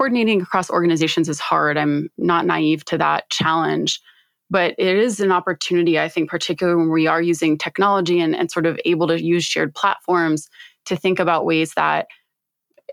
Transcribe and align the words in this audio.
coordinating 0.00 0.40
across 0.40 0.70
organizations 0.70 1.28
is 1.28 1.38
hard. 1.38 1.76
I'm 1.76 2.08
not 2.16 2.46
naive 2.46 2.86
to 2.86 2.96
that 2.96 3.28
challenge. 3.28 4.00
But 4.48 4.74
it 4.78 4.96
is 4.96 5.20
an 5.20 5.30
opportunity, 5.30 6.00
I 6.00 6.08
think, 6.08 6.30
particularly 6.30 6.80
when 6.80 6.90
we 6.90 7.06
are 7.06 7.20
using 7.20 7.58
technology 7.58 8.18
and, 8.18 8.34
and 8.34 8.50
sort 8.50 8.64
of 8.64 8.80
able 8.86 9.06
to 9.08 9.22
use 9.22 9.44
shared 9.44 9.74
platforms 9.74 10.48
to 10.86 10.96
think 10.96 11.18
about 11.18 11.44
ways 11.44 11.74
that 11.74 12.06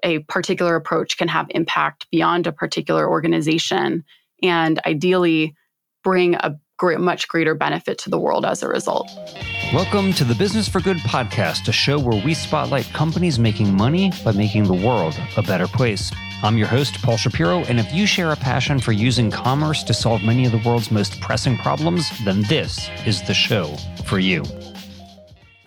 a 0.03 0.19
particular 0.19 0.75
approach 0.75 1.17
can 1.17 1.29
have 1.29 1.47
impact 1.51 2.07
beyond 2.11 2.45
a 2.45 2.51
particular 2.51 3.09
organization 3.09 4.03
and 4.43 4.81
ideally 4.85 5.55
bring 6.03 6.35
a 6.35 6.59
great, 6.77 6.99
much 6.99 7.29
greater 7.29 7.55
benefit 7.55 7.97
to 7.99 8.09
the 8.09 8.19
world 8.19 8.43
as 8.43 8.61
a 8.61 8.67
result. 8.67 9.09
Welcome 9.73 10.11
to 10.11 10.25
the 10.25 10.35
Business 10.35 10.67
for 10.67 10.81
Good 10.81 10.97
podcast, 10.97 11.69
a 11.69 11.71
show 11.71 11.99
where 11.99 12.21
we 12.25 12.33
spotlight 12.33 12.85
companies 12.87 13.39
making 13.39 13.73
money 13.73 14.11
by 14.25 14.33
making 14.33 14.65
the 14.65 14.73
world 14.73 15.17
a 15.37 15.41
better 15.41 15.67
place. 15.67 16.11
I'm 16.43 16.55
your 16.55 16.67
host, 16.67 17.01
Paul 17.01 17.17
Shapiro, 17.17 17.63
and 17.63 17.79
if 17.79 17.91
you 17.91 18.05
share 18.05 18.31
a 18.31 18.35
passion 18.35 18.79
for 18.79 18.91
using 18.91 19.31
commerce 19.31 19.83
to 19.83 19.93
solve 19.93 20.23
many 20.23 20.45
of 20.45 20.51
the 20.51 20.59
world's 20.59 20.91
most 20.91 21.19
pressing 21.19 21.57
problems, 21.57 22.11
then 22.25 22.43
this 22.43 22.89
is 23.07 23.23
the 23.23 23.33
show 23.33 23.75
for 24.05 24.19
you. 24.19 24.43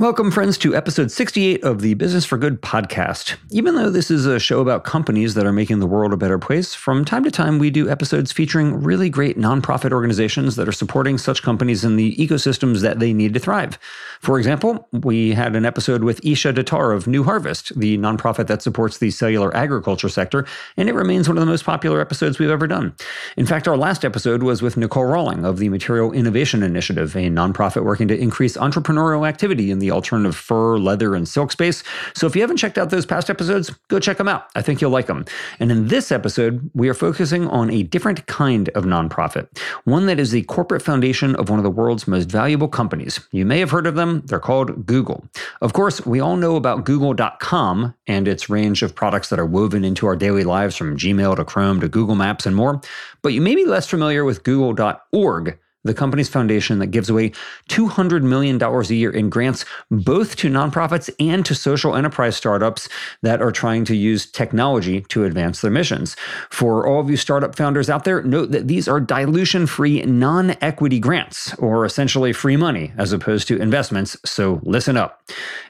Welcome, 0.00 0.30
friends, 0.30 0.56
to 0.56 0.74
episode 0.74 1.10
68 1.10 1.62
of 1.62 1.82
the 1.82 1.92
Business 1.92 2.24
for 2.24 2.38
Good 2.38 2.62
podcast. 2.62 3.36
Even 3.50 3.74
though 3.74 3.90
this 3.90 4.10
is 4.10 4.24
a 4.24 4.40
show 4.40 4.60
about 4.60 4.82
companies 4.82 5.34
that 5.34 5.44
are 5.44 5.52
making 5.52 5.80
the 5.80 5.86
world 5.86 6.14
a 6.14 6.16
better 6.16 6.38
place, 6.38 6.74
from 6.74 7.04
time 7.04 7.22
to 7.24 7.30
time 7.30 7.58
we 7.58 7.68
do 7.68 7.86
episodes 7.86 8.32
featuring 8.32 8.82
really 8.82 9.10
great 9.10 9.36
nonprofit 9.36 9.92
organizations 9.92 10.56
that 10.56 10.66
are 10.66 10.72
supporting 10.72 11.18
such 11.18 11.42
companies 11.42 11.84
in 11.84 11.96
the 11.96 12.16
ecosystems 12.16 12.80
that 12.80 12.98
they 12.98 13.12
need 13.12 13.34
to 13.34 13.40
thrive. 13.40 13.78
For 14.20 14.38
example, 14.38 14.88
we 14.90 15.32
had 15.32 15.54
an 15.54 15.66
episode 15.66 16.02
with 16.02 16.24
Isha 16.24 16.54
Datar 16.54 16.96
of 16.96 17.06
New 17.06 17.22
Harvest, 17.22 17.78
the 17.78 17.98
nonprofit 17.98 18.46
that 18.46 18.62
supports 18.62 18.96
the 18.96 19.10
cellular 19.10 19.54
agriculture 19.54 20.08
sector, 20.08 20.46
and 20.78 20.88
it 20.88 20.94
remains 20.94 21.28
one 21.28 21.36
of 21.36 21.42
the 21.42 21.50
most 21.50 21.66
popular 21.66 22.00
episodes 22.00 22.38
we've 22.38 22.48
ever 22.48 22.66
done. 22.66 22.94
In 23.36 23.44
fact, 23.44 23.68
our 23.68 23.76
last 23.76 24.02
episode 24.06 24.42
was 24.42 24.62
with 24.62 24.78
Nicole 24.78 25.04
Rawling 25.04 25.44
of 25.44 25.58
the 25.58 25.68
Material 25.68 26.10
Innovation 26.10 26.62
Initiative, 26.62 27.14
a 27.16 27.28
nonprofit 27.28 27.84
working 27.84 28.08
to 28.08 28.18
increase 28.18 28.56
entrepreneurial 28.56 29.28
activity 29.28 29.70
in 29.70 29.78
the 29.78 29.89
alternative 29.90 30.36
fur, 30.36 30.78
leather, 30.78 31.14
and 31.14 31.28
silk 31.28 31.52
space. 31.52 31.82
So 32.14 32.26
if 32.26 32.34
you 32.34 32.42
haven't 32.42 32.56
checked 32.56 32.78
out 32.78 32.90
those 32.90 33.06
past 33.06 33.30
episodes, 33.30 33.70
go 33.88 33.98
check 33.98 34.18
them 34.18 34.28
out. 34.28 34.48
I 34.54 34.62
think 34.62 34.80
you'll 34.80 34.90
like 34.90 35.06
them. 35.06 35.24
And 35.58 35.70
in 35.70 35.88
this 35.88 36.12
episode, 36.12 36.70
we 36.74 36.88
are 36.88 36.94
focusing 36.94 37.46
on 37.48 37.70
a 37.70 37.82
different 37.82 38.26
kind 38.26 38.68
of 38.70 38.84
nonprofit, 38.84 39.48
one 39.84 40.06
that 40.06 40.18
is 40.18 40.30
the 40.30 40.42
corporate 40.42 40.82
foundation 40.82 41.34
of 41.36 41.48
one 41.48 41.58
of 41.58 41.62
the 41.62 41.70
world's 41.70 42.08
most 42.08 42.30
valuable 42.30 42.68
companies. 42.68 43.20
You 43.32 43.44
may 43.44 43.58
have 43.60 43.70
heard 43.70 43.86
of 43.86 43.94
them. 43.94 44.22
They're 44.26 44.38
called 44.38 44.86
Google. 44.86 45.24
Of 45.60 45.72
course, 45.72 46.04
we 46.06 46.20
all 46.20 46.36
know 46.36 46.56
about 46.56 46.84
Google.com 46.84 47.94
and 48.06 48.28
its 48.28 48.48
range 48.50 48.82
of 48.82 48.94
products 48.94 49.28
that 49.30 49.38
are 49.38 49.46
woven 49.46 49.84
into 49.84 50.06
our 50.06 50.16
daily 50.16 50.44
lives 50.44 50.76
from 50.76 50.96
Gmail 50.96 51.36
to 51.36 51.44
Chrome 51.44 51.80
to 51.80 51.88
Google 51.88 52.14
Maps 52.14 52.46
and 52.46 52.56
more. 52.56 52.80
But 53.22 53.32
you 53.32 53.40
may 53.40 53.54
be 53.54 53.64
less 53.64 53.86
familiar 53.86 54.24
with 54.24 54.42
Google.org 54.42 55.58
the 55.84 55.94
company's 55.94 56.28
foundation 56.28 56.78
that 56.78 56.88
gives 56.88 57.08
away 57.08 57.30
$200 57.68 58.22
million 58.22 58.62
a 58.62 58.82
year 58.94 59.10
in 59.10 59.30
grants 59.30 59.64
both 59.90 60.36
to 60.36 60.50
nonprofits 60.50 61.10
and 61.18 61.44
to 61.46 61.54
social 61.54 61.96
enterprise 61.96 62.36
startups 62.36 62.88
that 63.22 63.40
are 63.40 63.52
trying 63.52 63.84
to 63.84 63.96
use 63.96 64.30
technology 64.30 65.00
to 65.02 65.24
advance 65.24 65.60
their 65.60 65.70
missions. 65.70 66.16
For 66.50 66.86
all 66.86 67.00
of 67.00 67.10
you 67.10 67.16
startup 67.16 67.56
founders 67.56 67.88
out 67.88 68.04
there, 68.04 68.22
note 68.22 68.50
that 68.52 68.68
these 68.68 68.88
are 68.88 69.00
dilution 69.00 69.66
free, 69.66 70.02
non 70.02 70.56
equity 70.60 70.98
grants, 70.98 71.54
or 71.54 71.84
essentially 71.84 72.32
free 72.32 72.56
money 72.56 72.92
as 72.96 73.12
opposed 73.12 73.48
to 73.48 73.60
investments. 73.60 74.16
So 74.24 74.60
listen 74.62 74.96
up. 74.96 75.22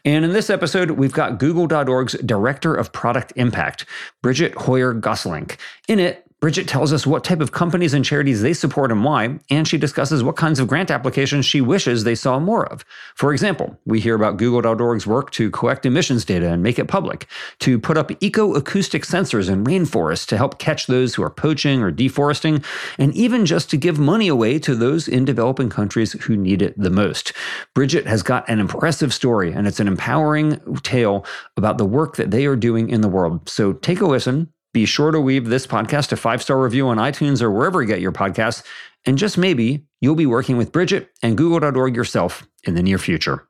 And 0.04 0.24
in 0.24 0.32
this 0.32 0.50
episode, 0.50 0.92
we've 0.92 1.12
got 1.12 1.38
Google.org's 1.38 2.14
Director 2.24 2.74
of 2.74 2.92
Product 2.92 3.32
Impact, 3.36 3.86
Brigitte 4.22 4.54
Hoyer 4.54 4.94
Gosselink. 4.94 5.56
In 5.88 5.98
it, 5.98 6.29
Brigitte 6.40 6.68
tells 6.68 6.90
us 6.90 7.06
what 7.06 7.22
type 7.22 7.42
of 7.42 7.52
companies 7.52 7.92
and 7.92 8.02
charities 8.02 8.40
they 8.40 8.54
support 8.54 8.90
and 8.90 9.04
why, 9.04 9.38
and 9.50 9.68
she 9.68 9.76
discusses 9.76 10.22
what 10.22 10.36
kinds 10.36 10.58
of 10.58 10.66
grant 10.66 10.90
applications 10.90 11.44
she 11.44 11.60
wishes 11.60 12.02
they 12.02 12.14
saw 12.14 12.38
more 12.38 12.64
of. 12.72 12.82
For 13.14 13.30
example, 13.32 13.78
we 13.84 14.00
hear 14.00 14.14
about 14.14 14.38
Google.org's 14.38 15.06
work 15.06 15.32
to 15.32 15.50
collect 15.50 15.84
emissions 15.84 16.24
data 16.24 16.50
and 16.50 16.62
make 16.62 16.78
it 16.78 16.88
public, 16.88 17.26
to 17.58 17.78
put 17.78 17.98
up 17.98 18.10
eco-acoustic 18.20 19.02
sensors 19.02 19.50
in 19.50 19.64
rainforests 19.64 20.26
to 20.28 20.38
help 20.38 20.58
catch 20.58 20.86
those 20.86 21.14
who 21.14 21.22
are 21.22 21.28
poaching 21.28 21.82
or 21.82 21.90
deforesting, 21.90 22.64
and 22.96 23.14
even 23.14 23.44
just 23.44 23.68
to 23.68 23.76
give 23.76 23.98
money 23.98 24.28
away 24.28 24.58
to 24.60 24.74
those 24.74 25.08
in 25.08 25.26
developing 25.26 25.68
countries 25.68 26.12
who 26.22 26.38
need 26.38 26.62
it 26.62 26.72
the 26.78 26.88
most. 26.88 27.34
Brigitte 27.74 28.06
has 28.06 28.22
got 28.22 28.48
an 28.48 28.60
impressive 28.60 29.12
story, 29.12 29.52
and 29.52 29.66
it's 29.66 29.80
an 29.80 29.88
empowering 29.88 30.58
tale 30.82 31.26
about 31.58 31.76
the 31.76 31.84
work 31.84 32.16
that 32.16 32.30
they 32.30 32.46
are 32.46 32.56
doing 32.56 32.88
in 32.88 33.02
the 33.02 33.08
world. 33.08 33.46
So 33.46 33.74
take 33.74 34.00
a 34.00 34.06
listen 34.06 34.50
be 34.72 34.84
sure 34.84 35.10
to 35.10 35.18
leave 35.18 35.46
this 35.46 35.66
podcast 35.66 36.12
a 36.12 36.16
five 36.16 36.42
star 36.42 36.60
review 36.60 36.88
on 36.88 36.96
iTunes 36.98 37.42
or 37.42 37.50
wherever 37.50 37.82
you 37.82 37.88
get 37.88 38.00
your 38.00 38.12
podcasts. 38.12 38.62
And 39.06 39.16
just 39.16 39.38
maybe 39.38 39.86
you'll 40.00 40.14
be 40.14 40.26
working 40.26 40.56
with 40.56 40.72
Brigitte 40.72 41.10
and 41.22 41.36
Google.org 41.36 41.96
yourself 41.96 42.46
in 42.64 42.74
the 42.74 42.82
near 42.82 42.98
future. 42.98 43.48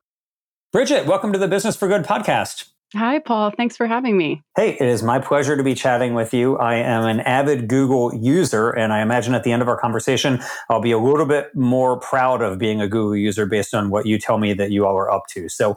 Brigitte, 0.72 1.06
welcome 1.06 1.32
to 1.32 1.38
the 1.38 1.48
Business 1.48 1.76
for 1.76 1.88
Good 1.88 2.04
podcast. 2.04 2.70
Hi, 2.94 3.20
Paul. 3.20 3.52
Thanks 3.56 3.76
for 3.76 3.86
having 3.86 4.16
me. 4.16 4.42
Hey, 4.56 4.72
it 4.72 4.82
is 4.82 5.00
my 5.00 5.20
pleasure 5.20 5.56
to 5.56 5.62
be 5.62 5.76
chatting 5.76 6.14
with 6.14 6.34
you. 6.34 6.56
I 6.58 6.74
am 6.74 7.04
an 7.04 7.20
avid 7.20 7.68
Google 7.68 8.12
user, 8.12 8.70
and 8.70 8.92
I 8.92 9.00
imagine 9.00 9.32
at 9.32 9.44
the 9.44 9.52
end 9.52 9.62
of 9.62 9.68
our 9.68 9.78
conversation, 9.78 10.40
I'll 10.68 10.80
be 10.80 10.90
a 10.90 10.98
little 10.98 11.26
bit 11.26 11.54
more 11.54 12.00
proud 12.00 12.42
of 12.42 12.58
being 12.58 12.80
a 12.80 12.88
Google 12.88 13.16
user 13.16 13.46
based 13.46 13.74
on 13.74 13.90
what 13.90 14.06
you 14.06 14.18
tell 14.18 14.38
me 14.38 14.54
that 14.54 14.72
you 14.72 14.86
all 14.86 14.96
are 14.96 15.08
up 15.08 15.22
to. 15.30 15.48
So, 15.48 15.76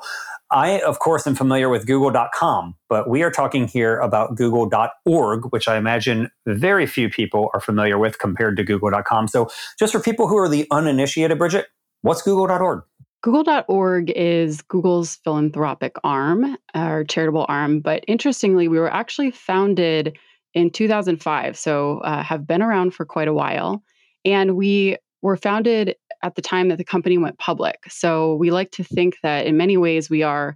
I, 0.54 0.80
of 0.82 1.00
course, 1.00 1.26
am 1.26 1.36
familiar 1.36 1.68
with 1.68 1.88
google.com, 1.88 2.76
but 2.88 3.10
we 3.10 3.24
are 3.24 3.32
talking 3.32 3.68
here 3.68 4.00
about 4.00 4.36
google.org, 4.36 5.46
which 5.52 5.68
I 5.68 5.78
imagine 5.78 6.30
very 6.46 6.86
few 6.86 7.10
people 7.10 7.50
are 7.54 7.60
familiar 7.60 7.98
with 7.98 8.20
compared 8.20 8.56
to 8.58 8.64
google.com. 8.64 9.28
So, 9.28 9.50
just 9.80 9.92
for 9.92 10.00
people 10.00 10.28
who 10.28 10.38
are 10.38 10.48
the 10.48 10.68
uninitiated, 10.70 11.40
Brigitte, 11.40 11.66
what's 12.04 12.22
google.org? 12.22 12.84
Google.org 13.24 14.12
is 14.12 14.62
Google's 14.62 15.16
philanthropic 15.24 15.96
arm 16.04 16.58
or 16.76 17.04
charitable 17.06 17.46
arm. 17.50 17.80
But 17.80 18.04
interestingly, 18.08 18.68
we 18.68 18.78
were 18.78 18.94
actually 18.94 19.32
founded 19.32 20.18
in 20.54 20.70
2005, 20.70 21.58
so 21.58 22.00
uh, 22.00 22.22
have 22.22 22.46
been 22.46 22.62
around 22.62 22.94
for 22.94 23.06
quite 23.06 23.28
a 23.28 23.34
while. 23.34 23.82
And 24.24 24.56
we 24.56 24.98
were 25.24 25.38
founded 25.38 25.96
at 26.24 26.36
the 26.36 26.42
time 26.42 26.70
that 26.70 26.78
the 26.78 26.84
company 26.84 27.18
went 27.18 27.38
public. 27.38 27.84
So 27.90 28.36
we 28.36 28.50
like 28.50 28.72
to 28.72 28.84
think 28.84 29.18
that 29.22 29.46
in 29.46 29.58
many 29.58 29.78
ways 29.78 30.10
we 30.10 30.24
are, 30.24 30.56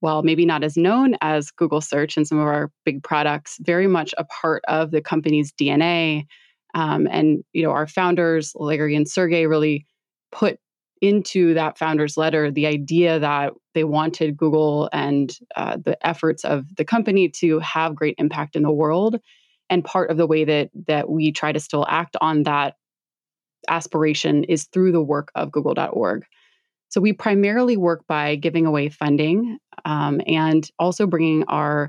well, 0.00 0.22
maybe 0.22 0.46
not 0.46 0.64
as 0.64 0.76
known 0.76 1.16
as 1.20 1.50
Google 1.50 1.82
Search 1.82 2.16
and 2.16 2.26
some 2.26 2.38
of 2.38 2.46
our 2.46 2.72
big 2.84 3.02
products, 3.02 3.58
very 3.60 3.86
much 3.86 4.14
a 4.16 4.24
part 4.24 4.64
of 4.66 4.90
the 4.90 5.02
company's 5.02 5.52
DNA. 5.52 6.24
Um, 6.74 7.06
and 7.10 7.44
you 7.52 7.62
know, 7.62 7.70
our 7.70 7.86
founders, 7.86 8.52
Larry 8.56 8.96
and 8.96 9.08
Sergey, 9.08 9.46
really 9.46 9.86
put 10.32 10.58
into 11.02 11.52
that 11.54 11.76
founder's 11.76 12.16
letter 12.16 12.50
the 12.50 12.66
idea 12.66 13.18
that 13.18 13.52
they 13.74 13.84
wanted 13.84 14.36
Google 14.36 14.88
and 14.92 15.36
uh, 15.56 15.76
the 15.76 15.98
efforts 16.06 16.44
of 16.44 16.64
the 16.76 16.84
company 16.84 17.28
to 17.28 17.58
have 17.58 17.94
great 17.94 18.14
impact 18.18 18.56
in 18.56 18.62
the 18.62 18.72
world. 18.72 19.18
And 19.68 19.84
part 19.84 20.10
of 20.10 20.16
the 20.16 20.26
way 20.26 20.44
that 20.44 20.70
that 20.86 21.10
we 21.10 21.32
try 21.32 21.52
to 21.52 21.60
still 21.60 21.86
act 21.88 22.16
on 22.20 22.44
that 22.44 22.76
aspiration 23.68 24.44
is 24.44 24.64
through 24.64 24.92
the 24.92 25.02
work 25.02 25.30
of 25.34 25.50
google.org. 25.52 26.24
So 26.88 27.00
we 27.00 27.12
primarily 27.12 27.76
work 27.76 28.04
by 28.06 28.36
giving 28.36 28.66
away 28.66 28.90
funding 28.90 29.58
um, 29.84 30.20
and 30.26 30.68
also 30.78 31.06
bringing 31.06 31.44
our 31.44 31.88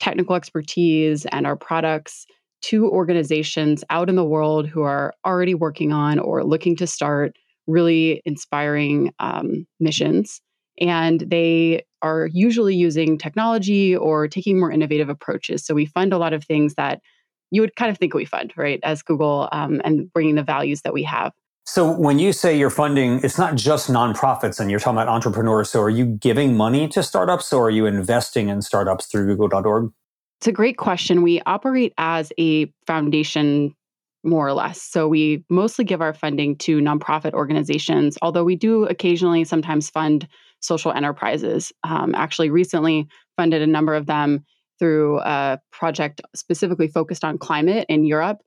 technical 0.00 0.34
expertise 0.34 1.26
and 1.26 1.46
our 1.46 1.56
products 1.56 2.26
to 2.62 2.88
organizations 2.88 3.84
out 3.90 4.08
in 4.08 4.16
the 4.16 4.24
world 4.24 4.66
who 4.66 4.82
are 4.82 5.14
already 5.24 5.54
working 5.54 5.92
on 5.92 6.18
or 6.18 6.44
looking 6.44 6.76
to 6.76 6.86
start 6.86 7.36
really 7.66 8.20
inspiring 8.24 9.12
um, 9.20 9.66
missions. 9.78 10.40
And 10.80 11.20
they 11.20 11.84
are 12.02 12.26
usually 12.32 12.74
using 12.74 13.18
technology 13.18 13.96
or 13.96 14.26
taking 14.26 14.58
more 14.58 14.72
innovative 14.72 15.08
approaches. 15.08 15.64
So 15.64 15.74
we 15.74 15.86
fund 15.86 16.12
a 16.12 16.18
lot 16.18 16.32
of 16.32 16.44
things 16.44 16.74
that 16.74 17.00
you 17.52 17.60
would 17.60 17.76
kind 17.76 17.90
of 17.90 17.98
think 17.98 18.14
we 18.14 18.24
fund, 18.24 18.52
right, 18.56 18.80
as 18.82 19.02
Google 19.02 19.48
um, 19.52 19.80
and 19.84 20.12
bringing 20.12 20.34
the 20.34 20.42
values 20.42 20.80
that 20.82 20.94
we 20.94 21.02
have. 21.04 21.32
So 21.64 21.92
when 21.92 22.18
you 22.18 22.32
say 22.32 22.58
you're 22.58 22.70
funding, 22.70 23.20
it's 23.22 23.38
not 23.38 23.54
just 23.54 23.88
nonprofits 23.88 24.58
and 24.58 24.70
you're 24.70 24.80
talking 24.80 24.96
about 24.96 25.08
entrepreneurs. 25.08 25.70
So 25.70 25.80
are 25.80 25.90
you 25.90 26.06
giving 26.06 26.56
money 26.56 26.88
to 26.88 27.02
startups 27.02 27.52
or 27.52 27.66
are 27.66 27.70
you 27.70 27.86
investing 27.86 28.48
in 28.48 28.62
startups 28.62 29.06
through 29.06 29.26
google.org? 29.26 29.92
It's 30.40 30.48
a 30.48 30.52
great 30.52 30.76
question. 30.76 31.22
We 31.22 31.40
operate 31.46 31.92
as 31.98 32.32
a 32.38 32.72
foundation 32.86 33.76
more 34.24 34.46
or 34.46 34.54
less. 34.54 34.80
So 34.80 35.06
we 35.06 35.44
mostly 35.50 35.84
give 35.84 36.00
our 36.00 36.14
funding 36.14 36.56
to 36.58 36.80
nonprofit 36.80 37.32
organizations, 37.32 38.16
although 38.22 38.44
we 38.44 38.56
do 38.56 38.84
occasionally 38.86 39.44
sometimes 39.44 39.90
fund 39.90 40.26
social 40.60 40.92
enterprises. 40.92 41.72
Um, 41.84 42.14
actually, 42.14 42.50
recently 42.50 43.08
funded 43.36 43.62
a 43.62 43.66
number 43.66 43.94
of 43.94 44.06
them 44.06 44.44
through 44.82 45.20
a 45.20 45.60
project 45.70 46.20
specifically 46.34 46.88
focused 46.88 47.22
on 47.22 47.38
climate 47.38 47.86
in 47.88 48.02
Europe. 48.02 48.38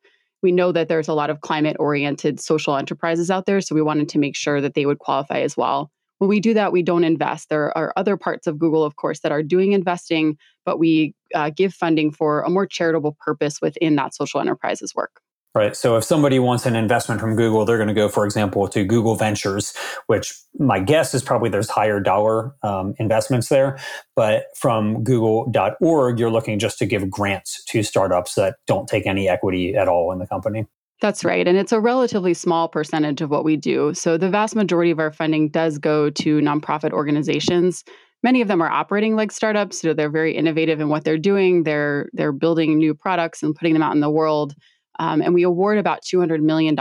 We 0.44 0.52
know 0.52 0.74
that 0.74 0.90
there's 0.90 1.08
a 1.08 1.14
lot 1.14 1.30
of 1.30 1.40
climate 1.40 1.78
oriented 1.80 2.42
social 2.42 2.76
enterprises 2.76 3.32
out 3.32 3.46
there. 3.46 3.62
So 3.62 3.74
we 3.74 3.82
wanted 3.82 4.10
to 4.10 4.20
make 4.20 4.36
sure 4.36 4.60
that 4.60 4.74
they 4.74 4.86
would 4.86 5.00
qualify 5.00 5.40
as 5.40 5.56
well. 5.56 5.92
when 6.18 6.28
we 6.28 6.42
do 6.42 6.54
that, 6.54 6.74
we 6.74 6.84
don't 6.84 7.06
invest. 7.06 7.48
There 7.48 7.78
are 7.78 7.94
other 7.96 8.18
parts 8.18 8.48
of 8.48 8.60
Google, 8.60 8.84
of 8.84 8.98
course, 8.98 9.22
that 9.22 9.32
are 9.32 9.44
doing 9.44 9.72
investing, 9.72 10.38
but 10.66 10.78
we 10.78 11.16
uh, 11.34 11.52
give 11.56 11.74
funding 11.74 12.12
for 12.12 12.42
a 12.42 12.50
more 12.50 12.66
charitable 12.66 13.16
purpose 13.26 13.62
within 13.62 13.96
that 13.96 14.14
social 14.14 14.42
enterprises 14.42 14.94
work. 14.94 15.22
Right. 15.56 15.74
So 15.74 15.96
if 15.96 16.04
somebody 16.04 16.38
wants 16.38 16.66
an 16.66 16.76
investment 16.76 17.22
from 17.22 17.38
Google, 17.38 17.64
they're 17.64 17.78
going 17.78 17.88
to 17.88 17.94
go, 17.94 18.10
for 18.10 18.26
example, 18.26 18.68
to 18.68 18.84
Google 18.84 19.16
Ventures, 19.16 19.74
which 20.08 20.34
my 20.60 20.82
guess 20.82 21.14
is 21.14 21.24
probably 21.24 21.50
there's 21.50 21.70
higher 21.70 22.02
dollar 22.02 22.54
um, 22.62 22.94
investments 23.00 23.48
there. 23.48 23.80
But 24.18 24.48
from 24.58 25.02
google.org, 25.06 26.20
you're 26.20 26.30
looking 26.30 26.60
just 26.60 26.78
to 26.80 26.86
give 26.86 27.10
grants 27.10 27.64
to 27.70 27.84
startups 27.84 28.36
that 28.36 28.58
don't 28.68 28.86
take 28.90 29.08
any 29.08 29.30
equity 29.30 29.76
at 29.78 29.88
all 29.88 30.12
in 30.12 30.20
the 30.20 30.28
company. 30.28 30.66
That's 31.00 31.24
right. 31.24 31.48
And 31.48 31.58
it's 31.58 31.72
a 31.72 31.80
relatively 31.80 32.34
small 32.34 32.68
percentage 32.68 33.22
of 33.22 33.30
what 33.30 33.46
we 33.46 33.56
do. 33.56 33.94
So 33.94 34.18
the 34.18 34.30
vast 34.30 34.58
majority 34.58 34.92
of 34.92 35.00
our 35.00 35.12
funding 35.14 35.50
does 35.50 35.78
go 35.78 36.10
to 36.10 36.40
nonprofit 36.40 36.92
organizations. 36.92 37.86
Many 38.24 38.42
of 38.42 38.50
them 38.50 38.62
are 38.62 38.70
operating 38.70 39.16
like 39.16 39.32
startups. 39.32 39.80
So 39.80 39.94
they're 39.94 40.10
very 40.10 40.36
innovative 40.36 40.82
in 40.82 40.90
what 40.90 41.06
they're 41.06 41.18
doing. 41.18 41.64
They're 41.64 42.10
they're 42.12 42.32
building 42.34 42.78
new 42.78 42.94
products 42.94 43.42
and 43.42 43.56
putting 43.56 43.74
them 43.74 43.84
out 43.84 43.94
in 43.94 44.02
the 44.02 44.10
world. 44.10 44.54
Um, 45.00 45.22
and 45.22 45.34
we 45.34 45.44
award 45.44 45.78
about 45.78 46.04
$200 46.04 46.42
million 46.42 46.76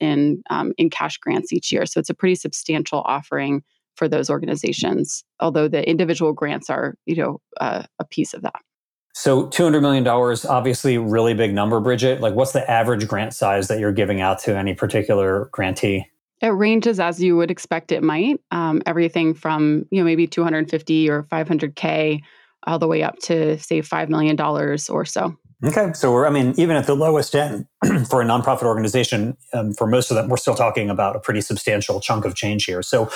in, 0.00 0.42
um, 0.50 0.72
in 0.78 0.90
cash 0.90 1.18
grants 1.18 1.52
each 1.52 1.72
year. 1.72 1.86
So 1.86 2.00
it's 2.00 2.10
a 2.10 2.14
pretty 2.14 2.34
substantial 2.34 3.02
offering 3.04 3.62
for 3.96 4.08
those 4.08 4.30
organizations, 4.30 5.24
although 5.40 5.68
the 5.68 5.88
individual 5.88 6.32
grants 6.32 6.70
are, 6.70 6.94
you 7.06 7.16
know, 7.16 7.40
uh, 7.60 7.84
a 7.98 8.04
piece 8.04 8.34
of 8.34 8.42
that. 8.42 8.60
So 9.14 9.48
$200 9.48 9.82
million, 9.82 10.06
obviously 10.08 10.96
really 10.96 11.34
big 11.34 11.52
number, 11.52 11.78
Brigitte. 11.80 12.20
Like 12.20 12.34
what's 12.34 12.52
the 12.52 12.68
average 12.70 13.06
grant 13.06 13.34
size 13.34 13.68
that 13.68 13.78
you're 13.78 13.92
giving 13.92 14.20
out 14.20 14.38
to 14.40 14.56
any 14.56 14.74
particular 14.74 15.50
grantee? 15.52 16.06
It 16.40 16.48
ranges 16.48 16.98
as 16.98 17.22
you 17.22 17.36
would 17.36 17.50
expect 17.50 17.92
it 17.92 18.02
might. 18.02 18.40
Um, 18.50 18.82
everything 18.86 19.34
from, 19.34 19.84
you 19.90 20.00
know, 20.00 20.04
maybe 20.04 20.26
250 20.26 21.10
or 21.10 21.22
500K 21.24 22.20
all 22.66 22.78
the 22.78 22.88
way 22.88 23.02
up 23.02 23.18
to 23.20 23.58
say 23.58 23.80
$5 23.80 24.08
million 24.08 24.40
or 24.40 25.04
so. 25.04 25.36
Okay, 25.64 25.92
so 25.92 26.10
we're, 26.12 26.26
I 26.26 26.30
mean, 26.30 26.54
even 26.56 26.74
at 26.74 26.86
the 26.86 26.96
lowest 26.96 27.36
end 27.36 27.66
for 28.08 28.20
a 28.20 28.24
nonprofit 28.24 28.64
organization, 28.64 29.36
um, 29.52 29.72
for 29.72 29.86
most 29.86 30.10
of 30.10 30.16
them, 30.16 30.28
we're 30.28 30.36
still 30.36 30.56
talking 30.56 30.90
about 30.90 31.14
a 31.14 31.20
pretty 31.20 31.40
substantial 31.40 32.00
chunk 32.00 32.24
of 32.24 32.34
change 32.34 32.64
here. 32.64 32.82
So 32.82 33.08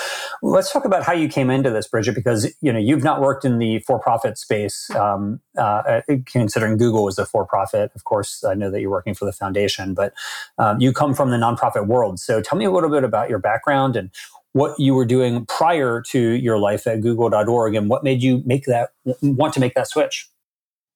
let's 0.42 0.72
talk 0.72 0.84
about 0.84 1.02
how 1.02 1.12
you 1.12 1.28
came 1.28 1.50
into 1.50 1.70
this, 1.70 1.88
Brigitte, 1.88 2.14
because 2.14 2.54
you 2.60 2.72
know 2.72 2.78
you've 2.78 3.02
not 3.02 3.20
worked 3.20 3.44
in 3.44 3.58
the 3.58 3.80
for-profit 3.80 4.38
space. 4.38 4.88
Um, 4.90 5.40
uh, 5.58 6.02
considering 6.26 6.76
Google 6.76 7.08
is 7.08 7.18
a 7.18 7.26
for-profit, 7.26 7.90
of 7.96 8.04
course, 8.04 8.44
I 8.44 8.54
know 8.54 8.70
that 8.70 8.80
you're 8.80 8.90
working 8.90 9.14
for 9.14 9.24
the 9.24 9.32
foundation, 9.32 9.92
but 9.92 10.14
um, 10.58 10.80
you 10.80 10.92
come 10.92 11.14
from 11.14 11.30
the 11.30 11.38
nonprofit 11.38 11.88
world. 11.88 12.20
So 12.20 12.40
tell 12.40 12.56
me 12.56 12.64
a 12.64 12.70
little 12.70 12.90
bit 12.90 13.02
about 13.02 13.28
your 13.28 13.40
background 13.40 13.96
and 13.96 14.10
what 14.52 14.78
you 14.78 14.94
were 14.94 15.04
doing 15.04 15.46
prior 15.46 16.00
to 16.10 16.20
your 16.20 16.58
life 16.58 16.86
at 16.86 17.00
Google.org, 17.00 17.74
and 17.74 17.90
what 17.90 18.04
made 18.04 18.22
you 18.22 18.44
make 18.46 18.66
that 18.66 18.90
want 19.20 19.52
to 19.54 19.60
make 19.60 19.74
that 19.74 19.88
switch. 19.88 20.28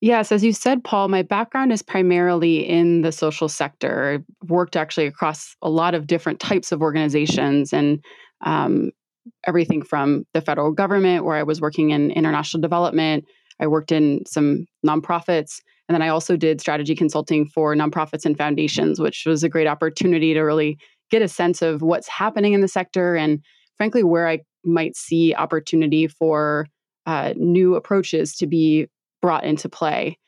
Yes, 0.00 0.32
as 0.32 0.42
you 0.42 0.54
said, 0.54 0.82
Paul, 0.82 1.08
my 1.08 1.20
background 1.22 1.72
is 1.72 1.82
primarily 1.82 2.66
in 2.66 3.02
the 3.02 3.12
social 3.12 3.50
sector. 3.50 4.14
I've 4.14 4.48
worked 4.48 4.74
actually 4.74 5.06
across 5.06 5.54
a 5.60 5.68
lot 5.68 5.94
of 5.94 6.06
different 6.06 6.40
types 6.40 6.72
of 6.72 6.80
organizations 6.80 7.72
and 7.72 8.02
um, 8.40 8.92
everything 9.46 9.82
from 9.82 10.24
the 10.32 10.40
federal 10.40 10.72
government, 10.72 11.26
where 11.26 11.36
I 11.36 11.42
was 11.42 11.60
working 11.60 11.90
in 11.90 12.10
international 12.12 12.62
development. 12.62 13.26
I 13.60 13.66
worked 13.66 13.92
in 13.92 14.24
some 14.26 14.64
nonprofits. 14.86 15.60
And 15.86 15.94
then 15.94 16.02
I 16.02 16.08
also 16.08 16.36
did 16.36 16.60
strategy 16.60 16.94
consulting 16.94 17.46
for 17.46 17.74
nonprofits 17.74 18.24
and 18.24 18.38
foundations, 18.38 19.00
which 19.00 19.24
was 19.26 19.42
a 19.42 19.48
great 19.50 19.66
opportunity 19.66 20.32
to 20.32 20.40
really 20.40 20.78
get 21.10 21.20
a 21.20 21.28
sense 21.28 21.60
of 21.60 21.82
what's 21.82 22.08
happening 22.08 22.54
in 22.54 22.62
the 22.62 22.68
sector 22.68 23.16
and, 23.16 23.40
frankly, 23.76 24.02
where 24.02 24.28
I 24.28 24.38
might 24.64 24.96
see 24.96 25.34
opportunity 25.34 26.06
for 26.06 26.66
uh, 27.04 27.34
new 27.36 27.74
approaches 27.74 28.34
to 28.36 28.46
be 28.46 28.86
brought 29.20 29.44
into 29.44 29.68
play. 29.68 30.18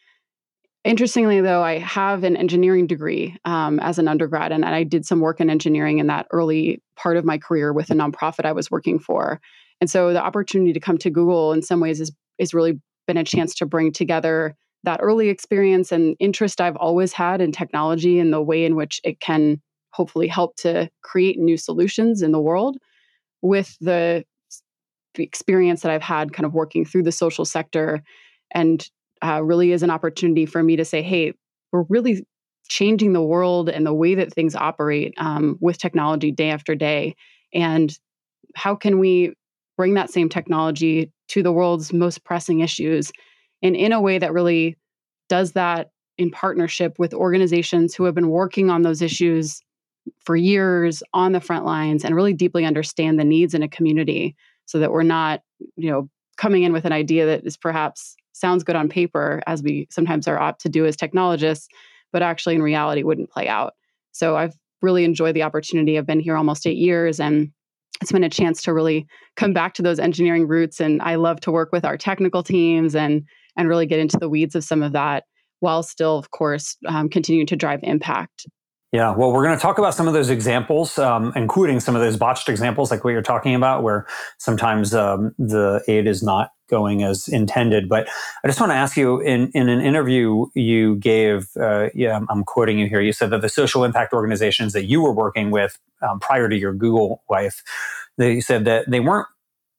Interestingly, 0.84 1.40
though, 1.40 1.62
I 1.62 1.78
have 1.78 2.24
an 2.24 2.36
engineering 2.36 2.88
degree 2.88 3.36
um, 3.44 3.78
as 3.78 4.00
an 4.00 4.08
undergrad, 4.08 4.50
and 4.50 4.64
I 4.64 4.82
did 4.82 5.06
some 5.06 5.20
work 5.20 5.40
in 5.40 5.48
engineering 5.48 5.98
in 5.98 6.08
that 6.08 6.26
early 6.32 6.82
part 6.96 7.16
of 7.16 7.24
my 7.24 7.38
career 7.38 7.72
with 7.72 7.90
a 7.90 7.94
nonprofit 7.94 8.44
I 8.44 8.52
was 8.52 8.70
working 8.70 8.98
for. 8.98 9.40
And 9.80 9.88
so 9.88 10.12
the 10.12 10.22
opportunity 10.22 10.72
to 10.72 10.80
come 10.80 10.98
to 10.98 11.10
Google 11.10 11.52
in 11.52 11.62
some 11.62 11.78
ways 11.78 12.00
is, 12.00 12.10
is 12.38 12.52
really 12.52 12.80
been 13.06 13.16
a 13.16 13.24
chance 13.24 13.54
to 13.56 13.66
bring 13.66 13.92
together 13.92 14.56
that 14.84 15.00
early 15.00 15.28
experience 15.28 15.92
and 15.92 16.16
interest 16.18 16.60
I've 16.60 16.76
always 16.76 17.12
had 17.12 17.40
in 17.40 17.52
technology 17.52 18.18
and 18.18 18.32
the 18.32 18.42
way 18.42 18.64
in 18.64 18.74
which 18.74 19.00
it 19.04 19.20
can 19.20 19.60
hopefully 19.90 20.26
help 20.26 20.56
to 20.56 20.90
create 21.02 21.38
new 21.38 21.56
solutions 21.56 22.22
in 22.22 22.32
the 22.32 22.40
world 22.40 22.76
with 23.40 23.76
the, 23.80 24.24
the 25.14 25.22
experience 25.22 25.82
that 25.82 25.92
I've 25.92 26.02
had 26.02 26.32
kind 26.32 26.46
of 26.46 26.54
working 26.54 26.84
through 26.84 27.04
the 27.04 27.12
social 27.12 27.44
sector 27.44 28.02
and 28.52 28.88
uh, 29.24 29.42
really 29.42 29.72
is 29.72 29.82
an 29.82 29.90
opportunity 29.90 30.46
for 30.46 30.62
me 30.62 30.76
to 30.76 30.84
say, 30.84 31.02
hey, 31.02 31.32
we're 31.72 31.84
really 31.88 32.24
changing 32.68 33.12
the 33.12 33.22
world 33.22 33.68
and 33.68 33.86
the 33.86 33.94
way 33.94 34.14
that 34.14 34.32
things 34.32 34.54
operate 34.54 35.14
um, 35.18 35.56
with 35.60 35.78
technology 35.78 36.30
day 36.30 36.50
after 36.50 36.74
day. 36.74 37.14
And 37.52 37.96
how 38.54 38.74
can 38.74 38.98
we 38.98 39.34
bring 39.76 39.94
that 39.94 40.10
same 40.10 40.28
technology 40.28 41.12
to 41.28 41.42
the 41.42 41.52
world's 41.52 41.92
most 41.92 42.24
pressing 42.24 42.60
issues 42.60 43.12
and 43.62 43.76
in 43.76 43.92
a 43.92 44.00
way 44.00 44.18
that 44.18 44.32
really 44.32 44.76
does 45.28 45.52
that 45.52 45.90
in 46.18 46.30
partnership 46.30 46.98
with 46.98 47.14
organizations 47.14 47.94
who 47.94 48.04
have 48.04 48.14
been 48.14 48.28
working 48.28 48.70
on 48.70 48.82
those 48.82 49.00
issues 49.00 49.62
for 50.24 50.36
years 50.36 51.02
on 51.14 51.32
the 51.32 51.40
front 51.40 51.64
lines 51.64 52.04
and 52.04 52.14
really 52.14 52.34
deeply 52.34 52.64
understand 52.64 53.18
the 53.18 53.24
needs 53.24 53.54
in 53.54 53.62
a 53.62 53.68
community 53.68 54.36
so 54.66 54.78
that 54.78 54.92
we're 54.92 55.02
not 55.02 55.40
you 55.76 55.90
know 55.90 56.08
coming 56.36 56.64
in 56.64 56.72
with 56.72 56.84
an 56.84 56.92
idea 56.92 57.26
that 57.26 57.46
is 57.46 57.56
perhaps 57.56 58.16
sounds 58.42 58.62
good 58.62 58.76
on 58.76 58.90
paper, 58.90 59.42
as 59.46 59.62
we 59.62 59.86
sometimes 59.90 60.28
are 60.28 60.38
apt 60.38 60.60
to 60.62 60.68
do 60.68 60.84
as 60.84 60.96
technologists, 60.96 61.68
but 62.12 62.22
actually 62.22 62.54
in 62.54 62.62
reality 62.62 63.02
wouldn't 63.02 63.30
play 63.30 63.48
out. 63.48 63.72
So 64.10 64.36
I've 64.36 64.54
really 64.82 65.04
enjoyed 65.04 65.34
the 65.34 65.44
opportunity. 65.44 65.96
I've 65.96 66.06
been 66.06 66.20
here 66.20 66.36
almost 66.36 66.66
eight 66.66 66.76
years 66.76 67.20
and 67.20 67.50
it's 68.02 68.12
been 68.12 68.24
a 68.24 68.28
chance 68.28 68.60
to 68.62 68.74
really 68.74 69.06
come 69.36 69.54
back 69.54 69.74
to 69.74 69.82
those 69.82 70.00
engineering 70.00 70.46
roots. 70.48 70.80
And 70.80 71.00
I 71.00 71.14
love 71.14 71.40
to 71.42 71.52
work 71.52 71.70
with 71.72 71.84
our 71.84 71.96
technical 71.96 72.42
teams 72.42 72.94
and 72.94 73.24
and 73.56 73.68
really 73.68 73.86
get 73.86 74.00
into 74.00 74.18
the 74.18 74.28
weeds 74.28 74.54
of 74.54 74.64
some 74.64 74.82
of 74.82 74.92
that 74.92 75.24
while 75.60 75.82
still, 75.82 76.18
of 76.18 76.30
course, 76.32 76.76
um, 76.88 77.08
continuing 77.08 77.46
to 77.46 77.56
drive 77.56 77.80
impact 77.84 78.46
yeah, 78.92 79.10
well, 79.16 79.32
we're 79.32 79.42
going 79.42 79.56
to 79.56 79.62
talk 79.62 79.78
about 79.78 79.94
some 79.94 80.06
of 80.06 80.12
those 80.12 80.28
examples, 80.28 80.98
um, 80.98 81.32
including 81.34 81.80
some 81.80 81.96
of 81.96 82.02
those 82.02 82.18
botched 82.18 82.50
examples, 82.50 82.90
like 82.90 83.04
what 83.04 83.10
you're 83.10 83.22
talking 83.22 83.54
about, 83.54 83.82
where 83.82 84.06
sometimes 84.36 84.94
um, 84.94 85.34
the 85.38 85.82
aid 85.88 86.06
is 86.06 86.22
not 86.22 86.50
going 86.68 87.02
as 87.02 87.26
intended. 87.26 87.88
But 87.88 88.06
I 88.44 88.48
just 88.48 88.60
want 88.60 88.70
to 88.70 88.76
ask 88.76 88.94
you 88.94 89.18
in, 89.20 89.50
in 89.54 89.70
an 89.70 89.80
interview 89.80 90.44
you 90.54 90.96
gave, 90.96 91.48
uh, 91.58 91.88
yeah, 91.94 92.20
I'm 92.28 92.44
quoting 92.44 92.78
you 92.78 92.86
here. 92.86 93.00
You 93.00 93.14
said 93.14 93.30
that 93.30 93.40
the 93.40 93.48
social 93.48 93.82
impact 93.82 94.12
organizations 94.12 94.74
that 94.74 94.84
you 94.84 95.00
were 95.00 95.14
working 95.14 95.50
with 95.50 95.78
um, 96.02 96.20
prior 96.20 96.50
to 96.50 96.56
your 96.56 96.74
Google 96.74 97.22
wife, 97.30 97.62
they 98.18 98.40
said 98.40 98.66
that 98.66 98.90
they 98.90 99.00
weren't 99.00 99.26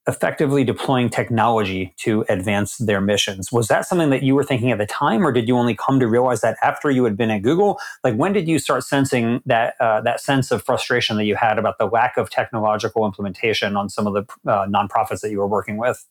effectively 0.08 0.64
deploying 0.64 1.10
technology 1.10 1.94
to 1.98 2.26
advance 2.28 2.78
their 2.78 3.00
missions. 3.00 3.52
Was 3.52 3.70
that 3.70 3.86
something 3.86 4.10
that 4.10 4.22
you 4.22 4.36
were 4.36 4.44
thinking 4.44 4.72
at 4.72 4.78
the 4.78 4.86
time, 4.86 5.26
or 5.26 5.32
did 5.32 5.48
you 5.48 5.58
only 5.58 5.76
come 5.76 6.00
to 6.00 6.08
realize 6.08 6.42
that 6.42 6.58
after 6.62 6.92
you 6.92 7.06
had 7.06 7.16
been 7.16 7.32
at 7.32 7.42
Google? 7.42 7.80
Like, 8.04 8.16
when 8.16 8.34
did 8.34 8.48
you 8.48 8.60
start 8.60 8.84
sensing 8.84 9.42
that 9.46 9.76
uh, 9.80 10.02
that 10.02 10.20
sense 10.20 10.52
of 10.52 10.64
frustration 10.64 11.16
that 11.18 11.26
you 11.26 11.36
had 11.36 11.58
about 11.58 11.78
the 11.78 11.86
lack 11.86 12.18
of 12.18 12.30
technological 12.30 13.06
implementation 13.06 13.78
on 13.78 13.90
some 13.90 14.06
of 14.08 14.14
the 14.14 14.52
uh, 14.52 14.68
nonprofits 14.68 15.22
that 15.22 15.32
you 15.32 15.40
were 15.40 15.48
working 15.48 15.78
with? 15.78 16.06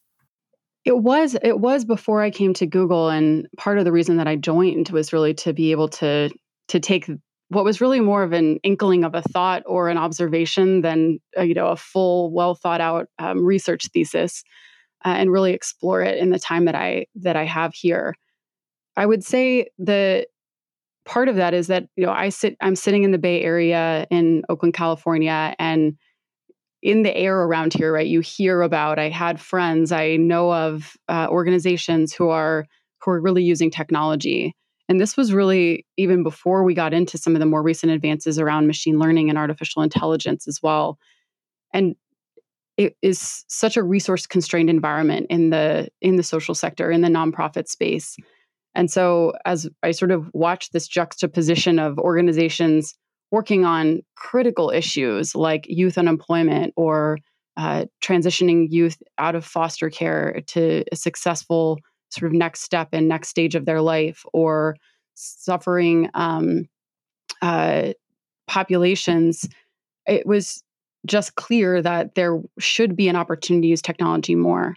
It 0.84 0.98
was 0.98 1.36
it 1.42 1.60
was 1.60 1.84
before 1.84 2.22
I 2.22 2.30
came 2.30 2.54
to 2.54 2.66
Google, 2.66 3.10
and 3.10 3.46
part 3.56 3.78
of 3.78 3.84
the 3.84 3.92
reason 3.92 4.16
that 4.16 4.26
I 4.26 4.36
joined 4.36 4.88
was 4.88 5.12
really 5.12 5.34
to 5.34 5.52
be 5.52 5.70
able 5.70 5.88
to 5.88 6.30
to 6.68 6.80
take 6.80 7.10
what 7.52 7.64
was 7.64 7.80
really 7.80 8.00
more 8.00 8.22
of 8.22 8.32
an 8.32 8.58
inkling 8.62 9.04
of 9.04 9.14
a 9.14 9.22
thought 9.22 9.62
or 9.66 9.88
an 9.88 9.98
observation 9.98 10.80
than 10.80 11.18
uh, 11.38 11.42
you 11.42 11.54
know 11.54 11.68
a 11.68 11.76
full 11.76 12.32
well 12.32 12.54
thought 12.54 12.80
out 12.80 13.08
um, 13.18 13.44
research 13.44 13.88
thesis 13.92 14.42
uh, 15.04 15.08
and 15.08 15.30
really 15.30 15.52
explore 15.52 16.00
it 16.00 16.18
in 16.18 16.30
the 16.30 16.38
time 16.38 16.64
that 16.64 16.74
i 16.74 17.06
that 17.14 17.36
i 17.36 17.44
have 17.44 17.74
here. 17.74 18.14
I 18.96 19.06
would 19.06 19.24
say 19.24 19.68
the 19.78 20.26
part 21.04 21.28
of 21.28 21.36
that 21.36 21.54
is 21.54 21.66
that 21.66 21.84
you 21.96 22.06
know 22.06 22.12
i 22.12 22.28
sit 22.28 22.56
i'm 22.60 22.76
sitting 22.76 23.02
in 23.02 23.10
the 23.10 23.18
bay 23.18 23.42
area 23.42 24.06
in 24.10 24.42
oakland 24.48 24.72
california 24.72 25.54
and 25.58 25.96
in 26.80 27.02
the 27.02 27.14
air 27.16 27.40
around 27.42 27.72
here 27.72 27.92
right 27.92 28.06
you 28.06 28.20
hear 28.20 28.62
about 28.62 29.00
i 29.00 29.08
had 29.08 29.40
friends 29.40 29.90
i 29.90 30.14
know 30.16 30.52
of 30.52 30.96
uh, 31.08 31.26
organizations 31.28 32.12
who 32.12 32.28
are 32.28 32.66
who 33.00 33.10
are 33.10 33.20
really 33.20 33.42
using 33.42 33.68
technology 33.68 34.54
and 34.88 35.00
this 35.00 35.16
was 35.16 35.32
really 35.32 35.86
even 35.96 36.22
before 36.22 36.64
we 36.64 36.74
got 36.74 36.92
into 36.92 37.18
some 37.18 37.34
of 37.34 37.40
the 37.40 37.46
more 37.46 37.62
recent 37.62 37.92
advances 37.92 38.38
around 38.38 38.66
machine 38.66 38.98
learning 38.98 39.28
and 39.28 39.38
artificial 39.38 39.82
intelligence 39.82 40.48
as 40.48 40.60
well. 40.62 40.98
And 41.72 41.94
it 42.76 42.96
is 43.02 43.44
such 43.48 43.76
a 43.76 43.82
resource 43.82 44.26
constrained 44.26 44.70
environment 44.70 45.26
in 45.30 45.50
the 45.50 45.88
in 46.00 46.16
the 46.16 46.22
social 46.22 46.54
sector 46.54 46.90
in 46.90 47.00
the 47.00 47.08
nonprofit 47.08 47.68
space. 47.68 48.16
And 48.74 48.90
so 48.90 49.34
as 49.44 49.68
I 49.82 49.90
sort 49.90 50.10
of 50.10 50.30
watched 50.32 50.72
this 50.72 50.88
juxtaposition 50.88 51.78
of 51.78 51.98
organizations 51.98 52.94
working 53.30 53.64
on 53.64 54.00
critical 54.16 54.70
issues 54.70 55.34
like 55.34 55.66
youth 55.68 55.98
unemployment 55.98 56.72
or 56.76 57.18
uh, 57.56 57.84
transitioning 58.02 58.66
youth 58.70 58.96
out 59.18 59.34
of 59.34 59.44
foster 59.44 59.90
care 59.90 60.40
to 60.46 60.84
a 60.90 60.96
successful 60.96 61.78
sort 62.12 62.30
of 62.30 62.36
next 62.36 62.62
step 62.62 62.88
and 62.92 63.08
next 63.08 63.28
stage 63.28 63.54
of 63.54 63.64
their 63.64 63.80
life, 63.80 64.24
or 64.32 64.76
suffering 65.14 66.10
um, 66.14 66.68
uh, 67.40 67.92
populations, 68.46 69.48
it 70.06 70.26
was 70.26 70.62
just 71.06 71.34
clear 71.34 71.82
that 71.82 72.14
there 72.14 72.40
should 72.58 72.96
be 72.96 73.08
an 73.08 73.16
opportunity 73.16 73.66
to 73.66 73.70
use 73.70 73.82
technology 73.82 74.34
more. 74.34 74.76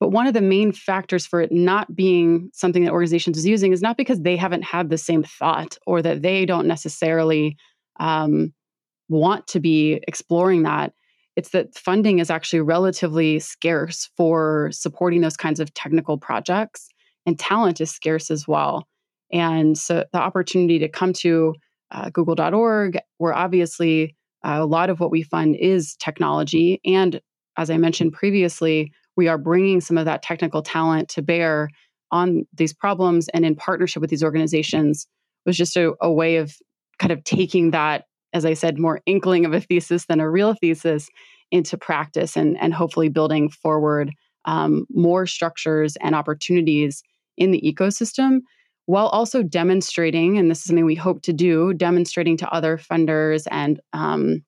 But 0.00 0.10
one 0.10 0.26
of 0.26 0.34
the 0.34 0.40
main 0.40 0.72
factors 0.72 1.24
for 1.24 1.40
it 1.40 1.50
not 1.50 1.94
being 1.94 2.50
something 2.52 2.84
that 2.84 2.92
organizations 2.92 3.38
is 3.38 3.46
using 3.46 3.72
is 3.72 3.82
not 3.82 3.96
because 3.96 4.20
they 4.20 4.36
haven't 4.36 4.62
had 4.62 4.90
the 4.90 4.98
same 4.98 5.22
thought 5.22 5.78
or 5.86 6.02
that 6.02 6.22
they 6.22 6.44
don't 6.44 6.66
necessarily 6.66 7.56
um, 8.00 8.52
want 9.08 9.46
to 9.48 9.60
be 9.60 10.00
exploring 10.06 10.64
that. 10.64 10.92
It's 11.36 11.50
that 11.50 11.74
funding 11.74 12.18
is 12.20 12.30
actually 12.30 12.60
relatively 12.60 13.38
scarce 13.40 14.08
for 14.16 14.70
supporting 14.72 15.20
those 15.20 15.36
kinds 15.36 15.60
of 15.60 15.74
technical 15.74 16.18
projects, 16.18 16.88
and 17.26 17.38
talent 17.38 17.80
is 17.80 17.90
scarce 17.90 18.30
as 18.30 18.46
well. 18.46 18.86
And 19.32 19.76
so 19.76 20.04
the 20.12 20.18
opportunity 20.18 20.78
to 20.78 20.88
come 20.88 21.12
to 21.14 21.54
uh, 21.90 22.10
google.org, 22.10 22.98
where 23.18 23.34
obviously 23.34 24.16
uh, 24.44 24.58
a 24.60 24.66
lot 24.66 24.90
of 24.90 25.00
what 25.00 25.10
we 25.10 25.22
fund 25.22 25.56
is 25.56 25.96
technology. 25.96 26.80
And 26.84 27.20
as 27.56 27.70
I 27.70 27.78
mentioned 27.78 28.12
previously, 28.12 28.92
we 29.16 29.28
are 29.28 29.38
bringing 29.38 29.80
some 29.80 29.96
of 29.96 30.04
that 30.04 30.22
technical 30.22 30.62
talent 30.62 31.08
to 31.10 31.22
bear 31.22 31.68
on 32.10 32.46
these 32.52 32.72
problems 32.72 33.28
and 33.28 33.44
in 33.44 33.56
partnership 33.56 34.00
with 34.00 34.10
these 34.10 34.22
organizations 34.22 35.06
was 35.46 35.56
just 35.56 35.76
a, 35.76 35.94
a 36.00 36.10
way 36.10 36.36
of 36.36 36.54
kind 36.98 37.12
of 37.12 37.24
taking 37.24 37.72
that, 37.72 38.04
as 38.34 38.44
I 38.44 38.54
said, 38.54 38.78
more 38.78 39.00
inkling 39.06 39.46
of 39.46 39.54
a 39.54 39.60
thesis 39.60 40.06
than 40.06 40.20
a 40.20 40.28
real 40.28 40.54
thesis 40.54 41.08
into 41.50 41.78
practice 41.78 42.36
and, 42.36 42.60
and 42.60 42.74
hopefully 42.74 43.08
building 43.08 43.48
forward 43.48 44.12
um, 44.44 44.86
more 44.90 45.26
structures 45.26 45.96
and 46.02 46.14
opportunities 46.14 47.02
in 47.38 47.52
the 47.52 47.60
ecosystem 47.62 48.40
while 48.86 49.06
also 49.06 49.42
demonstrating, 49.42 50.36
and 50.36 50.50
this 50.50 50.58
is 50.58 50.64
something 50.64 50.84
we 50.84 50.94
hope 50.94 51.22
to 51.22 51.32
do, 51.32 51.72
demonstrating 51.72 52.36
to 52.36 52.52
other 52.52 52.76
funders 52.76 53.46
and 53.50 53.80
um, 53.94 54.44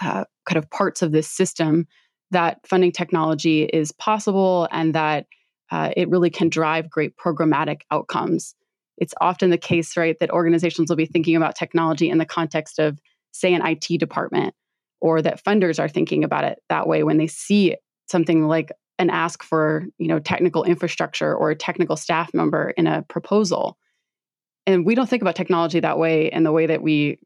uh, 0.00 0.24
kind 0.44 0.58
of 0.58 0.68
parts 0.70 1.02
of 1.02 1.12
this 1.12 1.28
system 1.28 1.86
that 2.32 2.58
funding 2.66 2.92
technology 2.92 3.64
is 3.64 3.92
possible 3.92 4.68
and 4.72 4.94
that 4.94 5.26
uh, 5.70 5.90
it 5.96 6.08
really 6.08 6.30
can 6.30 6.48
drive 6.48 6.90
great 6.90 7.16
programmatic 7.16 7.82
outcomes. 7.90 8.54
It's 8.98 9.14
often 9.20 9.50
the 9.50 9.58
case, 9.58 9.96
right, 9.96 10.16
that 10.20 10.30
organizations 10.30 10.88
will 10.88 10.96
be 10.96 11.06
thinking 11.06 11.36
about 11.36 11.56
technology 11.56 12.10
in 12.10 12.18
the 12.18 12.26
context 12.26 12.78
of, 12.78 12.98
say, 13.32 13.54
an 13.54 13.64
IT 13.64 13.98
department, 13.98 14.54
or 15.00 15.22
that 15.22 15.42
funders 15.42 15.78
are 15.78 15.88
thinking 15.88 16.24
about 16.24 16.44
it 16.44 16.58
that 16.68 16.86
way 16.86 17.02
when 17.02 17.16
they 17.16 17.26
see 17.26 17.76
something 18.08 18.46
like 18.46 18.72
an 18.98 19.10
ask 19.10 19.42
for 19.42 19.86
you 19.98 20.08
know 20.08 20.18
technical 20.18 20.64
infrastructure 20.64 21.34
or 21.34 21.50
a 21.50 21.56
technical 21.56 21.96
staff 21.96 22.32
member 22.34 22.70
in 22.76 22.86
a 22.86 23.02
proposal. 23.02 23.78
And 24.66 24.84
we 24.84 24.94
don't 24.94 25.08
think 25.08 25.22
about 25.22 25.36
technology 25.36 25.80
that 25.80 25.98
way 25.98 26.30
in 26.30 26.42
the 26.42 26.52
way 26.52 26.66
that 26.66 26.82
we 26.82 27.18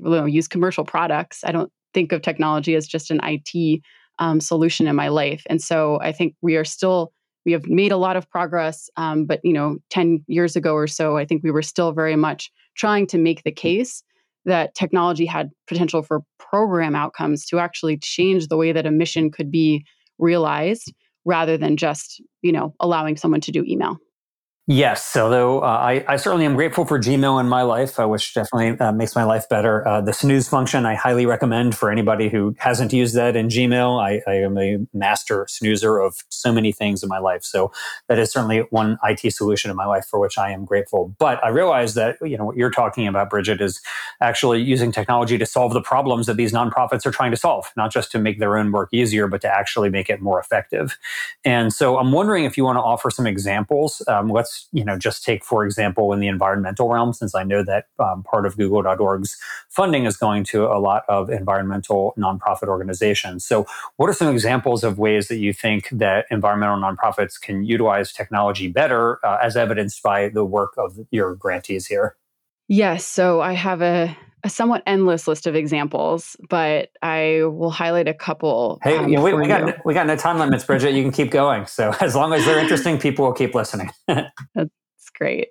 you 0.00 0.10
know, 0.10 0.24
use 0.24 0.48
commercial 0.48 0.84
products. 0.84 1.44
I 1.44 1.52
don't 1.52 1.70
think 1.94 2.12
of 2.12 2.22
technology 2.22 2.74
as 2.74 2.86
just 2.86 3.10
an 3.10 3.20
it 3.22 3.82
um, 4.18 4.40
solution 4.40 4.86
in 4.86 4.96
my 4.96 5.08
life. 5.08 5.42
And 5.48 5.60
so 5.60 5.98
i 6.02 6.12
think 6.12 6.34
we 6.42 6.56
are 6.56 6.64
still 6.64 7.12
we 7.44 7.52
have 7.52 7.66
made 7.66 7.92
a 7.92 7.96
lot 7.96 8.16
of 8.16 8.28
progress 8.30 8.88
um, 8.96 9.24
but 9.26 9.40
you 9.42 9.52
know 9.52 9.78
10 9.90 10.24
years 10.26 10.56
ago 10.56 10.74
or 10.74 10.86
so 10.86 11.16
i 11.16 11.24
think 11.24 11.42
we 11.42 11.50
were 11.50 11.62
still 11.62 11.92
very 11.92 12.16
much 12.16 12.50
trying 12.76 13.06
to 13.08 13.18
make 13.18 13.42
the 13.42 13.52
case 13.52 14.02
that 14.44 14.74
technology 14.74 15.26
had 15.26 15.50
potential 15.66 16.02
for 16.02 16.22
program 16.38 16.94
outcomes 16.94 17.46
to 17.46 17.58
actually 17.58 17.98
change 17.98 18.48
the 18.48 18.56
way 18.56 18.72
that 18.72 18.86
a 18.86 18.90
mission 18.90 19.30
could 19.30 19.50
be 19.50 19.84
realized 20.18 20.92
rather 21.24 21.56
than 21.56 21.76
just, 21.76 22.20
you 22.42 22.52
know, 22.52 22.74
allowing 22.80 23.16
someone 23.16 23.40
to 23.40 23.52
do 23.52 23.64
email. 23.66 23.98
Yes, 24.68 25.16
although 25.16 25.58
uh, 25.60 25.66
I, 25.66 26.04
I, 26.06 26.16
certainly 26.16 26.46
am 26.46 26.54
grateful 26.54 26.84
for 26.84 26.96
Gmail 26.96 27.40
in 27.40 27.48
my 27.48 27.62
life, 27.62 27.98
uh, 27.98 28.06
which 28.06 28.32
definitely 28.32 28.78
uh, 28.78 28.92
makes 28.92 29.16
my 29.16 29.24
life 29.24 29.48
better. 29.48 29.86
Uh, 29.86 30.00
the 30.00 30.12
snooze 30.12 30.48
function 30.48 30.86
I 30.86 30.94
highly 30.94 31.26
recommend 31.26 31.74
for 31.74 31.90
anybody 31.90 32.28
who 32.28 32.54
hasn't 32.58 32.92
used 32.92 33.16
that 33.16 33.34
in 33.34 33.48
Gmail. 33.48 34.00
I, 34.00 34.22
I, 34.30 34.36
am 34.36 34.56
a 34.56 34.78
master 34.94 35.46
snoozer 35.48 35.98
of 35.98 36.18
so 36.28 36.52
many 36.52 36.70
things 36.70 37.02
in 37.02 37.08
my 37.08 37.18
life, 37.18 37.42
so 37.42 37.72
that 38.06 38.20
is 38.20 38.30
certainly 38.30 38.60
one 38.70 38.98
IT 39.02 39.32
solution 39.32 39.68
in 39.68 39.76
my 39.76 39.84
life 39.84 40.06
for 40.08 40.20
which 40.20 40.38
I 40.38 40.52
am 40.52 40.64
grateful. 40.64 41.12
But 41.18 41.42
I 41.42 41.48
realize 41.48 41.94
that 41.94 42.18
you 42.22 42.38
know 42.38 42.44
what 42.44 42.56
you're 42.56 42.70
talking 42.70 43.08
about, 43.08 43.30
Brigitte, 43.30 43.60
is 43.60 43.80
actually 44.20 44.62
using 44.62 44.92
technology 44.92 45.38
to 45.38 45.46
solve 45.46 45.72
the 45.72 45.82
problems 45.82 46.26
that 46.26 46.36
these 46.36 46.52
nonprofits 46.52 47.04
are 47.04 47.10
trying 47.10 47.32
to 47.32 47.36
solve, 47.36 47.72
not 47.76 47.90
just 47.90 48.12
to 48.12 48.18
make 48.20 48.38
their 48.38 48.56
own 48.56 48.70
work 48.70 48.90
easier, 48.92 49.26
but 49.26 49.40
to 49.40 49.48
actually 49.48 49.90
make 49.90 50.08
it 50.08 50.20
more 50.20 50.38
effective. 50.38 50.96
And 51.44 51.72
so 51.72 51.98
I'm 51.98 52.12
wondering 52.12 52.44
if 52.44 52.56
you 52.56 52.62
want 52.62 52.76
to 52.76 52.82
offer 52.82 53.10
some 53.10 53.26
examples. 53.26 54.00
Um, 54.06 54.28
let's 54.28 54.51
let's 54.52 54.68
you 54.72 54.84
know 54.84 54.98
just 54.98 55.24
take 55.24 55.44
for 55.44 55.64
example 55.64 56.12
in 56.12 56.20
the 56.20 56.28
environmental 56.28 56.88
realm 56.88 57.12
since 57.12 57.34
i 57.34 57.42
know 57.42 57.62
that 57.62 57.86
um, 57.98 58.22
part 58.22 58.46
of 58.46 58.56
google.org's 58.56 59.36
funding 59.68 60.04
is 60.04 60.16
going 60.16 60.44
to 60.44 60.66
a 60.66 60.78
lot 60.78 61.04
of 61.08 61.30
environmental 61.30 62.14
nonprofit 62.18 62.68
organizations. 62.68 63.44
So 63.44 63.66
what 63.96 64.10
are 64.10 64.12
some 64.12 64.28
examples 64.28 64.84
of 64.84 64.98
ways 64.98 65.28
that 65.28 65.36
you 65.36 65.52
think 65.52 65.88
that 65.90 66.26
environmental 66.30 66.76
nonprofits 66.76 67.40
can 67.40 67.64
utilize 67.64 68.12
technology 68.12 68.68
better 68.68 69.24
uh, 69.24 69.38
as 69.42 69.56
evidenced 69.56 70.02
by 70.02 70.28
the 70.28 70.44
work 70.44 70.74
of 70.76 70.98
your 71.10 71.34
grantees 71.34 71.86
here? 71.86 72.16
Yes 72.68 73.06
so 73.06 73.40
i 73.40 73.52
have 73.52 73.82
a 73.82 74.16
a 74.44 74.50
somewhat 74.50 74.82
endless 74.86 75.28
list 75.28 75.46
of 75.46 75.54
examples, 75.54 76.36
but 76.48 76.90
I 77.00 77.42
will 77.44 77.70
highlight 77.70 78.08
a 78.08 78.14
couple. 78.14 78.80
Hey, 78.82 78.96
um, 78.96 79.06
we, 79.06 79.34
we 79.34 79.46
got 79.46 79.64
no, 79.64 79.74
we 79.84 79.94
got 79.94 80.06
no 80.06 80.16
time 80.16 80.38
limits, 80.38 80.64
Brigitte. 80.64 80.94
You 80.94 81.02
can 81.02 81.12
keep 81.12 81.30
going. 81.30 81.66
So 81.66 81.94
as 82.00 82.14
long 82.14 82.32
as 82.32 82.44
they're 82.44 82.58
interesting, 82.58 82.98
people 82.98 83.24
will 83.24 83.32
keep 83.32 83.54
listening. 83.54 83.90
That's 84.06 84.70
great. 85.16 85.48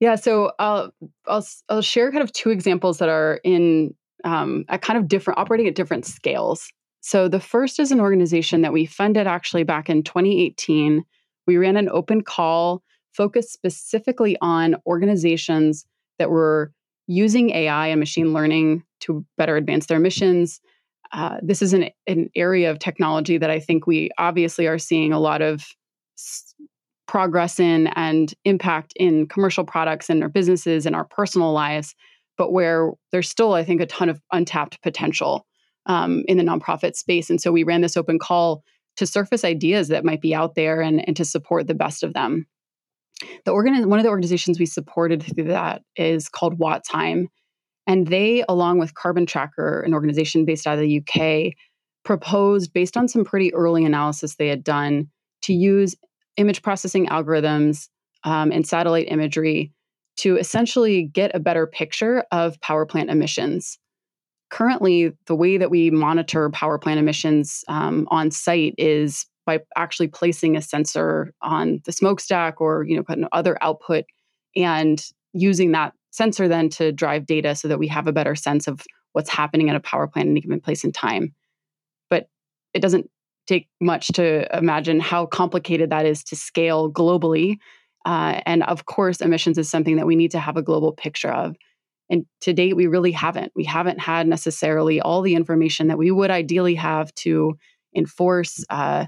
Yeah, 0.00 0.16
so 0.16 0.52
I'll 0.58 0.92
I'll 1.26 1.46
I'll 1.68 1.82
share 1.82 2.10
kind 2.10 2.22
of 2.22 2.32
two 2.32 2.50
examples 2.50 2.98
that 2.98 3.08
are 3.08 3.40
in 3.44 3.94
um, 4.24 4.64
a 4.68 4.78
kind 4.78 4.98
of 4.98 5.08
different 5.08 5.38
operating 5.38 5.68
at 5.68 5.74
different 5.74 6.04
scales. 6.04 6.70
So 7.00 7.28
the 7.28 7.40
first 7.40 7.78
is 7.78 7.92
an 7.92 8.00
organization 8.00 8.62
that 8.62 8.72
we 8.72 8.84
funded 8.84 9.28
actually 9.28 9.62
back 9.62 9.88
in 9.88 10.02
2018. 10.02 11.04
We 11.46 11.56
ran 11.56 11.76
an 11.76 11.88
open 11.88 12.22
call 12.22 12.82
focused 13.12 13.52
specifically 13.52 14.36
on 14.40 14.76
organizations 14.86 15.86
that 16.18 16.30
were 16.30 16.72
using 17.06 17.50
AI 17.50 17.88
and 17.88 18.00
machine 18.00 18.32
learning 18.32 18.82
to 19.00 19.24
better 19.36 19.56
advance 19.56 19.86
their 19.86 19.98
missions. 19.98 20.60
Uh, 21.12 21.38
this 21.42 21.62
is 21.62 21.72
an, 21.72 21.90
an 22.06 22.28
area 22.34 22.70
of 22.70 22.78
technology 22.78 23.38
that 23.38 23.50
I 23.50 23.60
think 23.60 23.86
we 23.86 24.10
obviously 24.18 24.66
are 24.66 24.78
seeing 24.78 25.12
a 25.12 25.20
lot 25.20 25.42
of 25.42 25.64
s- 26.18 26.54
progress 27.06 27.60
in 27.60 27.86
and 27.88 28.34
impact 28.44 28.92
in 28.96 29.28
commercial 29.28 29.64
products 29.64 30.10
and 30.10 30.22
our 30.22 30.28
businesses 30.28 30.86
and 30.86 30.96
our 30.96 31.04
personal 31.04 31.52
lives, 31.52 31.94
but 32.36 32.52
where 32.52 32.92
there's 33.12 33.28
still, 33.28 33.54
I 33.54 33.64
think, 33.64 33.80
a 33.80 33.86
ton 33.86 34.08
of 34.08 34.20
untapped 34.32 34.82
potential 34.82 35.46
um, 35.86 36.24
in 36.26 36.36
the 36.36 36.44
nonprofit 36.44 36.96
space. 36.96 37.30
And 37.30 37.40
so 37.40 37.52
we 37.52 37.62
ran 37.62 37.80
this 37.80 37.96
open 37.96 38.18
call 38.18 38.64
to 38.96 39.06
surface 39.06 39.44
ideas 39.44 39.88
that 39.88 40.04
might 40.04 40.20
be 40.20 40.34
out 40.34 40.54
there 40.54 40.80
and, 40.80 41.06
and 41.06 41.16
to 41.16 41.24
support 41.24 41.68
the 41.68 41.74
best 41.74 42.02
of 42.02 42.14
them. 42.14 42.46
The 43.44 43.52
organ- 43.52 43.88
one 43.88 43.98
of 43.98 44.04
the 44.04 44.10
organizations 44.10 44.58
we 44.58 44.66
supported 44.66 45.22
through 45.22 45.44
that 45.44 45.82
is 45.96 46.28
called 46.28 46.58
WattTime. 46.58 47.26
And 47.86 48.08
they, 48.08 48.44
along 48.48 48.78
with 48.78 48.94
Carbon 48.94 49.26
Tracker, 49.26 49.80
an 49.80 49.94
organization 49.94 50.44
based 50.44 50.66
out 50.66 50.78
of 50.78 50.80
the 50.80 51.00
UK, 51.00 51.54
proposed, 52.04 52.72
based 52.72 52.96
on 52.96 53.08
some 53.08 53.24
pretty 53.24 53.54
early 53.54 53.84
analysis 53.84 54.36
they 54.36 54.48
had 54.48 54.64
done, 54.64 55.08
to 55.42 55.52
use 55.52 55.94
image 56.36 56.62
processing 56.62 57.06
algorithms 57.06 57.88
um, 58.24 58.50
and 58.52 58.66
satellite 58.66 59.08
imagery 59.08 59.72
to 60.16 60.36
essentially 60.36 61.04
get 61.04 61.34
a 61.34 61.40
better 61.40 61.66
picture 61.66 62.24
of 62.32 62.60
power 62.60 62.86
plant 62.86 63.10
emissions. 63.10 63.78
Currently, 64.50 65.12
the 65.26 65.34
way 65.34 65.58
that 65.58 65.70
we 65.70 65.90
monitor 65.90 66.50
power 66.50 66.78
plant 66.78 66.98
emissions 66.98 67.64
um, 67.68 68.06
on 68.10 68.30
site 68.30 68.74
is 68.78 69.26
by 69.46 69.60
actually 69.76 70.08
placing 70.08 70.56
a 70.56 70.62
sensor 70.62 71.32
on 71.40 71.80
the 71.84 71.92
smokestack 71.92 72.60
or 72.60 72.84
you 72.84 72.96
know 72.96 73.28
other 73.32 73.56
output 73.62 74.04
and 74.54 75.02
using 75.32 75.72
that 75.72 75.92
sensor 76.10 76.48
then 76.48 76.68
to 76.68 76.92
drive 76.92 77.26
data 77.26 77.54
so 77.54 77.68
that 77.68 77.78
we 77.78 77.88
have 77.88 78.06
a 78.06 78.12
better 78.12 78.34
sense 78.34 78.66
of 78.66 78.82
what's 79.12 79.30
happening 79.30 79.70
at 79.70 79.76
a 79.76 79.80
power 79.80 80.06
plant 80.06 80.26
in 80.26 80.32
any 80.32 80.40
given 80.40 80.60
place 80.60 80.84
in 80.84 80.92
time. 80.92 81.34
But 82.10 82.28
it 82.74 82.80
doesn't 82.80 83.10
take 83.46 83.68
much 83.80 84.08
to 84.08 84.56
imagine 84.56 84.98
how 84.98 85.26
complicated 85.26 85.90
that 85.90 86.04
is 86.04 86.24
to 86.24 86.36
scale 86.36 86.90
globally 86.92 87.58
uh, 88.06 88.40
and 88.46 88.62
of 88.64 88.86
course 88.86 89.20
emissions 89.20 89.58
is 89.58 89.68
something 89.68 89.96
that 89.96 90.06
we 90.06 90.16
need 90.16 90.30
to 90.30 90.38
have 90.38 90.56
a 90.56 90.62
global 90.62 90.92
picture 90.92 91.30
of. 91.30 91.56
And 92.08 92.24
to 92.42 92.52
date 92.52 92.76
we 92.76 92.86
really 92.86 93.12
haven't. 93.12 93.52
We 93.56 93.64
haven't 93.64 93.98
had 93.98 94.28
necessarily 94.28 95.00
all 95.00 95.22
the 95.22 95.34
information 95.34 95.88
that 95.88 95.98
we 95.98 96.10
would 96.10 96.30
ideally 96.30 96.76
have 96.76 97.12
to 97.16 97.58
enforce 97.94 98.64
uh, 98.70 99.06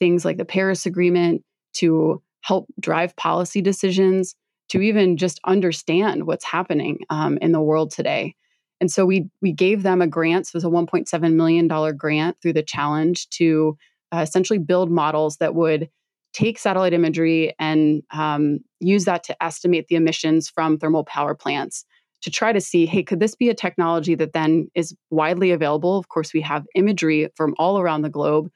things 0.00 0.24
like 0.24 0.36
the 0.36 0.44
Paris 0.44 0.86
Agreement 0.86 1.44
to 1.74 2.20
help 2.40 2.66
drive 2.80 3.14
policy 3.16 3.62
decisions, 3.62 4.34
to 4.70 4.80
even 4.80 5.16
just 5.16 5.38
understand 5.44 6.26
what's 6.26 6.44
happening 6.44 6.98
um, 7.10 7.38
in 7.38 7.52
the 7.52 7.60
world 7.60 7.90
today. 7.92 8.34
And 8.80 8.90
so 8.90 9.04
we 9.04 9.28
we 9.42 9.52
gave 9.52 9.82
them 9.82 10.02
a 10.02 10.06
grant. 10.06 10.46
So 10.46 10.56
it 10.56 10.64
was 10.64 10.64
a 10.64 10.68
1.7 10.68 11.34
million 11.34 11.68
dollar 11.68 11.92
grant 11.92 12.38
through 12.40 12.54
the 12.54 12.62
challenge 12.62 13.28
to 13.30 13.76
uh, 14.12 14.18
essentially 14.18 14.58
build 14.58 14.90
models 14.90 15.36
that 15.36 15.54
would 15.54 15.88
take 16.32 16.58
satellite 16.58 16.92
imagery 16.92 17.54
and 17.58 18.02
um, 18.12 18.60
use 18.78 19.04
that 19.04 19.24
to 19.24 19.42
estimate 19.42 19.88
the 19.88 19.96
emissions 19.96 20.48
from 20.48 20.78
thermal 20.78 21.04
power 21.04 21.34
plants 21.34 21.84
to 22.22 22.30
try 22.30 22.52
to 22.52 22.60
see 22.60 22.86
hey 22.86 23.02
could 23.02 23.20
this 23.20 23.34
be 23.34 23.48
a 23.48 23.54
technology 23.54 24.14
that 24.14 24.32
then 24.32 24.68
is 24.74 24.94
widely 25.10 25.50
available 25.50 25.96
of 25.98 26.08
course 26.08 26.32
we 26.32 26.40
have 26.40 26.66
imagery 26.74 27.28
from 27.34 27.54
all 27.58 27.80
around 27.80 28.02
the 28.02 28.10
globe 28.10 28.50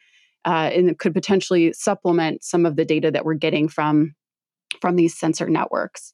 uh, 0.44 0.70
and 0.72 0.90
it 0.90 0.98
could 0.98 1.14
potentially 1.14 1.72
supplement 1.72 2.44
some 2.44 2.66
of 2.66 2.76
the 2.76 2.84
data 2.84 3.10
that 3.10 3.24
we're 3.24 3.34
getting 3.34 3.68
from 3.68 4.14
from 4.80 4.96
these 4.96 5.16
sensor 5.16 5.48
networks. 5.48 6.12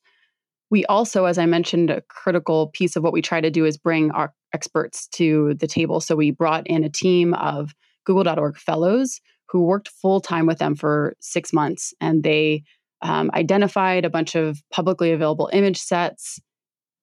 We 0.71 0.85
also 0.87 1.25
as 1.25 1.39
i 1.39 1.47
mentioned 1.47 1.91
a 1.91 2.03
critical 2.03 2.69
piece 2.69 2.97
of 2.97 3.03
what 3.03 3.13
we 3.13 3.23
try 3.23 3.41
to 3.41 3.51
do 3.51 3.65
is 3.65 3.77
bring 3.77 4.11
our 4.13 4.33
experts 4.53 5.09
to 5.09 5.55
the 5.55 5.67
table. 5.67 6.01
So 6.01 6.17
we 6.17 6.31
brought 6.31 6.67
in 6.67 6.85
a 6.85 6.91
team 6.91 7.35
of 7.35 7.75
google.org 8.05 8.57
fellows 8.57 9.21
who 9.49 9.63
worked 9.63 9.89
full 9.89 10.21
time 10.21 10.47
with 10.47 10.59
them 10.59 10.75
for 10.75 11.15
six 11.21 11.53
months 11.53 11.93
and 12.01 12.23
they 12.23 12.63
um, 13.03 13.31
identified 13.35 14.05
a 14.05 14.11
bunch 14.11 14.35
of 14.35 14.61
publicly 14.71 15.13
available 15.13 15.51
image 15.53 15.79
sets 15.79 16.41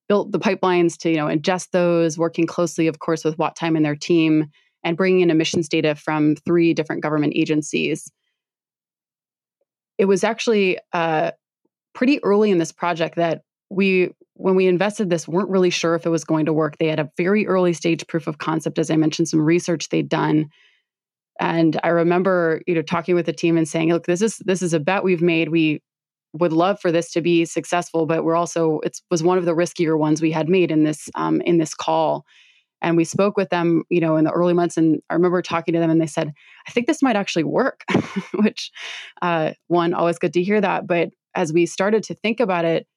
built 0.08 0.32
the 0.32 0.40
pipelines 0.40 0.98
to 0.98 1.10
you 1.10 1.18
know 1.18 1.28
ingest 1.28 1.70
those 1.72 2.18
working 2.18 2.46
closely 2.46 2.88
of 2.88 3.00
course 3.00 3.24
with 3.24 3.38
WattTime 3.38 3.76
and 3.76 3.86
their 3.86 3.96
team 3.96 4.46
and 4.84 4.98
bringing 4.98 5.22
in 5.22 5.30
emissions 5.30 5.68
data 5.70 5.96
from 5.96 6.36
three 6.36 6.74
different 6.74 7.02
government 7.02 7.34
agencies. 7.36 8.12
It 9.98 10.06
was 10.06 10.24
actually 10.24 10.78
uh, 10.94 11.32
pretty 11.94 12.24
early 12.24 12.52
in 12.52 12.58
this 12.58 12.72
project 12.72 13.16
that 13.16 13.42
we 13.70 14.12
when 14.36 14.56
we 14.56 14.68
invested 14.68 15.10
this 15.10 15.28
weren't 15.28 15.50
really 15.50 15.72
sure 15.72 15.96
if 15.96 16.06
it 16.06 16.10
was 16.10 16.24
going 16.24 16.46
to 16.46 16.54
work. 16.54 16.78
They 16.78 16.88
had 16.88 17.00
a 17.00 17.10
very 17.18 17.48
early 17.48 17.74
stage 17.74 18.06
proof 18.08 18.28
of 18.28 18.38
concept 18.38 18.78
as 18.78 18.92
i 18.92 18.96
mentioned 18.96 19.28
some 19.28 19.42
research 19.42 19.90
they'd 19.90 20.08
done. 20.08 20.50
And 21.40 21.80
i 21.84 21.90
remember 21.90 22.62
you 22.68 22.76
know 22.76 22.84
talking 22.84 23.16
with 23.16 23.26
the 23.26 23.34
team 23.34 23.58
and 23.58 23.68
saying 23.68 23.90
look 23.90 24.06
this 24.06 24.22
is 24.22 24.38
this 24.46 24.62
is 24.62 24.74
a 24.74 24.80
bet 24.80 25.04
we've 25.04 25.22
made. 25.22 25.50
We 25.50 25.82
would 26.34 26.54
love 26.54 26.80
for 26.80 26.92
this 26.92 27.12
to 27.14 27.22
be 27.22 27.46
successful, 27.46 28.06
but 28.06 28.24
we're 28.24 28.36
also 28.36 28.80
it 28.84 29.00
was 29.10 29.24
one 29.24 29.38
of 29.38 29.46
the 29.46 29.56
riskier 29.56 29.98
ones 29.98 30.22
we 30.22 30.32
had 30.32 30.50
made 30.50 30.72
in 30.72 30.84
this 30.84 31.10
um, 31.16 31.42
in 31.42 31.58
this 31.58 31.74
call. 31.74 32.26
And 32.82 32.96
we 32.96 33.04
spoke 33.04 33.38
with 33.38 33.50
them, 33.50 33.84
you 33.90 34.00
know, 34.00 34.18
in 34.18 34.26
the 34.26 34.32
early 34.32 34.54
months, 34.54 34.78
and 34.78 35.02
I 35.10 35.16
remember 35.16 35.42
talking 35.42 35.74
to 35.74 35.80
them, 35.80 35.90
and 35.90 36.00
they 36.00 36.08
said, 36.08 36.32
"I 36.68 36.72
think 36.72 36.88
this 36.88 37.02
might 37.02 37.16
actually 37.16 37.44
work," 37.44 37.84
which 38.36 38.72
uh, 39.22 39.54
one 39.68 39.94
always 39.94 40.20
good 40.20 40.34
to 40.34 40.44
hear 40.44 40.62
that. 40.62 40.88
But 40.88 41.10
as 41.36 41.52
we 41.52 41.66
started 41.66 42.04
to 42.04 42.16
think 42.16 42.40
about 42.40 42.66
it, 42.66 42.88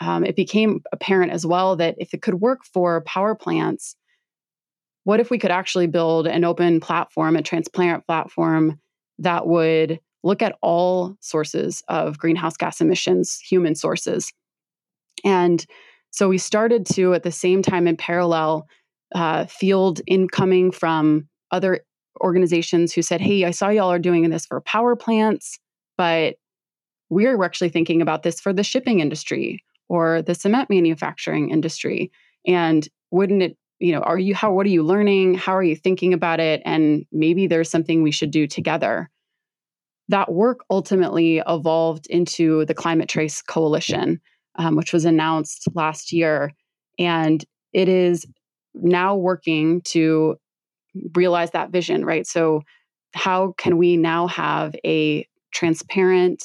um, 0.00 0.24
it 0.24 0.36
became 0.36 0.80
apparent 0.92 1.32
as 1.32 1.46
well 1.46 1.76
that 1.76 1.96
if 1.98 2.14
it 2.14 2.22
could 2.22 2.40
work 2.40 2.60
for 2.64 3.00
power 3.02 3.34
plants, 3.34 3.96
what 5.04 5.20
if 5.20 5.30
we 5.30 5.38
could 5.38 5.50
actually 5.50 5.86
build 5.86 6.26
an 6.26 6.44
open 6.44 6.80
platform, 6.80 7.36
a 7.36 7.42
transparent 7.42 8.06
platform 8.06 8.80
that 9.18 9.46
would 9.46 10.00
look 10.22 10.42
at 10.42 10.56
all 10.62 11.16
sources 11.20 11.82
of 11.88 12.18
greenhouse 12.18 12.56
gas 12.56 12.80
emissions, 12.80 13.38
human 13.38 13.74
sources. 13.74 14.32
And 15.24 15.64
so 16.10 16.28
we 16.28 16.38
started 16.38 16.86
to, 16.94 17.14
at 17.14 17.22
the 17.22 17.32
same 17.32 17.62
time, 17.62 17.86
in 17.86 17.96
parallel, 17.96 18.66
uh, 19.14 19.46
field 19.46 20.00
incoming 20.06 20.70
from 20.70 21.28
other 21.50 21.80
organizations 22.20 22.92
who 22.92 23.02
said, 23.02 23.20
Hey, 23.20 23.44
I 23.44 23.50
saw 23.50 23.68
y'all 23.68 23.92
are 23.92 23.98
doing 23.98 24.28
this 24.30 24.46
for 24.46 24.60
power 24.60 24.96
plants, 24.96 25.58
but 25.96 26.36
we're 27.10 27.42
actually 27.42 27.70
thinking 27.70 28.02
about 28.02 28.22
this 28.22 28.40
for 28.40 28.52
the 28.52 28.62
shipping 28.62 29.00
industry 29.00 29.62
or 29.88 30.20
the 30.22 30.34
cement 30.34 30.68
manufacturing 30.68 31.50
industry. 31.50 32.10
And 32.46 32.86
wouldn't 33.10 33.42
it, 33.42 33.56
you 33.78 33.92
know, 33.92 34.00
are 34.00 34.18
you, 34.18 34.34
how, 34.34 34.52
what 34.52 34.66
are 34.66 34.70
you 34.70 34.82
learning? 34.82 35.34
How 35.34 35.56
are 35.56 35.62
you 35.62 35.76
thinking 35.76 36.12
about 36.12 36.40
it? 36.40 36.60
And 36.64 37.06
maybe 37.12 37.46
there's 37.46 37.70
something 37.70 38.02
we 38.02 38.10
should 38.10 38.30
do 38.30 38.46
together 38.46 39.08
that 40.08 40.32
work 40.32 40.64
ultimately 40.70 41.42
evolved 41.46 42.06
into 42.08 42.64
the 42.64 42.74
Climate 42.74 43.08
Trace 43.08 43.42
Coalition, 43.42 44.20
um, 44.56 44.74
which 44.74 44.92
was 44.92 45.04
announced 45.04 45.68
last 45.74 46.12
year. 46.12 46.52
And 46.98 47.44
it 47.72 47.88
is 47.88 48.26
now 48.80 49.16
working 49.16 49.80
to 49.82 50.36
realize 51.14 51.50
that 51.52 51.70
vision, 51.70 52.04
right? 52.04 52.26
So, 52.26 52.62
how 53.14 53.54
can 53.56 53.78
we 53.78 53.96
now 53.96 54.26
have 54.26 54.74
a 54.84 55.26
transparent 55.52 56.44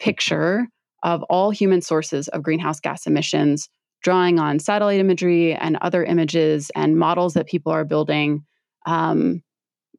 picture 0.00 0.66
of 1.02 1.22
all 1.24 1.50
human 1.50 1.80
sources 1.80 2.28
of 2.28 2.42
greenhouse 2.42 2.80
gas 2.80 3.06
emissions, 3.06 3.68
drawing 4.02 4.38
on 4.38 4.58
satellite 4.58 4.98
imagery 4.98 5.54
and 5.54 5.76
other 5.82 6.02
images 6.04 6.70
and 6.74 6.98
models 6.98 7.34
that 7.34 7.46
people 7.46 7.70
are 7.70 7.84
building 7.84 8.44
um, 8.86 9.42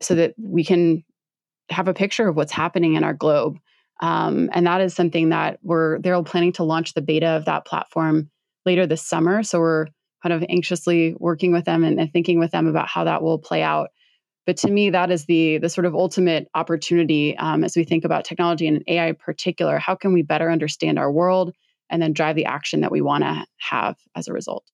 so 0.01 0.15
that 0.15 0.33
we 0.37 0.63
can 0.63 1.03
have 1.69 1.87
a 1.87 1.93
picture 1.93 2.27
of 2.27 2.35
what's 2.35 2.51
happening 2.51 2.95
in 2.95 3.03
our 3.03 3.13
globe. 3.13 3.57
Um, 4.01 4.49
and 4.53 4.67
that 4.67 4.81
is 4.81 4.93
something 4.93 5.29
that 5.29 5.59
we're 5.63 5.99
they're 5.99 6.21
planning 6.23 6.51
to 6.53 6.63
launch 6.63 6.93
the 6.93 7.01
beta 7.01 7.27
of 7.27 7.45
that 7.45 7.65
platform 7.65 8.29
later 8.65 8.85
this 8.85 9.01
summer. 9.01 9.41
So 9.41 9.59
we're 9.59 9.87
kind 10.25 10.33
of 10.33 10.47
anxiously 10.49 11.15
working 11.19 11.51
with 11.51 11.65
them 11.65 11.83
and, 11.83 11.99
and 11.99 12.11
thinking 12.11 12.39
with 12.39 12.49
them 12.49 12.65
about 12.65 12.87
how 12.87 13.03
that 13.03 13.21
will 13.21 13.37
play 13.37 13.61
out. 13.61 13.89
But 14.47 14.57
to 14.57 14.71
me, 14.71 14.89
that 14.89 15.11
is 15.11 15.25
the 15.25 15.59
the 15.59 15.69
sort 15.69 15.85
of 15.85 15.93
ultimate 15.93 16.47
opportunity 16.55 17.37
um, 17.37 17.63
as 17.63 17.75
we 17.75 17.83
think 17.83 18.03
about 18.03 18.25
technology 18.25 18.67
and 18.67 18.83
AI 18.87 19.07
in 19.07 19.15
particular. 19.15 19.77
How 19.77 19.93
can 19.93 20.13
we 20.13 20.23
better 20.23 20.51
understand 20.51 20.97
our 20.97 21.11
world 21.11 21.53
and 21.91 22.01
then 22.01 22.13
drive 22.13 22.35
the 22.35 22.45
action 22.45 22.81
that 22.81 22.91
we 22.91 23.01
want 23.01 23.23
to 23.23 23.45
have 23.57 23.97
as 24.15 24.27
a 24.27 24.33
result? 24.33 24.65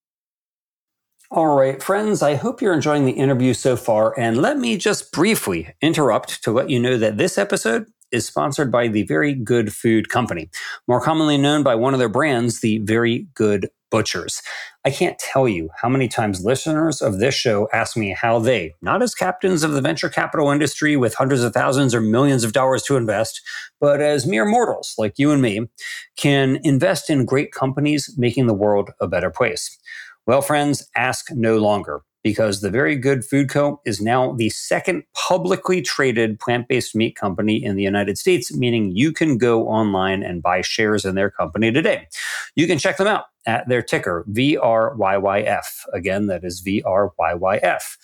All 1.29 1.55
right, 1.55 1.81
friends, 1.81 2.21
I 2.21 2.35
hope 2.35 2.61
you're 2.61 2.73
enjoying 2.73 3.05
the 3.05 3.11
interview 3.11 3.53
so 3.53 3.75
far. 3.75 4.17
And 4.17 4.37
let 4.37 4.57
me 4.57 4.77
just 4.77 5.11
briefly 5.11 5.73
interrupt 5.81 6.43
to 6.43 6.51
let 6.51 6.69
you 6.69 6.79
know 6.79 6.97
that 6.97 7.17
this 7.17 7.37
episode 7.37 7.85
is 8.11 8.25
sponsored 8.25 8.71
by 8.71 8.89
the 8.89 9.03
Very 9.03 9.33
Good 9.33 9.73
Food 9.73 10.09
Company, 10.09 10.49
more 10.87 11.01
commonly 11.01 11.37
known 11.37 11.63
by 11.63 11.75
one 11.75 11.93
of 11.93 11.99
their 11.99 12.09
brands, 12.09 12.59
the 12.59 12.79
Very 12.79 13.27
Good 13.33 13.69
Butchers. 13.91 14.41
I 14.83 14.89
can't 14.89 15.19
tell 15.19 15.47
you 15.47 15.69
how 15.79 15.89
many 15.89 16.07
times 16.07 16.43
listeners 16.43 17.01
of 17.01 17.19
this 17.19 17.35
show 17.35 17.67
ask 17.71 17.95
me 17.95 18.15
how 18.19 18.39
they, 18.39 18.73
not 18.81 19.03
as 19.03 19.13
captains 19.13 19.61
of 19.61 19.73
the 19.73 19.81
venture 19.81 20.09
capital 20.09 20.49
industry 20.49 20.97
with 20.97 21.13
hundreds 21.13 21.43
of 21.43 21.53
thousands 21.53 21.93
or 21.93 22.01
millions 22.01 22.43
of 22.43 22.53
dollars 22.53 22.81
to 22.83 22.97
invest, 22.97 23.41
but 23.79 24.01
as 24.01 24.25
mere 24.25 24.45
mortals 24.45 24.95
like 24.97 25.19
you 25.19 25.31
and 25.31 25.41
me, 25.41 25.69
can 26.17 26.59
invest 26.63 27.09
in 27.09 27.25
great 27.25 27.51
companies 27.51 28.15
making 28.17 28.47
the 28.47 28.55
world 28.55 28.89
a 28.99 29.07
better 29.07 29.29
place. 29.29 29.77
Well, 30.25 30.41
friends, 30.41 30.87
ask 30.95 31.31
no 31.31 31.57
longer 31.57 32.01
because 32.23 32.61
the 32.61 32.69
Very 32.69 32.95
Good 32.95 33.25
Food 33.25 33.49
Co. 33.49 33.81
is 33.85 34.01
now 34.01 34.33
the 34.33 34.49
second 34.49 35.03
publicly 35.13 35.81
traded 35.81 36.39
plant 36.39 36.67
based 36.67 36.95
meat 36.95 37.15
company 37.15 37.63
in 37.63 37.75
the 37.75 37.83
United 37.83 38.17
States, 38.17 38.55
meaning 38.55 38.91
you 38.95 39.11
can 39.11 39.37
go 39.37 39.67
online 39.67 40.23
and 40.23 40.41
buy 40.41 40.61
shares 40.61 41.05
in 41.05 41.15
their 41.15 41.31
company 41.31 41.71
today. 41.71 42.07
You 42.55 42.67
can 42.67 42.77
check 42.77 42.97
them 42.97 43.07
out 43.07 43.25
at 43.45 43.67
their 43.67 43.81
ticker, 43.81 44.25
VRYYF. 44.31 45.65
Again, 45.93 46.27
that 46.27 46.43
is 46.43 46.61
VRYYF. 46.61 47.97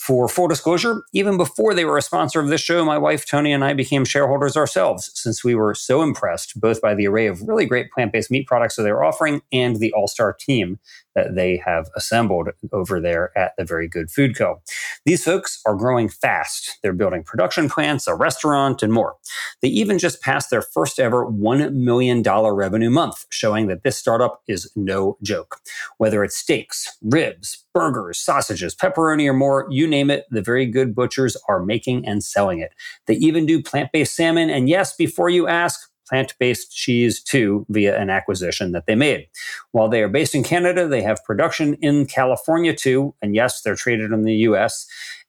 For 0.00 0.28
full 0.28 0.48
disclosure, 0.48 1.02
even 1.12 1.36
before 1.36 1.74
they 1.74 1.84
were 1.84 1.98
a 1.98 2.02
sponsor 2.02 2.40
of 2.40 2.48
this 2.48 2.62
show, 2.62 2.86
my 2.86 2.96
wife 2.96 3.26
Toni 3.26 3.52
and 3.52 3.62
I 3.62 3.74
became 3.74 4.06
shareholders 4.06 4.56
ourselves 4.56 5.10
since 5.14 5.44
we 5.44 5.54
were 5.54 5.74
so 5.74 6.00
impressed 6.00 6.58
both 6.58 6.80
by 6.80 6.94
the 6.94 7.06
array 7.06 7.26
of 7.26 7.42
really 7.42 7.66
great 7.66 7.92
plant 7.92 8.10
based 8.10 8.30
meat 8.30 8.46
products 8.46 8.76
that 8.76 8.84
they 8.84 8.92
were 8.92 9.04
offering 9.04 9.42
and 9.52 9.76
the 9.76 9.92
all 9.92 10.08
star 10.08 10.32
team 10.32 10.78
that 11.20 11.34
they 11.34 11.56
have 11.64 11.90
assembled 11.94 12.48
over 12.72 13.00
there 13.00 13.36
at 13.36 13.52
the 13.56 13.64
Very 13.64 13.88
Good 13.88 14.10
Food 14.10 14.36
Co. 14.36 14.60
These 15.04 15.24
folks 15.24 15.60
are 15.66 15.74
growing 15.74 16.08
fast. 16.08 16.78
They're 16.82 16.92
building 16.92 17.22
production 17.22 17.68
plants, 17.68 18.06
a 18.06 18.14
restaurant, 18.14 18.82
and 18.82 18.92
more. 18.92 19.16
They 19.60 19.68
even 19.68 19.98
just 19.98 20.22
passed 20.22 20.50
their 20.50 20.62
first 20.62 20.98
ever 20.98 21.26
$1 21.26 21.72
million 21.74 22.22
revenue 22.22 22.90
month, 22.90 23.26
showing 23.30 23.66
that 23.66 23.82
this 23.82 23.98
startup 23.98 24.42
is 24.48 24.70
no 24.74 25.18
joke. 25.22 25.56
Whether 25.98 26.24
it's 26.24 26.36
steaks, 26.36 26.96
ribs, 27.02 27.64
burgers, 27.74 28.18
sausages, 28.18 28.74
pepperoni, 28.74 29.28
or 29.28 29.34
more, 29.34 29.66
you 29.70 29.86
name 29.86 30.10
it, 30.10 30.24
the 30.30 30.42
Very 30.42 30.66
Good 30.66 30.94
Butchers 30.94 31.36
are 31.48 31.62
making 31.62 32.06
and 32.06 32.24
selling 32.24 32.60
it. 32.60 32.72
They 33.06 33.14
even 33.14 33.46
do 33.46 33.62
plant 33.62 33.92
based 33.92 34.16
salmon. 34.16 34.50
And 34.50 34.68
yes, 34.68 34.94
before 34.96 35.30
you 35.30 35.46
ask, 35.46 35.90
plant 36.10 36.34
based 36.40 36.76
cheese 36.76 37.22
too 37.22 37.64
via 37.68 37.98
an 37.98 38.10
acquisition 38.10 38.72
that 38.72 38.86
they 38.86 38.96
made. 38.96 39.28
While 39.70 39.88
they 39.88 40.02
are 40.02 40.08
based 40.08 40.34
in 40.34 40.42
Canada, 40.42 40.88
they 40.88 41.02
have 41.02 41.24
production 41.24 41.74
in 41.74 42.06
California 42.06 42.74
too. 42.74 43.14
And 43.22 43.34
yes, 43.34 43.62
they're 43.62 43.76
traded 43.76 44.10
in 44.10 44.24
the 44.24 44.34
US. 44.48 44.86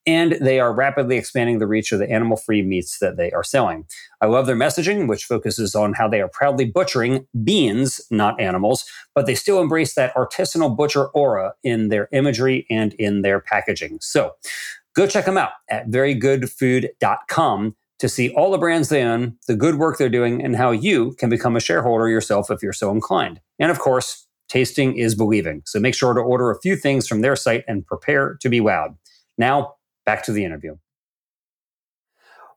And 0.08 0.32
they 0.42 0.60
are 0.60 0.74
rapidly 0.74 1.16
expanding 1.18 1.60
the 1.60 1.68
reach 1.68 1.92
of 1.92 2.00
the 2.00 2.10
animal 2.10 2.36
free 2.36 2.64
meats 2.64 2.98
that 2.98 3.18
they 3.18 3.32
are 3.34 3.44
selling. 3.44 3.86
I 4.20 4.26
love 4.26 4.48
their 4.48 4.56
messaging, 4.56 5.08
which 5.08 5.26
focuses 5.26 5.76
on 5.76 5.94
how 5.94 6.08
they 6.08 6.22
are 6.22 6.28
proudly 6.28 6.66
butchering 6.66 7.28
beans, 7.44 8.02
not 8.10 8.42
animals, 8.42 8.84
but 9.14 9.28
they 9.28 9.36
still 9.36 9.62
embrace 9.62 9.94
that 9.94 10.16
artisanal 10.16 10.76
butcher 10.76 11.06
aura 11.10 11.54
in 11.64 11.90
their 11.90 12.10
imagery 12.12 12.66
and 12.72 12.94
in 12.96 13.22
their 13.22 13.40
packaging. 13.40 14.00
So 14.02 14.34
go 14.96 15.06
check 15.06 15.26
them 15.26 15.38
out 15.38 15.52
at 15.70 15.88
verygoodfood.com 15.90 17.76
to 18.02 18.10
see 18.10 18.34
all 18.34 18.50
the 18.50 18.58
brands 18.58 18.90
they 18.90 19.04
own, 19.04 19.38
the 19.48 19.56
good 19.56 19.76
work 19.76 20.00
they're 20.00 20.10
doing, 20.10 20.44
and 20.44 20.56
how 20.56 20.72
you 20.72 21.14
can 21.20 21.30
become 21.30 21.56
a 21.56 21.60
shareholder 21.60 22.10
yourself 22.10 22.50
if 22.50 22.64
you're 22.64 22.74
so 22.74 22.90
inclined. 22.90 23.40
And 23.60 23.70
of 23.70 23.78
course, 23.78 24.28
tasting 24.50 24.98
is 24.98 25.14
believing. 25.14 25.62
So 25.68 25.80
make 25.80 25.94
sure 25.94 26.16
to 26.16 26.20
order 26.20 26.50
a 26.50 26.60
few 26.60 26.76
things 26.76 27.08
from 27.08 27.22
their 27.22 27.36
site 27.36 27.64
and 27.68 27.86
prepare 27.86 28.40
to 28.42 28.50
be 28.50 28.60
wowed. 28.60 28.98
Now, 29.38 29.76
back 30.04 30.24
to 30.24 30.32
the 30.32 30.44
interview. 30.44 30.78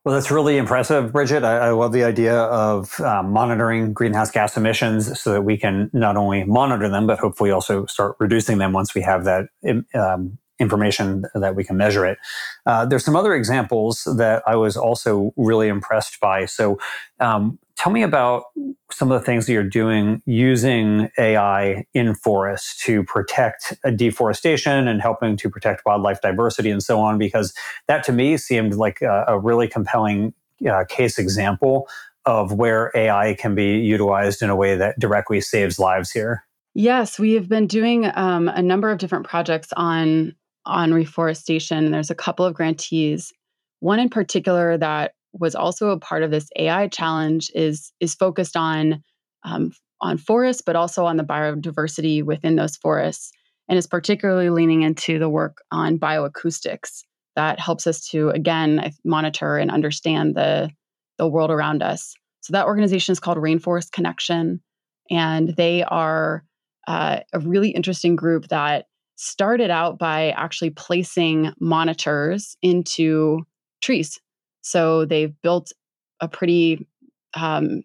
Well, 0.03 0.15
that's 0.15 0.31
really 0.31 0.57
impressive, 0.57 1.11
Brigitte. 1.11 1.43
I, 1.43 1.57
I 1.57 1.69
love 1.69 1.93
the 1.93 2.03
idea 2.03 2.35
of 2.35 2.99
um, 3.01 3.31
monitoring 3.31 3.93
greenhouse 3.93 4.31
gas 4.31 4.57
emissions 4.57 5.19
so 5.19 5.31
that 5.31 5.43
we 5.43 5.57
can 5.57 5.91
not 5.93 6.17
only 6.17 6.43
monitor 6.43 6.89
them, 6.89 7.05
but 7.05 7.19
hopefully 7.19 7.51
also 7.51 7.85
start 7.85 8.15
reducing 8.19 8.57
them 8.57 8.73
once 8.73 8.95
we 8.95 9.01
have 9.01 9.25
that 9.25 9.45
um, 9.93 10.39
information 10.59 11.25
that 11.33 11.55
we 11.55 11.63
can 11.63 11.77
measure 11.77 12.05
it. 12.05 12.17
Uh, 12.65 12.85
there's 12.85 13.03
some 13.03 13.15
other 13.15 13.33
examples 13.33 14.03
that 14.17 14.43
I 14.47 14.55
was 14.55 14.77
also 14.77 15.33
really 15.35 15.67
impressed 15.67 16.19
by. 16.19 16.45
So, 16.45 16.79
um, 17.19 17.59
tell 17.77 17.91
me 17.91 18.03
about 18.03 18.45
some 18.91 19.11
of 19.11 19.19
the 19.19 19.25
things 19.25 19.45
that 19.45 19.53
you're 19.53 19.63
doing 19.63 20.21
using 20.25 21.09
AI 21.17 21.85
in 21.93 22.15
forests 22.15 22.81
to 22.85 23.03
protect 23.03 23.73
deforestation 23.97 24.87
and 24.87 25.01
helping 25.01 25.35
to 25.37 25.49
protect 25.49 25.83
wildlife 25.85 26.21
diversity 26.21 26.69
and 26.69 26.81
so 26.81 26.99
on, 26.99 27.17
because 27.17 27.53
that 27.87 28.03
to 28.05 28.11
me 28.13 28.37
seemed 28.37 28.75
like 28.75 29.01
a, 29.01 29.25
a 29.27 29.39
really 29.39 29.67
compelling 29.67 30.33
uh, 30.69 30.85
case 30.87 31.19
example 31.19 31.87
of 32.25 32.53
where 32.53 32.91
AI 32.95 33.35
can 33.35 33.55
be 33.55 33.77
utilized 33.77 34.41
in 34.41 34.49
a 34.49 34.55
way 34.55 34.75
that 34.75 34.97
directly 34.99 35.41
saves 35.41 35.77
lives 35.77 36.11
here. 36.11 36.43
Yes, 36.73 37.19
we 37.19 37.33
have 37.33 37.47
been 37.47 37.67
doing 37.67 38.09
um, 38.15 38.49
a 38.49 38.61
number 38.61 38.91
of 38.91 38.97
different 38.97 39.25
projects 39.25 39.69
on 39.77 40.35
on 40.65 40.93
reforestation. 40.93 41.91
There's 41.91 42.09
a 42.09 42.15
couple 42.15 42.45
of 42.45 42.53
grantees. 42.53 43.31
One 43.79 43.99
in 43.99 44.09
particular 44.09 44.77
that 44.77 45.13
was 45.33 45.55
also 45.55 45.89
a 45.89 45.99
part 45.99 46.23
of 46.23 46.31
this 46.31 46.49
AI 46.57 46.87
challenge 46.87 47.51
is 47.53 47.91
is 47.99 48.15
focused 48.15 48.55
on 48.55 49.03
um, 49.43 49.71
on 50.01 50.17
forests, 50.17 50.61
but 50.65 50.75
also 50.75 51.05
on 51.05 51.17
the 51.17 51.23
biodiversity 51.23 52.23
within 52.23 52.55
those 52.55 52.77
forests, 52.77 53.31
and 53.69 53.77
is 53.77 53.87
particularly 53.87 54.49
leaning 54.49 54.81
into 54.81 55.19
the 55.19 55.29
work 55.29 55.57
on 55.71 55.99
bioacoustics 55.99 57.03
that 57.35 57.59
helps 57.59 57.85
us 57.85 58.07
to 58.07 58.29
again 58.29 58.93
monitor 59.03 59.57
and 59.57 59.71
understand 59.71 60.35
the 60.35 60.69
the 61.17 61.27
world 61.27 61.51
around 61.51 61.81
us. 61.83 62.13
So 62.41 62.53
that 62.53 62.65
organization 62.65 63.11
is 63.11 63.19
called 63.19 63.37
Rainforest 63.37 63.91
Connection, 63.91 64.61
and 65.09 65.49
they 65.55 65.83
are 65.83 66.43
uh, 66.87 67.19
a 67.33 67.39
really 67.39 67.69
interesting 67.69 68.15
group 68.15 68.47
that 68.49 68.85
started 69.15 69.69
out 69.69 69.97
by 69.97 70.31
actually 70.31 70.69
placing 70.69 71.51
monitors 71.59 72.57
into 72.61 73.45
trees. 73.81 74.19
So 74.61 75.05
they've 75.05 75.33
built 75.41 75.71
a 76.19 76.27
pretty 76.27 76.87
um, 77.33 77.83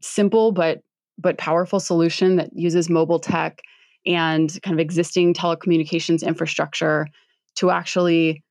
simple 0.00 0.52
but 0.52 0.80
but 1.18 1.38
powerful 1.38 1.80
solution 1.80 2.36
that 2.36 2.50
uses 2.52 2.90
mobile 2.90 3.18
tech 3.18 3.60
and 4.04 4.58
kind 4.62 4.74
of 4.74 4.80
existing 4.80 5.32
telecommunications 5.32 6.22
infrastructure 6.22 7.06
to 7.56 7.70
actually 7.70 8.44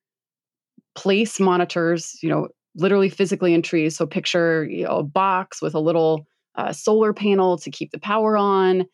place 0.95 1.39
monitors, 1.39 2.17
you 2.23 2.29
know, 2.29 2.47
literally 2.75 3.09
physically 3.09 3.53
in 3.53 3.61
trees. 3.61 3.95
So 3.95 4.05
picture 4.05 4.65
you 4.65 4.85
know, 4.85 4.97
a 4.97 5.03
box 5.03 5.61
with 5.61 5.75
a 5.75 5.79
little 5.79 6.25
uh, 6.55 6.73
solar 6.73 7.13
panel 7.13 7.57
to 7.59 7.69
keep 7.69 7.91
the 7.91 7.99
power 7.99 8.35
on, 8.35 8.85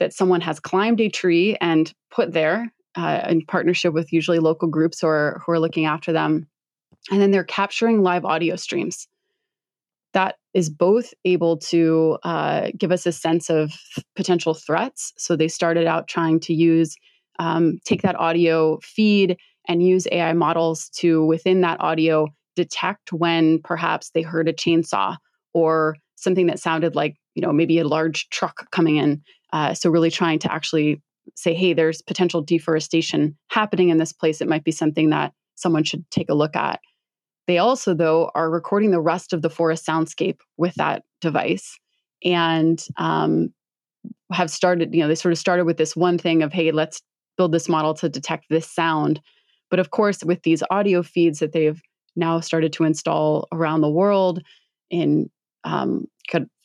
that 0.00 0.12
someone 0.12 0.40
has 0.40 0.58
climbed 0.58 1.00
a 1.00 1.08
tree 1.08 1.56
and 1.60 1.92
put 2.10 2.32
there 2.32 2.72
uh, 2.96 3.26
in 3.28 3.44
partnership 3.46 3.94
with 3.94 4.12
usually 4.12 4.40
local 4.40 4.68
groups 4.68 5.04
or 5.04 5.40
who 5.46 5.52
are 5.52 5.60
looking 5.60 5.86
after 5.86 6.12
them 6.12 6.48
and 7.10 7.20
then 7.20 7.30
they're 7.30 7.44
capturing 7.44 8.02
live 8.02 8.24
audio 8.24 8.56
streams. 8.56 9.08
That 10.12 10.36
is 10.54 10.68
both 10.68 11.14
able 11.24 11.58
to 11.58 12.18
uh, 12.24 12.70
give 12.76 12.90
us 12.90 13.06
a 13.06 13.12
sense 13.12 13.48
of 13.48 13.72
potential 14.16 14.54
threats 14.54 15.12
so 15.16 15.36
they 15.36 15.48
started 15.48 15.86
out 15.86 16.08
trying 16.08 16.40
to 16.40 16.54
use 16.54 16.96
um, 17.38 17.78
take 17.84 18.02
that 18.02 18.18
audio 18.18 18.78
feed 18.82 19.38
and 19.68 19.82
use 19.82 20.06
ai 20.10 20.32
models 20.32 20.88
to 20.90 21.24
within 21.24 21.60
that 21.60 21.80
audio 21.80 22.26
detect 22.56 23.12
when 23.12 23.60
perhaps 23.62 24.10
they 24.10 24.20
heard 24.20 24.48
a 24.48 24.52
chainsaw 24.52 25.16
or 25.54 25.96
something 26.16 26.48
that 26.48 26.58
sounded 26.58 26.96
like 26.96 27.16
you 27.34 27.40
know 27.40 27.52
maybe 27.52 27.78
a 27.78 27.86
large 27.86 28.28
truck 28.30 28.68
coming 28.72 28.96
in 28.96 29.22
uh, 29.52 29.74
so, 29.74 29.90
really 29.90 30.10
trying 30.10 30.38
to 30.40 30.52
actually 30.52 31.02
say, 31.36 31.54
hey, 31.54 31.72
there's 31.72 32.02
potential 32.02 32.42
deforestation 32.42 33.36
happening 33.48 33.88
in 33.88 33.98
this 33.98 34.12
place. 34.12 34.40
It 34.40 34.48
might 34.48 34.64
be 34.64 34.72
something 34.72 35.10
that 35.10 35.32
someone 35.54 35.84
should 35.84 36.08
take 36.10 36.30
a 36.30 36.34
look 36.34 36.56
at. 36.56 36.80
They 37.46 37.58
also, 37.58 37.94
though, 37.94 38.30
are 38.34 38.50
recording 38.50 38.90
the 38.90 39.00
rest 39.00 39.32
of 39.32 39.42
the 39.42 39.50
forest 39.50 39.86
soundscape 39.86 40.38
with 40.56 40.74
that 40.76 41.02
device 41.20 41.78
and 42.24 42.84
um, 42.96 43.52
have 44.32 44.50
started, 44.50 44.94
you 44.94 45.00
know, 45.00 45.08
they 45.08 45.14
sort 45.14 45.32
of 45.32 45.38
started 45.38 45.64
with 45.64 45.76
this 45.76 45.96
one 45.96 46.18
thing 46.18 46.42
of, 46.42 46.52
hey, 46.52 46.70
let's 46.70 47.02
build 47.36 47.52
this 47.52 47.68
model 47.68 47.94
to 47.94 48.08
detect 48.08 48.46
this 48.50 48.70
sound. 48.70 49.20
But 49.70 49.80
of 49.80 49.90
course, 49.90 50.22
with 50.24 50.42
these 50.42 50.62
audio 50.70 51.02
feeds 51.02 51.38
that 51.40 51.52
they've 51.52 51.80
now 52.16 52.40
started 52.40 52.72
to 52.74 52.84
install 52.84 53.48
around 53.52 53.80
the 53.80 53.90
world 53.90 54.42
in 54.90 55.30
um, 55.64 56.06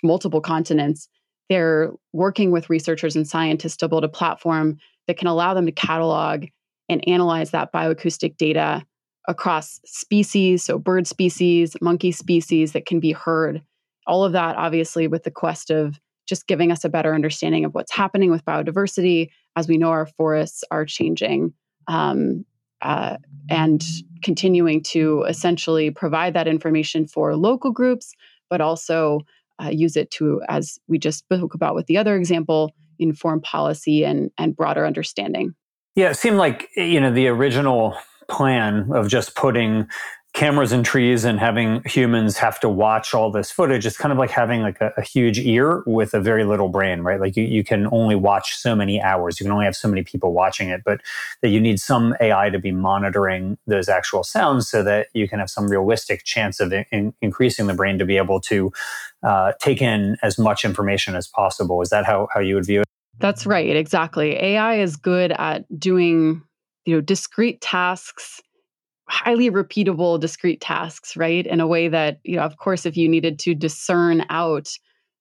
multiple 0.04 0.42
continents, 0.42 1.08
they're 1.50 1.92
working 2.14 2.52
with 2.52 2.70
researchers 2.70 3.16
and 3.16 3.28
scientists 3.28 3.78
to 3.78 3.88
build 3.88 4.04
a 4.04 4.10
platform 4.10 4.78
that 5.08 5.18
can 5.18 5.28
allow 5.28 5.54
them 5.54 5.66
to 5.66 5.72
catalog 5.72 6.46
and 6.90 7.08
analyze 7.08 7.52
that 7.52 7.72
bioacoustic 7.72 8.38
data 8.38 8.84
across 9.28 9.80
species, 9.86 10.64
so 10.64 10.78
bird 10.78 11.08
species, 11.08 11.76
monkey 11.82 12.12
species 12.12 12.74
that 12.74 12.86
can 12.86 13.00
be 13.00 13.12
heard. 13.12 13.62
All 14.08 14.24
of 14.24 14.34
that, 14.34 14.56
obviously, 14.56 15.08
with 15.08 15.24
the 15.24 15.32
quest 15.32 15.72
of 15.72 16.00
just 16.28 16.48
giving 16.48 16.72
us 16.72 16.84
a 16.84 16.90
better 16.90 17.14
understanding 17.14 17.66
of 17.66 17.74
what's 17.74 17.92
happening 17.92 18.32
with 18.32 18.46
biodiversity 18.46 19.30
as 19.56 19.68
we 19.68 19.78
know 19.78 19.90
our 19.90 20.06
forests 20.06 20.64
are 20.72 20.86
changing 20.86 21.54
um, 21.88 22.46
uh, 22.82 23.18
and 23.50 23.84
continuing 24.24 24.82
to 24.82 25.24
essentially 25.24 25.92
provide 25.92 26.34
that 26.34 26.48
information 26.48 27.08
for 27.08 27.36
local 27.36 27.72
groups, 27.72 28.14
but 28.50 28.62
also 28.62 29.22
uh, 29.64 29.70
use 29.70 29.96
it 29.96 30.12
to, 30.12 30.42
as 30.50 30.78
we 30.88 30.98
just 30.98 31.20
spoke 31.20 31.54
about 31.54 31.76
with 31.76 31.88
the 31.88 31.98
other 31.98 32.16
example, 32.16 32.72
inform 33.00 33.42
policy 33.42 34.04
and, 34.04 34.32
and 34.38 34.56
broader 34.56 34.86
understanding. 34.86 35.54
Yeah, 35.96 36.10
it 36.10 36.16
seemed 36.16 36.38
like 36.38 36.70
you 36.76 37.00
know 37.00 37.12
the 37.12 37.28
original 37.28 37.98
plan 38.28 38.90
of 38.94 39.08
just 39.08 39.36
putting 39.36 39.88
cameras 40.36 40.74
in 40.74 40.84
trees 40.84 41.24
and 41.24 41.40
having 41.40 41.82
humans 41.86 42.38
have 42.38 42.60
to 42.60 42.68
watch 42.68 43.14
all 43.14 43.32
this 43.32 43.50
footage 43.50 43.86
it's 43.86 43.96
kind 43.96 44.12
of 44.12 44.18
like 44.18 44.30
having 44.30 44.62
like 44.62 44.80
a, 44.82 44.92
a, 44.98 45.02
huge 45.02 45.40
ear 45.40 45.82
with 45.86 46.14
a 46.14 46.20
very 46.20 46.44
little 46.44 46.68
brain 46.68 47.02
right? 47.02 47.22
Like 47.22 47.38
you, 47.38 47.46
you 47.46 47.64
can 47.64 47.88
only 47.92 48.16
watch 48.16 48.58
so 48.58 48.76
many 48.76 49.02
hours. 49.02 49.40
You 49.40 49.46
can 49.46 49.54
only 49.54 49.64
have 49.64 49.78
so 49.78 49.88
many 49.88 50.04
people 50.04 50.34
watching 50.34 50.68
it 50.70 50.82
but 50.84 51.00
that 51.42 51.50
you 51.50 51.62
need 51.62 51.80
some 51.80 52.16
ai 52.20 52.50
to 52.50 52.60
be 52.60 52.72
monitoring 52.72 53.58
those 53.66 53.88
actual 53.88 54.24
sounds 54.24 54.68
so 54.68 54.84
that 54.84 55.08
you 55.14 55.30
can 55.30 55.40
have 55.40 55.50
some 55.50 55.70
realistic 55.70 56.26
chance 56.26 56.60
of 56.60 56.74
in, 56.92 57.14
increasing 57.22 57.68
the 57.68 57.74
brain 57.74 57.98
to 57.98 58.06
be 58.06 58.18
able 58.18 58.42
to 58.42 58.74
uh, 59.24 59.54
take 59.62 59.82
in 59.82 60.18
as 60.22 60.38
much 60.38 60.66
information 60.66 61.16
as 61.16 61.28
possible. 61.28 61.82
Is 61.82 61.90
that 61.90 62.06
how, 62.06 62.28
how 62.34 62.42
you 62.42 62.56
would 62.56 62.66
view 62.66 62.82
it? 62.82 62.88
That's 63.20 63.46
right 63.46 63.74
exactly. 63.74 64.36
Ai 64.36 64.80
is 64.80 64.98
good 64.98 65.32
at 65.32 65.64
doing 65.80 66.44
you 66.84 66.96
know 66.96 67.02
discrete 67.02 67.62
tasks 67.62 68.42
highly 69.08 69.52
repeatable 69.52 70.20
discrete 70.20 70.62
tasks 70.62 71.16
right 71.16 71.46
in 71.46 71.60
a 71.60 71.68
way 71.68 71.88
that 71.88 72.20
you 72.24 72.36
know 72.36 72.42
of 72.42 72.58
course 72.58 72.86
if 72.86 72.98
you 72.98 73.08
needed 73.08 73.38
to 73.38 73.54
discern 73.54 74.26
out 74.30 74.70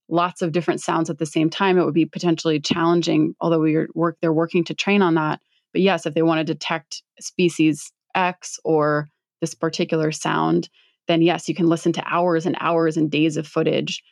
lots 0.08 0.42
of 0.42 0.52
different 0.52 0.80
sounds 0.80 1.10
at 1.10 1.18
the 1.18 1.26
same 1.26 1.50
time 1.50 1.78
it 1.78 1.84
would 1.84 1.94
be 1.94 2.06
potentially 2.06 2.60
challenging 2.60 3.34
although 3.40 3.60
we 3.60 3.74
are 3.74 3.88
work 3.94 4.16
they're 4.20 4.32
working 4.32 4.64
to 4.64 4.74
train 4.74 5.02
on 5.02 5.14
that. 5.14 5.40
But 5.72 5.82
yes 5.82 6.06
if 6.06 6.14
they 6.14 6.22
want 6.22 6.38
to 6.38 6.52
detect 6.52 7.02
species 7.20 7.92
x 8.14 8.58
or 8.64 9.08
this 9.40 9.54
particular 9.54 10.12
sound 10.12 10.68
then 11.06 11.20
yes 11.20 11.48
you 11.48 11.54
can 11.54 11.66
listen 11.66 11.92
to 11.92 12.04
hours 12.06 12.46
and 12.46 12.56
hours 12.60 12.96
and 12.96 13.10
days 13.10 13.36
of 13.36 13.46
footage. 13.46 14.02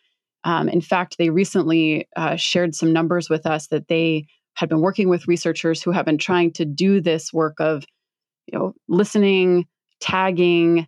Um, 0.44 0.68
in 0.68 0.82
fact 0.82 1.16
they 1.18 1.30
recently 1.30 2.08
uh, 2.16 2.36
shared 2.36 2.74
some 2.74 2.92
numbers 2.92 3.30
with 3.30 3.46
us 3.46 3.68
that 3.68 3.88
they 3.88 4.26
had 4.54 4.68
been 4.68 4.82
working 4.82 5.08
with 5.08 5.28
researchers 5.28 5.82
who 5.82 5.92
have 5.92 6.04
been 6.04 6.18
trying 6.18 6.52
to 6.52 6.66
do 6.66 7.00
this 7.00 7.32
work 7.32 7.58
of 7.58 7.86
you 8.46 8.58
know, 8.58 8.74
listening, 8.88 9.66
tagging, 10.00 10.86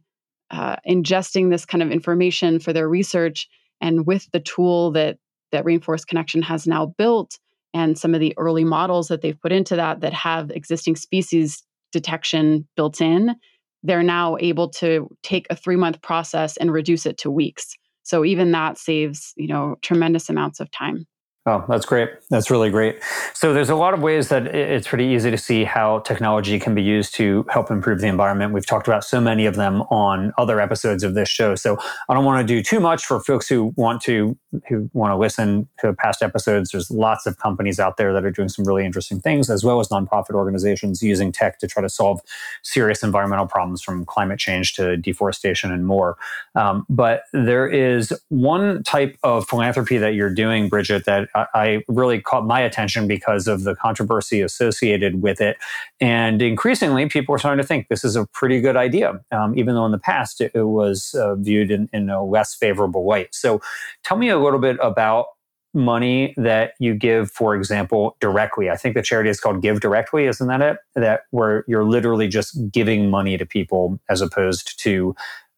uh, 0.51 0.77
ingesting 0.89 1.51
this 1.51 1.65
kind 1.65 1.83
of 1.83 1.91
information 1.91 2.59
for 2.59 2.73
their 2.73 2.89
research. 2.89 3.49
And 3.81 4.07
with 4.07 4.29
the 4.33 4.41
tool 4.41 4.93
that 4.93 5.19
that 5.53 5.65
Rainforest 5.65 6.07
Connection 6.07 6.43
has 6.43 6.67
now 6.67 6.87
built, 6.99 7.39
and 7.73 7.99
some 7.99 8.15
of 8.15 8.21
the 8.21 8.35
early 8.37 8.65
models 8.65 9.09
that 9.09 9.21
they've 9.21 9.41
put 9.41 9.53
into 9.53 9.77
that 9.77 10.01
that 10.01 10.13
have 10.13 10.51
existing 10.51 10.97
species 10.97 11.63
detection 11.93 12.67
built 12.77 13.01
in, 13.01 13.37
they're 13.83 14.03
now 14.03 14.37
able 14.41 14.69
to 14.69 15.09
take 15.23 15.47
a 15.51 15.57
three 15.57 15.77
month 15.77 16.01
process 16.03 16.57
and 16.57 16.73
reduce 16.73 17.07
it 17.07 17.19
to 17.19 17.31
weeks. 17.31 17.75
So 18.03 18.25
even 18.25 18.53
that 18.53 18.79
saves, 18.79 19.33
you 19.37 19.49
know, 19.49 19.77
tremendous 19.83 20.29
amounts 20.29 20.61
of 20.61 20.71
time. 20.71 21.07
Oh, 21.47 21.63
that's 21.69 21.85
great. 21.85 22.09
That's 22.31 22.51
really 22.51 22.71
great. 22.71 23.03
So 23.35 23.53
there's 23.53 23.69
a 23.69 23.75
lot 23.75 23.93
of 23.93 24.01
ways 24.01 24.31
that 24.31 24.47
it's 24.47 24.89
pretty 24.89 25.05
easy 25.05 25.31
to 25.31 25.37
see 25.37 25.65
how 25.65 25.99
technology 25.99 26.59
can 26.59 26.75
be 26.75 26.83
used 26.83 27.15
to 27.17 27.45
help 27.51 27.71
improve 27.71 28.01
the 28.01 28.07
environment. 28.07 28.55
We've 28.55 28.65
talked 28.65 28.89
about 28.89 29.05
so 29.05 29.21
many 29.21 29.45
of 29.45 29.55
them 29.55 29.83
on 29.91 30.33
other 30.39 30.59
episodes 30.59 31.03
of 31.03 31.13
this 31.13 31.29
show. 31.29 31.55
So 31.55 31.77
I 32.09 32.15
don't 32.15 32.25
want 32.25 32.49
to 32.49 32.55
do 32.55 32.63
too 32.63 32.81
much 32.81 33.05
for 33.05 33.21
folks 33.21 33.47
who 33.47 33.75
want 33.77 34.01
to 34.03 34.39
who 34.69 34.89
want 34.95 35.11
to 35.11 35.17
listen 35.17 35.69
to 35.81 35.93
past 35.93 36.23
episodes. 36.23 36.71
There's 36.71 36.91
lots 36.91 37.27
of 37.27 37.39
companies 37.39 37.79
out 37.79 37.99
there 37.99 38.13
that 38.15 38.25
are 38.25 38.31
doing 38.31 38.49
some 38.49 38.65
really 38.65 38.87
interesting 38.87 39.21
things, 39.21 39.51
as 39.51 39.65
well 39.65 39.81
as 39.81 39.89
nonprofit 39.89 40.35
organizations 40.35 41.03
using 41.03 41.33
tech 41.33 41.59
to 41.59 41.67
try 41.67 41.83
to 41.83 41.89
solve 41.89 42.21
serious 42.63 43.03
environmental 43.03 43.47
problems 43.47 43.83
from 43.83 44.07
climate 44.07 44.39
change 44.39 44.75
to 44.75 44.97
deforestation 44.97 45.73
and 45.73 45.87
more. 45.87 46.17
Um, 46.55 46.87
but 46.89 47.25
there 47.33 47.69
is 47.69 48.13
one 48.29 48.83
type 48.85 49.19
of 49.23 49.47
philanthropy 49.47 49.99
that 49.99 50.15
you're 50.15 50.33
doing, 50.33 50.69
Brigitte, 50.69 51.05
that 51.05 51.29
I 51.35 51.83
really 51.89 52.21
caught 52.21 52.47
my 52.47 52.61
attention 52.61 53.09
because 53.09 53.49
of 53.49 53.65
the 53.65 53.75
controversy 53.75 54.41
associated 54.41 55.23
with 55.23 55.41
it. 55.41 55.57
And 56.01 56.41
increasingly, 56.41 57.09
people 57.09 57.35
are 57.35 57.39
starting 57.39 57.63
to 57.63 57.67
think 57.67 57.89
this 57.89 58.05
is 58.05 58.17
a 58.17 58.27
pretty 58.27 58.61
good 58.61 58.77
idea, 58.77 59.21
um, 59.33 59.57
even 59.59 59.75
though 59.75 59.87
in 59.87 59.93
the 59.93 59.99
past 59.99 60.41
it, 60.41 60.53
it 60.55 60.65
was 60.65 61.15
uh, 61.15 61.35
viewed 61.35 61.71
in, 61.71 61.89
in 61.93 62.11
a 62.11 62.25
less 62.25 62.55
favorable 62.55 63.07
light. 63.07 63.35
So, 63.35 63.61
tell 64.05 64.17
me 64.17 64.29
a 64.29 64.39
little 64.39 64.61
bit 64.61 64.79
about 64.81 65.27
money 65.75 66.35
that 66.37 66.75
you 66.79 66.95
give, 66.95 67.31
for 67.31 67.55
example, 67.55 68.17
directly. 68.21 68.71
I 68.71 68.77
think 68.77 68.95
the 68.95 69.03
charity 69.03 69.29
is 69.29 69.41
called 69.41 69.61
Give 69.61 69.81
Directly, 69.81 70.27
isn't 70.27 70.47
that 70.47 70.61
it? 70.61 70.77
That 70.95 71.23
where 71.31 71.65
you're 71.67 71.85
literally 71.85 72.29
just 72.29 72.71
giving 72.71 73.11
money 73.11 73.37
to 73.37 73.45
people 73.45 73.99
as 74.09 74.21
opposed 74.21 74.79
to 74.81 75.15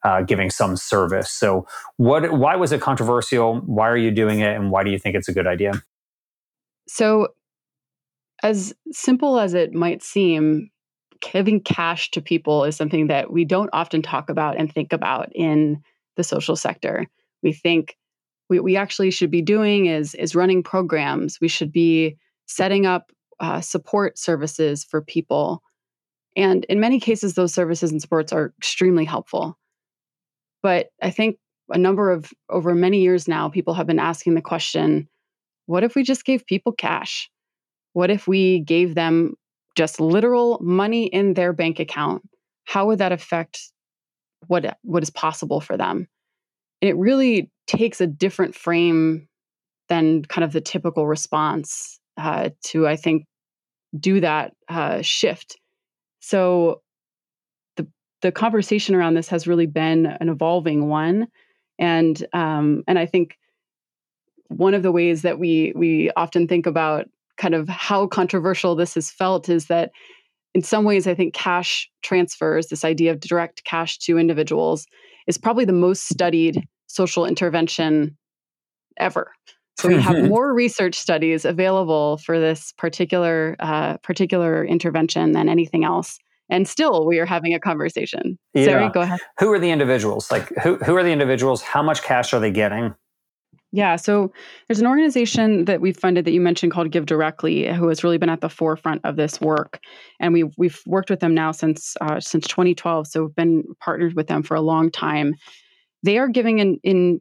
uh, 0.06 0.22
giving 0.22 0.50
some 0.50 0.76
service. 0.76 1.32
So, 1.32 1.66
what? 1.96 2.32
Why 2.32 2.54
was 2.54 2.70
it 2.70 2.80
controversial? 2.80 3.56
Why 3.66 3.88
are 3.88 3.96
you 3.96 4.12
doing 4.12 4.38
it, 4.38 4.54
and 4.54 4.70
why 4.70 4.84
do 4.84 4.90
you 4.90 4.98
think 5.00 5.16
it's 5.16 5.28
a 5.28 5.32
good 5.32 5.48
idea? 5.48 5.82
So, 6.86 7.28
as 8.44 8.72
simple 8.92 9.40
as 9.40 9.52
it 9.52 9.72
might 9.72 10.04
seem, 10.04 10.70
giving 11.20 11.60
cash 11.60 12.12
to 12.12 12.22
people 12.22 12.62
is 12.62 12.76
something 12.76 13.08
that 13.08 13.32
we 13.32 13.44
don't 13.44 13.70
often 13.72 14.00
talk 14.00 14.30
about 14.30 14.56
and 14.56 14.72
think 14.72 14.92
about 14.92 15.28
in 15.34 15.82
the 16.14 16.22
social 16.22 16.54
sector. 16.54 17.06
We 17.42 17.52
think 17.52 17.96
what 18.46 18.62
we 18.62 18.76
actually 18.76 19.10
should 19.10 19.32
be 19.32 19.42
doing 19.42 19.86
is 19.86 20.14
is 20.14 20.36
running 20.36 20.62
programs. 20.62 21.40
We 21.40 21.48
should 21.48 21.72
be 21.72 22.16
setting 22.46 22.86
up 22.86 23.10
uh, 23.40 23.60
support 23.60 24.20
services 24.20 24.84
for 24.84 25.02
people. 25.02 25.64
And 26.36 26.64
in 26.66 26.78
many 26.78 27.00
cases, 27.00 27.34
those 27.34 27.52
services 27.52 27.90
and 27.90 28.00
supports 28.00 28.32
are 28.32 28.54
extremely 28.56 29.04
helpful. 29.04 29.58
But 30.62 30.88
I 31.02 31.10
think 31.10 31.38
a 31.70 31.78
number 31.78 32.10
of 32.10 32.32
over 32.48 32.74
many 32.74 33.00
years 33.00 33.28
now, 33.28 33.48
people 33.48 33.74
have 33.74 33.86
been 33.86 33.98
asking 33.98 34.34
the 34.34 34.42
question 34.42 35.08
what 35.66 35.82
if 35.82 35.96
we 35.96 36.04
just 36.04 36.24
gave 36.24 36.46
people 36.46 36.72
cash? 36.72 37.28
What 37.92 38.10
if 38.10 38.28
we 38.28 38.60
gave 38.60 38.94
them 38.94 39.34
just 39.74 40.00
literal 40.00 40.58
money 40.62 41.06
in 41.06 41.34
their 41.34 41.52
bank 41.52 41.80
account? 41.80 42.22
How 42.64 42.86
would 42.86 42.98
that 42.98 43.12
affect 43.12 43.60
what, 44.46 44.78
what 44.82 45.02
is 45.02 45.10
possible 45.10 45.60
for 45.60 45.76
them? 45.76 46.06
And 46.80 46.88
it 46.88 46.96
really 46.96 47.50
takes 47.66 48.00
a 48.00 48.06
different 48.06 48.54
frame 48.54 49.28
than 49.88 50.24
kind 50.24 50.44
of 50.44 50.52
the 50.52 50.60
typical 50.60 51.06
response 51.06 51.98
uh, 52.16 52.50
to, 52.66 52.86
I 52.86 52.96
think, 52.96 53.24
do 53.98 54.20
that 54.20 54.52
uh, 54.68 55.02
shift. 55.02 55.58
So 56.20 56.82
the 58.26 58.32
conversation 58.32 58.96
around 58.96 59.14
this 59.14 59.28
has 59.28 59.46
really 59.46 59.66
been 59.66 60.06
an 60.06 60.28
evolving 60.28 60.88
one, 60.88 61.28
and 61.78 62.26
um, 62.32 62.82
and 62.88 62.98
I 62.98 63.06
think 63.06 63.38
one 64.48 64.74
of 64.74 64.82
the 64.82 64.90
ways 64.90 65.22
that 65.22 65.38
we 65.38 65.72
we 65.76 66.10
often 66.16 66.48
think 66.48 66.66
about 66.66 67.08
kind 67.36 67.54
of 67.54 67.68
how 67.68 68.08
controversial 68.08 68.74
this 68.74 68.94
has 68.94 69.12
felt 69.12 69.48
is 69.48 69.66
that 69.66 69.92
in 70.56 70.62
some 70.62 70.84
ways 70.84 71.06
I 71.06 71.14
think 71.14 71.34
cash 71.34 71.88
transfers, 72.02 72.66
this 72.66 72.84
idea 72.84 73.12
of 73.12 73.20
direct 73.20 73.62
cash 73.62 73.96
to 73.98 74.18
individuals, 74.18 74.88
is 75.28 75.38
probably 75.38 75.64
the 75.64 75.72
most 75.72 76.08
studied 76.08 76.66
social 76.88 77.26
intervention 77.26 78.16
ever. 78.96 79.30
So 79.78 79.86
we 79.86 80.02
have 80.02 80.24
more 80.28 80.52
research 80.52 80.96
studies 80.96 81.44
available 81.44 82.16
for 82.16 82.40
this 82.40 82.72
particular 82.76 83.54
uh, 83.60 83.98
particular 83.98 84.64
intervention 84.64 85.30
than 85.30 85.48
anything 85.48 85.84
else 85.84 86.18
and 86.48 86.68
still 86.68 87.06
we 87.06 87.18
are 87.18 87.26
having 87.26 87.54
a 87.54 87.60
conversation. 87.60 88.38
Yeah. 88.54 88.64
Sarah, 88.64 88.90
go 88.92 89.00
ahead. 89.00 89.20
Who 89.38 89.52
are 89.52 89.58
the 89.58 89.70
individuals? 89.70 90.30
Like 90.30 90.48
who 90.62 90.76
who 90.76 90.96
are 90.96 91.02
the 91.02 91.12
individuals? 91.12 91.62
How 91.62 91.82
much 91.82 92.02
cash 92.02 92.32
are 92.32 92.40
they 92.40 92.50
getting? 92.50 92.94
Yeah, 93.72 93.96
so 93.96 94.32
there's 94.66 94.80
an 94.80 94.86
organization 94.86 95.66
that 95.66 95.80
we've 95.80 95.96
funded 95.96 96.24
that 96.24 96.30
you 96.30 96.40
mentioned 96.40 96.72
called 96.72 96.90
Give 96.90 97.04
Directly, 97.04 97.70
who 97.70 97.88
has 97.88 98.02
really 98.02 98.16
been 98.16 98.30
at 98.30 98.40
the 98.40 98.48
forefront 98.48 99.02
of 99.04 99.16
this 99.16 99.40
work, 99.40 99.80
and 100.20 100.32
we've 100.32 100.54
we've 100.56 100.80
worked 100.86 101.10
with 101.10 101.20
them 101.20 101.34
now 101.34 101.52
since 101.52 101.94
uh, 102.00 102.20
since 102.20 102.46
2012. 102.46 103.06
So 103.08 103.24
we've 103.24 103.34
been 103.34 103.64
partnered 103.80 104.14
with 104.14 104.28
them 104.28 104.42
for 104.42 104.54
a 104.54 104.60
long 104.60 104.90
time. 104.90 105.34
They 106.02 106.16
are 106.16 106.28
giving 106.28 106.58
in 106.58 106.78
in 106.84 107.20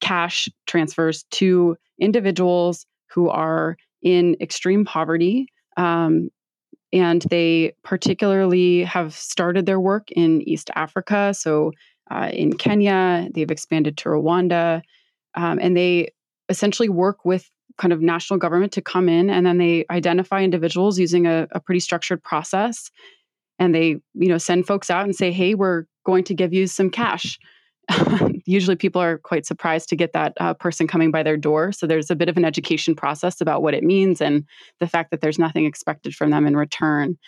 cash 0.00 0.48
transfers 0.66 1.24
to 1.30 1.76
individuals 2.00 2.84
who 3.14 3.28
are 3.28 3.76
in 4.02 4.36
extreme 4.40 4.84
poverty, 4.84 5.46
um, 5.76 6.28
and 6.94 7.22
they 7.22 7.74
particularly 7.82 8.84
have 8.84 9.14
started 9.14 9.66
their 9.66 9.80
work 9.80 10.12
in 10.12 10.40
East 10.42 10.70
Africa. 10.76 11.34
So 11.34 11.72
uh, 12.10 12.30
in 12.32 12.56
Kenya, 12.56 13.28
they've 13.34 13.50
expanded 13.50 13.96
to 13.98 14.10
Rwanda, 14.10 14.80
um, 15.34 15.58
and 15.60 15.76
they 15.76 16.12
essentially 16.48 16.88
work 16.88 17.24
with 17.24 17.50
kind 17.78 17.92
of 17.92 18.00
national 18.00 18.38
government 18.38 18.70
to 18.72 18.80
come 18.80 19.08
in 19.08 19.28
and 19.28 19.44
then 19.44 19.58
they 19.58 19.84
identify 19.90 20.42
individuals 20.42 20.96
using 20.96 21.26
a, 21.26 21.48
a 21.50 21.58
pretty 21.58 21.80
structured 21.80 22.22
process 22.22 22.88
and 23.58 23.74
they 23.74 23.96
you 24.14 24.28
know 24.28 24.38
send 24.38 24.64
folks 24.64 24.90
out 24.90 25.04
and 25.04 25.16
say 25.16 25.32
hey 25.32 25.56
we're 25.56 25.84
going 26.04 26.22
to 26.22 26.34
give 26.34 26.52
you 26.52 26.68
some 26.68 26.88
cash 26.88 27.36
usually 28.46 28.76
people 28.76 29.00
are 29.00 29.18
quite 29.18 29.46
surprised 29.46 29.88
to 29.88 29.96
get 29.96 30.12
that 30.12 30.32
uh, 30.40 30.54
person 30.54 30.86
coming 30.86 31.10
by 31.10 31.22
their 31.22 31.36
door. 31.36 31.72
So 31.72 31.86
there's 31.86 32.10
a 32.10 32.16
bit 32.16 32.28
of 32.28 32.36
an 32.36 32.44
education 32.44 32.94
process 32.94 33.40
about 33.40 33.62
what 33.62 33.74
it 33.74 33.82
means 33.82 34.20
and 34.20 34.44
the 34.80 34.86
fact 34.86 35.10
that 35.10 35.20
there's 35.20 35.38
nothing 35.38 35.66
expected 35.66 36.14
from 36.14 36.30
them 36.30 36.46
in 36.46 36.56
return. 36.56 37.18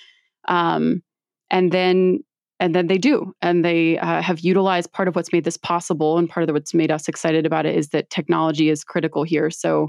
Um, 0.49 1.03
and 1.51 1.73
then 1.73 2.21
and 2.59 2.75
then 2.75 2.87
they 2.87 2.99
do 2.99 3.35
and 3.43 3.65
they 3.65 3.99
uh, 3.99 4.23
have 4.23 4.41
utilized 4.41 4.93
part 4.93 5.09
of 5.09 5.17
what's 5.17 5.33
made 5.33 5.45
this 5.45 5.59
possible 5.59 6.19
and 6.19 6.29
part 6.29 6.49
of 6.49 6.55
what's 6.55 6.75
made 6.75 6.91
us 6.91 7.09
excited 7.09 7.45
about 7.45 7.67
it 7.67 7.77
is 7.77 7.89
that 7.91 8.09
technology 8.11 8.71
is 8.71 8.85
critical 8.85 9.23
here 9.23 9.51
so 9.51 9.89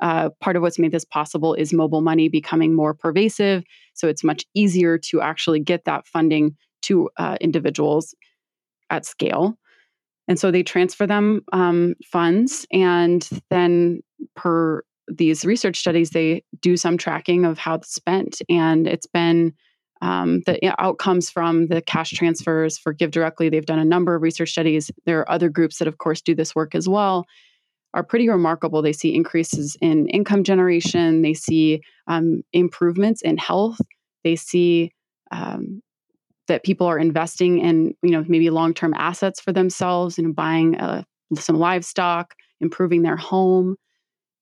uh, 0.00 0.28
part 0.40 0.56
of 0.56 0.62
what's 0.62 0.78
made 0.78 0.92
this 0.92 1.04
possible 1.04 1.54
is 1.54 1.72
mobile 1.72 2.00
money 2.00 2.28
becoming 2.28 2.74
more 2.74 2.92
pervasive 2.92 3.62
so 3.94 4.08
it's 4.08 4.24
much 4.24 4.44
easier 4.54 4.98
to 4.98 5.20
actually 5.20 5.60
get 5.60 5.84
that 5.84 6.06
funding 6.06 6.56
to 6.82 7.08
uh, 7.18 7.36
individuals 7.40 8.14
at 8.90 9.04
scale 9.06 9.56
and 10.28 10.38
so 10.38 10.50
they 10.50 10.62
transfer 10.62 11.06
them 11.06 11.40
um, 11.52 11.94
funds, 12.04 12.66
and 12.70 13.28
then 13.50 14.00
per 14.36 14.82
these 15.08 15.44
research 15.44 15.78
studies, 15.78 16.10
they 16.10 16.44
do 16.60 16.76
some 16.76 16.98
tracking 16.98 17.44
of 17.44 17.58
how 17.58 17.74
it's 17.76 17.94
spent. 17.94 18.42
And 18.48 18.86
it's 18.86 19.06
been 19.06 19.54
um, 20.02 20.42
the 20.46 20.58
outcomes 20.78 21.30
from 21.30 21.68
the 21.68 21.80
cash 21.80 22.10
transfers 22.10 22.78
for 22.78 22.92
Give 22.92 23.10
Directly. 23.10 23.48
They've 23.48 23.64
done 23.64 23.78
a 23.78 23.84
number 23.84 24.14
of 24.14 24.22
research 24.22 24.50
studies. 24.50 24.90
There 25.06 25.20
are 25.20 25.30
other 25.30 25.48
groups 25.48 25.78
that, 25.78 25.88
of 25.88 25.98
course, 25.98 26.20
do 26.20 26.34
this 26.34 26.54
work 26.54 26.74
as 26.74 26.88
well. 26.88 27.24
Are 27.94 28.04
pretty 28.04 28.28
remarkable. 28.28 28.82
They 28.82 28.92
see 28.92 29.14
increases 29.14 29.76
in 29.80 30.08
income 30.08 30.44
generation. 30.44 31.22
They 31.22 31.34
see 31.34 31.80
um, 32.06 32.42
improvements 32.52 33.22
in 33.22 33.38
health. 33.38 33.80
They 34.24 34.36
see 34.36 34.92
um, 35.30 35.80
that 36.48 36.64
people 36.64 36.86
are 36.86 36.98
investing 36.98 37.58
in 37.58 37.94
you 38.02 38.10
know 38.10 38.24
maybe 38.28 38.50
long-term 38.50 38.94
assets 38.94 39.40
for 39.40 39.52
themselves 39.52 40.18
you 40.18 40.24
know 40.24 40.32
buying 40.32 40.76
uh, 40.76 41.02
some 41.34 41.58
livestock 41.58 42.34
improving 42.60 43.02
their 43.02 43.16
home 43.16 43.76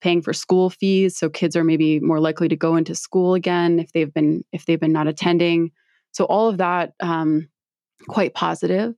paying 0.00 0.22
for 0.22 0.32
school 0.32 0.70
fees 0.70 1.16
so 1.16 1.28
kids 1.28 1.56
are 1.56 1.64
maybe 1.64 2.00
more 2.00 2.20
likely 2.20 2.48
to 2.48 2.56
go 2.56 2.76
into 2.76 2.94
school 2.94 3.34
again 3.34 3.78
if 3.78 3.92
they've 3.92 4.12
been 4.14 4.44
if 4.52 4.66
they've 4.66 4.80
been 4.80 4.92
not 4.92 5.06
attending 5.06 5.70
so 6.12 6.24
all 6.24 6.48
of 6.48 6.58
that 6.58 6.94
um, 7.00 7.46
quite 8.08 8.32
positive. 8.32 8.94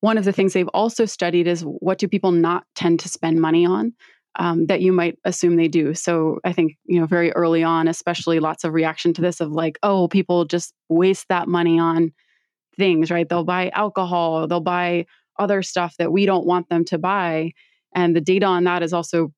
one 0.00 0.18
of 0.18 0.24
the 0.24 0.32
things 0.32 0.52
they've 0.52 0.68
also 0.68 1.04
studied 1.04 1.46
is 1.46 1.62
what 1.62 1.98
do 1.98 2.06
people 2.06 2.32
not 2.32 2.64
tend 2.74 3.00
to 3.00 3.08
spend 3.08 3.40
money 3.40 3.66
on 3.66 3.92
um, 4.36 4.66
that 4.66 4.80
you 4.80 4.92
might 4.92 5.18
assume 5.24 5.56
they 5.56 5.68
do. 5.68 5.94
So 5.94 6.38
I 6.44 6.52
think, 6.52 6.76
you 6.84 6.98
know, 6.98 7.06
very 7.06 7.32
early 7.32 7.62
on, 7.62 7.86
especially 7.88 8.40
lots 8.40 8.64
of 8.64 8.72
reaction 8.72 9.12
to 9.14 9.20
this 9.20 9.40
of 9.40 9.52
like, 9.52 9.78
oh, 9.82 10.08
people 10.08 10.44
just 10.44 10.72
waste 10.88 11.28
that 11.28 11.48
money 11.48 11.78
on 11.78 12.12
things, 12.76 13.10
right? 13.10 13.28
They'll 13.28 13.44
buy 13.44 13.70
alcohol, 13.70 14.46
they'll 14.46 14.60
buy 14.60 15.06
other 15.38 15.62
stuff 15.62 15.96
that 15.98 16.12
we 16.12 16.26
don't 16.26 16.46
want 16.46 16.68
them 16.68 16.84
to 16.86 16.98
buy. 16.98 17.52
And 17.94 18.14
the 18.16 18.20
data 18.20 18.46
on 18.46 18.64
that 18.64 18.82
is 18.82 18.92
also 18.92 19.32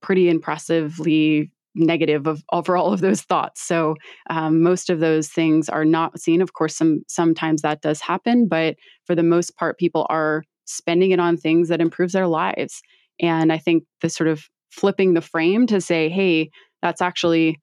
pretty 0.00 0.28
impressively 0.28 1.50
negative 1.74 2.26
of 2.26 2.42
over 2.52 2.76
all 2.76 2.92
of 2.92 3.00
those 3.00 3.22
thoughts. 3.22 3.62
So 3.62 3.96
um, 4.28 4.62
most 4.62 4.90
of 4.90 5.00
those 5.00 5.28
things 5.28 5.68
are 5.68 5.84
not 5.84 6.20
seen. 6.20 6.42
Of 6.42 6.52
course, 6.52 6.76
some 6.76 7.02
sometimes 7.08 7.62
that 7.62 7.80
does 7.80 8.00
happen, 8.00 8.46
but 8.46 8.76
for 9.06 9.14
the 9.14 9.22
most 9.22 9.56
part, 9.56 9.78
people 9.78 10.06
are 10.10 10.44
spending 10.64 11.10
it 11.10 11.20
on 11.20 11.36
things 11.36 11.68
that 11.68 11.80
improves 11.80 12.12
their 12.12 12.26
lives. 12.26 12.82
And 13.20 13.52
I 13.52 13.58
think 13.58 13.84
the 14.00 14.08
sort 14.08 14.28
of 14.28 14.48
flipping 14.70 15.14
the 15.14 15.20
frame 15.20 15.66
to 15.66 15.80
say, 15.80 16.08
hey, 16.08 16.50
that's 16.80 17.02
actually 17.02 17.60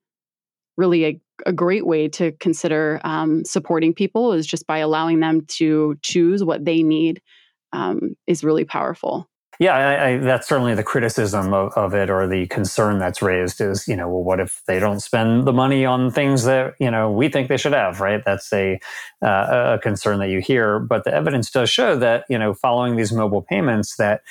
really 0.76 1.04
a, 1.04 1.20
a 1.46 1.52
great 1.52 1.86
way 1.86 2.08
to 2.08 2.32
consider 2.32 3.00
um, 3.04 3.44
supporting 3.44 3.94
people 3.94 4.32
is 4.32 4.46
just 4.46 4.66
by 4.66 4.78
allowing 4.78 5.20
them 5.20 5.42
to 5.58 5.96
choose 6.02 6.44
what 6.44 6.64
they 6.64 6.82
need 6.82 7.20
um, 7.72 8.16
is 8.26 8.44
really 8.44 8.64
powerful. 8.64 9.28
Yeah, 9.60 9.76
I, 9.76 10.08
I, 10.08 10.16
that's 10.16 10.48
certainly 10.48 10.74
the 10.74 10.82
criticism 10.82 11.52
of, 11.52 11.74
of, 11.74 11.92
it, 11.92 12.08
or 12.08 12.26
the 12.26 12.46
concern 12.46 12.98
that's 12.98 13.20
raised 13.20 13.60
is, 13.60 13.86
you 13.86 13.94
know, 13.94 14.08
well, 14.08 14.24
what 14.24 14.40
if 14.40 14.62
they 14.66 14.78
don't 14.78 15.00
spend 15.00 15.46
the 15.46 15.52
money 15.52 15.84
on 15.84 16.10
things 16.10 16.44
that 16.44 16.76
you 16.80 16.90
know 16.90 17.10
we 17.10 17.28
think 17.28 17.48
they 17.48 17.58
should 17.58 17.74
have, 17.74 18.00
right? 18.00 18.22
That's 18.24 18.50
a 18.54 18.80
uh, 19.22 19.74
a 19.74 19.78
concern 19.78 20.18
that 20.20 20.30
you 20.30 20.40
hear, 20.40 20.78
but 20.78 21.04
the 21.04 21.12
evidence 21.12 21.50
does 21.50 21.68
show 21.68 21.94
that 21.96 22.24
you 22.30 22.38
know, 22.38 22.54
following 22.54 22.96
these 22.96 23.12
mobile 23.12 23.42
payments, 23.42 23.96
that 23.96 24.22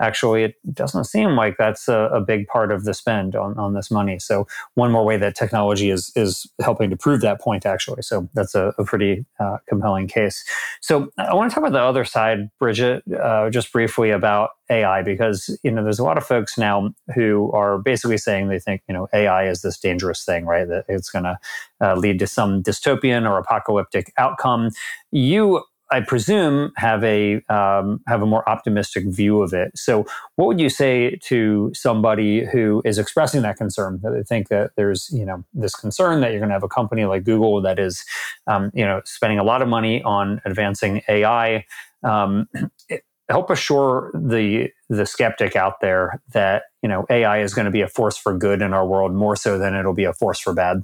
actually 0.00 0.44
it 0.44 0.54
doesn't 0.72 1.04
seem 1.04 1.36
like 1.36 1.56
that's 1.58 1.88
a, 1.88 2.08
a, 2.12 2.20
big 2.20 2.46
part 2.48 2.72
of 2.72 2.84
the 2.84 2.92
spend 2.92 3.36
on, 3.36 3.56
on 3.58 3.74
this 3.74 3.90
money. 3.90 4.18
So 4.18 4.46
one 4.74 4.90
more 4.90 5.04
way 5.04 5.16
that 5.16 5.36
technology 5.36 5.90
is 5.90 6.10
is 6.16 6.46
helping 6.60 6.90
to 6.90 6.96
prove 6.96 7.20
that 7.20 7.40
point 7.40 7.66
actually. 7.66 8.02
So 8.02 8.28
that's 8.34 8.54
a, 8.54 8.74
a 8.78 8.84
pretty 8.84 9.24
uh, 9.38 9.58
compelling 9.68 10.08
case. 10.08 10.44
So 10.80 11.10
i 11.18 11.34
want 11.34 11.50
to 11.50 11.54
talk 11.54 11.62
about 11.62 11.72
the 11.72 11.80
other 11.80 12.04
side 12.04 12.50
brigitte 12.58 13.02
uh, 13.12 13.50
just 13.50 13.72
briefly 13.72 14.10
about 14.10 14.50
ai 14.70 15.02
because 15.02 15.56
you 15.62 15.70
know 15.70 15.82
there's 15.84 15.98
a 15.98 16.04
lot 16.04 16.18
of 16.18 16.26
folks 16.26 16.58
now 16.58 16.90
who 17.14 17.50
are 17.52 17.78
basically 17.78 18.18
saying 18.18 18.48
they 18.48 18.58
think 18.58 18.82
you 18.88 18.94
know 18.94 19.08
ai 19.12 19.46
is 19.48 19.62
this 19.62 19.78
dangerous 19.78 20.24
thing 20.24 20.46
right? 20.46 20.68
That 20.68 20.84
it's 20.88 21.10
going 21.10 21.24
to 21.24 21.38
uh, 21.80 21.94
lead 21.96 22.18
to 22.20 22.26
some 22.26 22.62
dystopian 22.62 23.28
or 23.28 23.38
apocalyptic 23.38 24.12
outcome. 24.16 24.70
You 25.10 25.64
I 25.90 26.00
presume 26.00 26.72
have 26.76 27.04
a 27.04 27.42
um, 27.48 28.00
have 28.08 28.22
a 28.22 28.26
more 28.26 28.48
optimistic 28.48 29.04
view 29.06 29.40
of 29.40 29.52
it. 29.52 29.76
So, 29.76 30.04
what 30.34 30.46
would 30.46 30.60
you 30.60 30.68
say 30.68 31.16
to 31.24 31.70
somebody 31.74 32.44
who 32.44 32.82
is 32.84 32.98
expressing 32.98 33.42
that 33.42 33.56
concern 33.56 34.00
that 34.02 34.10
they 34.10 34.22
think 34.22 34.48
that 34.48 34.72
there's 34.76 35.08
you 35.12 35.24
know 35.24 35.44
this 35.54 35.74
concern 35.74 36.20
that 36.20 36.30
you're 36.32 36.40
going 36.40 36.48
to 36.48 36.54
have 36.54 36.62
a 36.64 36.68
company 36.68 37.04
like 37.04 37.24
Google 37.24 37.60
that 37.62 37.78
is 37.78 38.04
um, 38.46 38.70
you 38.74 38.84
know 38.84 39.00
spending 39.04 39.38
a 39.38 39.44
lot 39.44 39.62
of 39.62 39.68
money 39.68 40.02
on 40.02 40.40
advancing 40.44 41.02
AI? 41.08 41.64
Um, 42.02 42.48
help 43.28 43.50
assure 43.50 44.10
the 44.14 44.68
the 44.88 45.04
skeptic 45.06 45.56
out 45.56 45.80
there 45.80 46.20
that 46.32 46.64
you 46.82 46.88
know 46.88 47.06
AI 47.10 47.40
is 47.40 47.54
going 47.54 47.64
to 47.64 47.70
be 47.70 47.80
a 47.80 47.88
force 47.88 48.16
for 48.16 48.36
good 48.36 48.62
in 48.62 48.72
our 48.72 48.86
world 48.86 49.12
more 49.12 49.36
so 49.36 49.58
than 49.58 49.74
it'll 49.74 49.94
be 49.94 50.04
a 50.04 50.12
force 50.12 50.40
for 50.40 50.52
bad. 50.52 50.82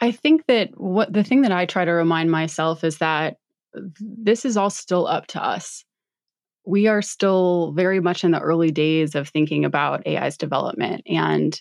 I 0.00 0.10
think 0.10 0.46
that 0.46 0.78
what 0.78 1.12
the 1.12 1.24
thing 1.24 1.42
that 1.42 1.52
I 1.52 1.66
try 1.66 1.84
to 1.84 1.92
remind 1.92 2.30
myself 2.30 2.84
is 2.84 2.98
that 2.98 3.38
this 4.00 4.44
is 4.44 4.56
all 4.56 4.70
still 4.70 5.06
up 5.06 5.26
to 5.28 5.42
us. 5.42 5.84
We 6.66 6.86
are 6.86 7.02
still 7.02 7.72
very 7.72 8.00
much 8.00 8.24
in 8.24 8.30
the 8.30 8.40
early 8.40 8.70
days 8.70 9.14
of 9.14 9.28
thinking 9.28 9.64
about 9.64 10.06
AI's 10.06 10.36
development. 10.36 11.02
And 11.06 11.60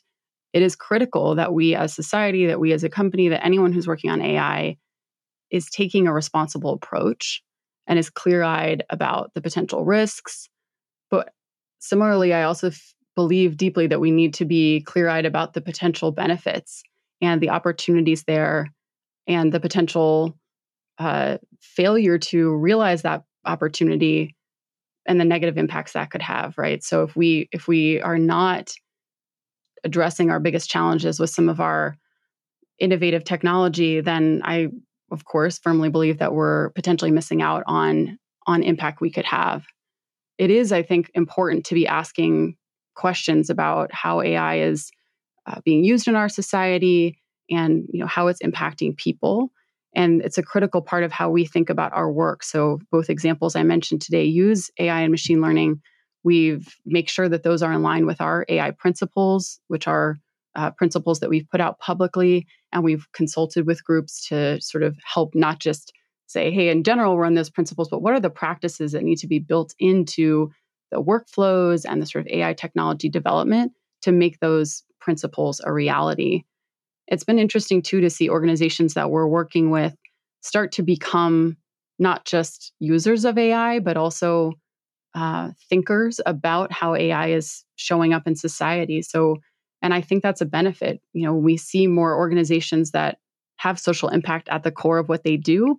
it 0.54 0.62
is 0.62 0.76
critical 0.76 1.36
that 1.36 1.54
we 1.54 1.76
as 1.76 1.94
society, 1.94 2.46
that 2.46 2.60
we 2.60 2.72
as 2.74 2.84
a 2.84 2.90
company, 2.90 3.30
that 3.30 3.44
anyone 3.44 3.74
who's 3.74 3.88
working 3.88 4.12
on 4.12 4.22
AI 4.22 4.78
is 5.52 5.70
taking 5.70 6.08
a 6.08 6.14
responsible 6.14 6.74
approach 6.74 7.44
and 7.88 8.00
is 8.00 8.10
clear 8.10 8.44
eyed 8.44 8.84
about 8.90 9.32
the 9.34 9.42
potential 9.42 9.84
risks. 9.84 10.48
But 11.10 11.34
similarly, 11.80 12.34
I 12.34 12.44
also 12.44 12.68
f- 12.68 12.94
believe 13.16 13.58
deeply 13.58 13.88
that 13.88 14.00
we 14.00 14.12
need 14.12 14.34
to 14.36 14.46
be 14.46 14.82
clear 14.82 15.10
eyed 15.10 15.26
about 15.26 15.54
the 15.54 15.62
potential 15.62 16.12
benefits 16.12 16.82
and 17.22 17.42
the 17.42 17.50
opportunities 17.50 18.24
there 18.24 18.72
and 19.28 19.52
the 19.52 19.60
potential 19.60 20.38
uh, 21.00 21.38
failure 21.60 22.18
to 22.18 22.56
realize 22.56 23.02
that 23.02 23.24
opportunity 23.46 24.36
and 25.06 25.20
the 25.20 25.26
negative 25.26 25.58
impacts 25.58 25.94
that 25.94 26.12
could 26.12 26.22
have 26.22 26.58
right? 26.58 26.84
So 26.84 27.04
if 27.04 27.16
we 27.16 27.50
if 27.52 27.68
we 27.68 28.02
are 28.02 28.18
not 28.18 28.74
addressing 29.84 30.30
our 30.30 30.40
biggest 30.40 30.70
challenges 30.70 31.20
with 31.20 31.30
some 31.30 31.50
of 31.50 31.60
our 31.60 31.98
innovative 32.80 33.24
technology 33.24 34.02
then 34.02 34.42
i 34.44 34.68
of 35.12 35.26
course 35.26 35.60
firmly 35.60 35.90
believe 35.90 36.18
that 36.18 36.34
we're 36.34 36.70
potentially 36.72 37.12
missing 37.12 37.42
out 37.42 37.64
on 37.68 38.18
on 38.48 38.64
impact 38.64 39.00
we 39.00 39.12
could 39.12 39.26
have. 39.26 39.64
It 40.38 40.50
is 40.50 40.72
i 40.72 40.82
think 40.82 41.12
important 41.14 41.66
to 41.68 41.76
be 41.76 41.88
asking 41.88 42.58
questions 42.96 43.50
about 43.50 43.94
how 43.94 44.22
ai 44.22 44.60
is 44.60 44.92
uh, 45.46 45.62
being 45.64 45.84
used 45.84 46.08
in 46.08 46.16
our 46.16 46.30
society 46.30 47.20
and 47.50 47.86
you 47.92 48.00
know 48.00 48.08
how 48.08 48.28
it's 48.28 48.42
impacting 48.42 48.98
people 48.98 49.52
and 49.96 50.22
it's 50.22 50.38
a 50.38 50.44
critical 50.44 50.82
part 50.82 51.04
of 51.04 51.12
how 51.12 51.30
we 51.30 51.46
think 51.46 51.70
about 51.70 51.94
our 51.94 52.12
work. 52.12 52.44
So, 52.44 52.80
both 52.92 53.10
examples 53.10 53.56
I 53.56 53.64
mentioned 53.64 54.02
today 54.02 54.26
use 54.26 54.70
AI 54.80 55.02
and 55.02 55.12
machine 55.12 55.42
learning. 55.42 55.82
We've 56.24 56.68
make 56.86 57.10
sure 57.10 57.30
that 57.30 57.44
those 57.44 57.62
are 57.62 57.74
in 57.74 57.84
line 57.84 58.06
with 58.06 58.22
our 58.22 58.46
AI 58.50 58.72
principles, 58.72 59.60
which 59.68 59.88
are 59.88 60.18
uh, 60.56 60.72
principles 60.72 61.20
that 61.20 61.30
we've 61.30 61.50
put 61.50 61.62
out 61.62 61.80
publicly, 61.80 62.48
and 62.72 62.84
we've 62.84 63.08
consulted 63.12 63.68
with 63.68 63.84
groups 63.84 64.28
to 64.28 64.62
sort 64.62 64.84
of 64.84 64.98
help 65.04 65.36
not 65.36 65.60
just 65.60 65.92
say, 66.28 66.52
"Hey, 66.52 66.70
in 66.70 66.84
general, 66.84 67.16
we're 67.16 67.26
on 67.26 67.36
those 67.36 67.50
principles," 67.50 67.90
but 67.90 68.02
what 68.02 68.14
are 68.14 68.20
the 68.20 68.30
practices 68.30 68.94
that 68.94 69.04
need 69.04 69.18
to 69.20 69.28
be 69.28 69.40
built 69.40 69.74
into 69.80 70.52
the 70.92 71.02
workflows 71.02 71.86
and 71.88 72.02
the 72.02 72.06
sort 72.06 72.26
of 72.26 72.32
AI 72.32 72.54
technology 72.54 73.10
development 73.10 73.74
to 74.04 74.12
make 74.12 74.40
those 74.40 74.84
principles 75.00 75.60
a 75.64 75.74
reality 75.74 76.44
it's 77.08 77.24
been 77.24 77.40
interesting 77.40 77.82
too 77.82 78.02
to 78.02 78.10
see 78.10 78.30
organizations 78.30 78.94
that 78.94 79.10
we're 79.10 79.28
working 79.28 79.70
with 79.70 79.96
start 80.42 80.72
to 80.74 80.84
become 80.84 81.58
not 82.00 82.26
just 82.26 82.74
users 82.80 83.26
of 83.26 83.38
AI, 83.38 83.80
but 83.80 83.98
also 83.98 84.54
uh, 85.16 85.52
thinkers 85.70 86.20
about 86.26 86.72
how 86.72 86.96
AI 86.96 87.30
is 87.30 87.64
showing 87.76 88.14
up 88.14 88.28
in 88.28 88.36
society. 88.36 89.02
So, 89.02 89.38
and 89.82 89.94
I 89.94 90.02
think 90.02 90.24
that's 90.24 90.42
a 90.42 90.46
benefit. 90.46 91.02
You 91.14 91.26
know, 91.26 91.34
we 91.34 91.56
see 91.58 91.88
more 91.88 92.18
organizations 92.18 92.92
that 92.92 93.20
have 93.58 93.80
social 93.80 94.10
impact 94.10 94.50
at 94.50 94.64
the 94.64 94.72
core 94.72 94.98
of 94.98 95.10
what 95.10 95.24
they 95.24 95.38
do 95.38 95.78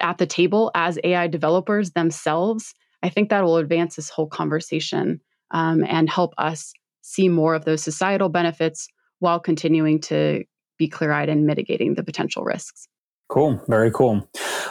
at 0.00 0.18
the 0.18 0.26
table 0.26 0.70
as 0.74 0.98
AI 1.04 1.26
developers 1.26 1.92
themselves. 1.92 2.74
I 3.02 3.08
think 3.08 3.30
that 3.30 3.44
will 3.44 3.56
advance 3.56 3.96
this 3.96 4.10
whole 4.10 4.28
conversation 4.28 5.20
um, 5.50 5.84
and 5.84 6.08
help 6.08 6.34
us 6.38 6.72
see 7.02 7.28
more 7.28 7.54
of 7.54 7.64
those 7.64 7.82
societal 7.82 8.28
benefits 8.28 8.88
while 9.20 9.40
continuing 9.40 10.00
to 10.00 10.44
be 10.78 10.88
clear 10.88 11.12
eyed 11.12 11.28
and 11.28 11.46
mitigating 11.46 11.94
the 11.94 12.04
potential 12.04 12.44
risks. 12.44 12.88
Cool, 13.28 13.60
very 13.66 13.90
cool. 13.90 14.28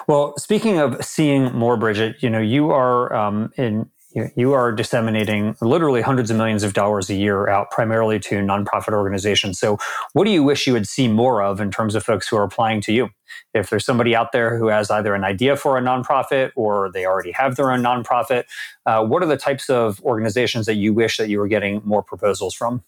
Well, 0.08 0.34
speaking 0.38 0.78
of 0.78 1.04
seeing 1.04 1.54
more, 1.54 1.76
Brigitte, 1.76 2.22
you 2.22 2.30
know 2.30 2.40
you 2.40 2.72
are 2.72 3.14
um, 3.14 3.52
in 3.58 3.90
you 4.36 4.54
are 4.54 4.72
disseminating 4.72 5.58
literally 5.62 6.02
hundreds 6.02 6.32
of 6.32 6.38
millions 6.38 6.64
of 6.64 6.74
dollars 6.74 7.10
a 7.10 7.16
year 7.16 7.50
out 7.50 7.70
primarily 7.70 8.18
to 8.20 8.36
nonprofit 8.36 8.94
organizations. 8.94 9.60
So, 9.60 9.78
what 10.14 10.24
do 10.24 10.32
you 10.32 10.42
wish 10.42 10.66
you 10.66 10.74
would 10.74 10.88
see 10.88 11.08
more 11.08 11.44
of 11.44 11.60
in 11.60 11.70
terms 11.70 11.96
of 11.96 12.04
folks 12.04 12.28
who 12.28 12.38
are 12.38 12.44
applying 12.44 12.82
to 12.82 12.94
you? 12.94 13.10
If 13.54 13.70
there's 13.70 13.86
somebody 13.86 14.16
out 14.16 14.32
there 14.32 14.58
who 14.58 14.68
has 14.68 14.90
either 14.90 15.14
an 15.14 15.26
idea 15.26 15.58
for 15.58 15.78
a 15.78 15.82
nonprofit 15.82 16.52
or 16.56 16.90
they 16.94 17.06
already 17.06 17.32
have 17.32 17.58
their 17.58 17.72
own 17.72 17.82
nonprofit, 17.82 18.46
uh, 18.86 19.04
what 19.04 19.22
are 19.22 19.28
the 19.28 19.38
types 19.38 19.70
of 19.70 20.02
organizations 20.04 20.66
that 20.66 20.76
you 20.76 20.94
wish 20.94 21.18
that 21.18 21.28
you 21.28 21.40
were 21.40 21.48
getting 21.48 21.82
more 21.84 22.02
proposals 22.02 22.54
from? 22.54 22.84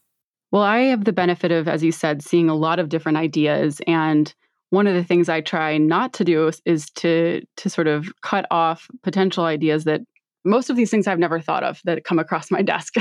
Well, 0.52 0.64
I 0.64 0.80
have 0.84 1.06
the 1.06 1.14
benefit 1.14 1.52
of, 1.52 1.68
as 1.68 1.84
you 1.84 1.92
said, 1.92 2.24
seeing 2.24 2.50
a 2.50 2.56
lot 2.56 2.80
of 2.80 2.90
different 2.90 3.18
ideas. 3.18 3.82
And 3.86 4.34
one 4.70 4.88
of 4.88 4.94
the 4.94 5.04
things 5.04 5.30
I 5.30 5.42
try 5.42 5.78
not 5.78 6.14
to 6.14 6.24
do 6.24 6.52
is, 6.66 6.90
to 6.92 7.42
to 7.58 7.70
sort 7.70 7.88
of 7.88 8.08
cut 8.22 8.46
off 8.52 8.88
potential 9.04 9.46
ideas 9.46 9.84
that 9.86 10.02
most 10.46 10.70
of 10.70 10.78
these 10.78 10.90
things 10.90 11.08
I've 11.08 11.20
never 11.20 11.42
thought 11.42 11.64
of 11.64 11.82
that 11.84 12.06
come 12.06 12.20
across 12.20 12.50
my 12.50 12.62
desk. 12.74 12.96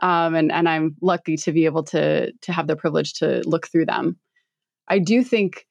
um, 0.00 0.34
and, 0.34 0.50
and 0.50 0.68
I'm 0.68 0.96
lucky 1.02 1.36
to 1.38 1.52
be 1.52 1.66
able 1.66 1.82
to 1.84 2.32
to 2.32 2.52
have 2.52 2.66
the 2.66 2.76
privilege 2.76 3.14
to 3.14 3.42
look 3.46 3.68
through 3.68 3.86
them. 3.86 4.16
I 4.88 4.98
do 4.98 5.22
think 5.22 5.66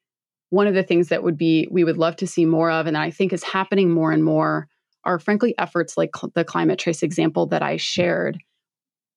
one 0.49 0.67
of 0.67 0.75
the 0.75 0.83
things 0.83 1.09
that 1.09 1.23
would 1.23 1.37
be 1.37 1.67
we 1.71 1.83
would 1.83 1.97
love 1.97 2.15
to 2.17 2.27
see 2.27 2.45
more 2.45 2.69
of, 2.69 2.85
and 2.85 2.97
I 2.97 3.09
think 3.09 3.33
is 3.33 3.43
happening 3.43 3.89
more 3.89 4.11
and 4.11 4.23
more, 4.23 4.67
are 5.03 5.19
frankly 5.19 5.55
efforts 5.57 5.97
like 5.97 6.11
cl- 6.15 6.31
the 6.35 6.43
climate 6.43 6.79
trace 6.79 7.01
example 7.01 7.47
that 7.47 7.63
I 7.63 7.77
shared 7.77 8.39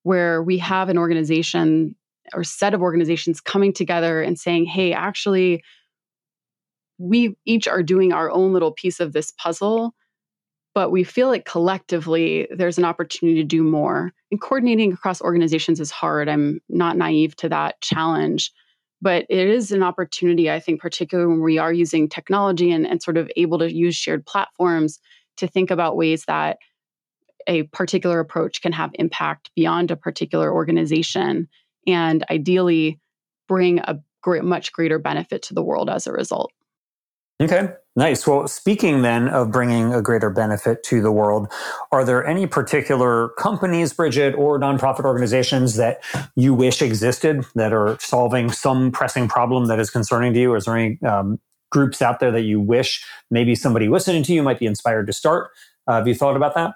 where 0.09 0.43
we 0.43 0.57
have 0.57 0.89
an 0.89 0.97
organization 0.97 1.95
or 2.33 2.43
set 2.43 2.73
of 2.73 2.81
organizations 2.81 3.43
coming 3.43 3.75
together 3.75 4.23
and 4.23 4.39
saying, 4.39 4.65
hey, 4.65 4.95
actually, 4.95 5.63
we 6.97 7.37
each 7.45 7.69
are 7.69 7.83
doing 7.83 8.11
our 8.11 8.31
own 8.31 8.55
little 8.55 8.73
piece 8.73 9.01
of 9.01 9.13
this 9.13 9.33
puzzle, 9.33 9.95
but 10.75 10.91
we 10.91 11.05
feel 11.05 11.29
like 11.29 11.45
collectively 11.45 12.49
there's 12.51 12.79
an 12.79 12.87
opportunity 12.87 13.39
to 13.39 13.47
do 13.47 13.63
more. 13.63 14.11
And 14.31 14.41
coordinating 14.41 14.95
across 14.95 15.21
organizations 15.21 15.79
is 15.79 15.91
hard. 15.91 16.27
I'm 16.27 16.61
not 16.71 16.97
naive 16.97 17.37
to 17.37 17.51
that 17.51 17.79
challenge, 17.83 18.51
but 19.03 19.27
it 19.29 19.47
is 19.47 19.73
an 19.73 19.83
opportunity, 19.83 20.51
I 20.51 20.59
think, 20.59 20.81
particularly 20.81 21.29
when 21.31 21.43
we 21.43 21.59
are 21.59 21.73
using 21.73 22.09
technology 22.09 22.71
and, 22.71 22.87
and 22.87 23.03
sort 23.03 23.19
of 23.19 23.31
able 23.37 23.59
to 23.59 23.71
use 23.71 23.95
shared 23.95 24.25
platforms 24.25 25.01
to 25.37 25.47
think 25.47 25.71
about 25.71 25.99
ways 25.99 26.25
that 26.25 26.57
a 27.49 27.65
particular 27.65 28.21
approach 28.21 28.63
can 28.63 28.73
have 28.73 28.91
impact 28.95 29.51
beyond 29.57 29.91
a 29.91 29.97
particular 29.97 30.53
organization 30.53 31.49
and 31.87 32.25
ideally 32.31 33.01
bring 33.49 33.81
a 33.81 33.99
great, 34.23 34.45
much 34.45 34.73
greater 34.73 34.99
benefit 34.99 35.43
to 35.43 35.55
the 35.55 35.63
world 35.63 35.89
as 35.89 36.07
a 36.07 36.13
result. 36.13 36.53
Okay, 37.41 37.69
nice. 37.95 38.27
Well, 38.27 38.49
speaking 38.49 39.03
then 39.03 39.29
of 39.29 39.53
bringing 39.53 39.95
a 39.95 40.03
greater 40.03 40.29
benefit 40.29 40.83
to 40.85 41.01
the 41.01 41.13
world, 41.13 41.51
are 41.93 42.05
there 42.05 42.27
any 42.27 42.49
particular 42.49 43.29
companies, 43.39 43.93
Brigitte, 43.93 44.35
or 44.35 44.59
nonprofit 44.59 45.05
organizations 45.05 45.77
that 45.77 46.03
you 46.35 46.53
wish 46.53 46.83
existed 46.83 47.47
that 47.55 47.73
are 47.73 47.97
solving 48.01 48.51
some 48.51 48.91
pressing 48.91 49.29
problem 49.29 49.67
that 49.67 49.79
is 49.79 49.89
concerning 49.89 50.35
to 50.35 50.41
you? 50.41 50.55
Is 50.57 50.65
there 50.65 50.77
any 50.77 51.01
um, 51.03 51.39
groups 51.71 52.03
out 52.03 52.19
there 52.19 52.33
that 52.33 52.43
you 52.43 52.61
wish 52.61 53.07
maybe 53.31 53.55
somebody 53.55 53.89
listening 53.89 54.25
to 54.25 54.33
you 54.33 54.43
might 54.43 54.59
be 54.59 54.67
inspired 54.67 55.07
to 55.07 55.13
start? 55.13 55.53
Uh, 55.87 55.95
have 55.95 56.09
you 56.09 56.17
thought 56.17 56.37
about 56.37 56.57
that? 56.57 56.75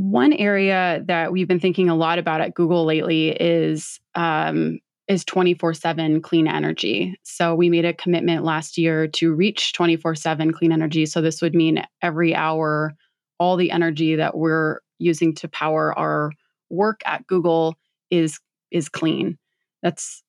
One 0.00 0.32
area 0.32 1.02
that 1.08 1.30
we've 1.30 1.46
been 1.46 1.60
thinking 1.60 1.90
a 1.90 1.94
lot 1.94 2.18
about 2.18 2.40
at 2.40 2.54
Google 2.54 2.86
lately 2.86 3.32
is 3.32 4.00
um, 4.14 4.78
is 5.08 5.26
24 5.26 5.74
7 5.74 6.22
clean 6.22 6.48
energy. 6.48 7.14
So 7.22 7.54
we 7.54 7.68
made 7.68 7.84
a 7.84 7.92
commitment 7.92 8.42
last 8.42 8.78
year 8.78 9.08
to 9.08 9.34
reach 9.34 9.74
24 9.74 10.14
7 10.14 10.52
clean 10.54 10.72
energy. 10.72 11.04
So 11.04 11.20
this 11.20 11.42
would 11.42 11.54
mean 11.54 11.84
every 12.00 12.34
hour, 12.34 12.94
all 13.38 13.58
the 13.58 13.70
energy 13.70 14.16
that 14.16 14.38
we're 14.38 14.80
using 14.98 15.34
to 15.34 15.48
power 15.48 15.96
our 15.98 16.32
work 16.70 17.02
at 17.04 17.26
Google 17.26 17.76
is 18.10 18.40
is 18.70 18.88
clean. 18.88 19.36
That's 19.82 20.22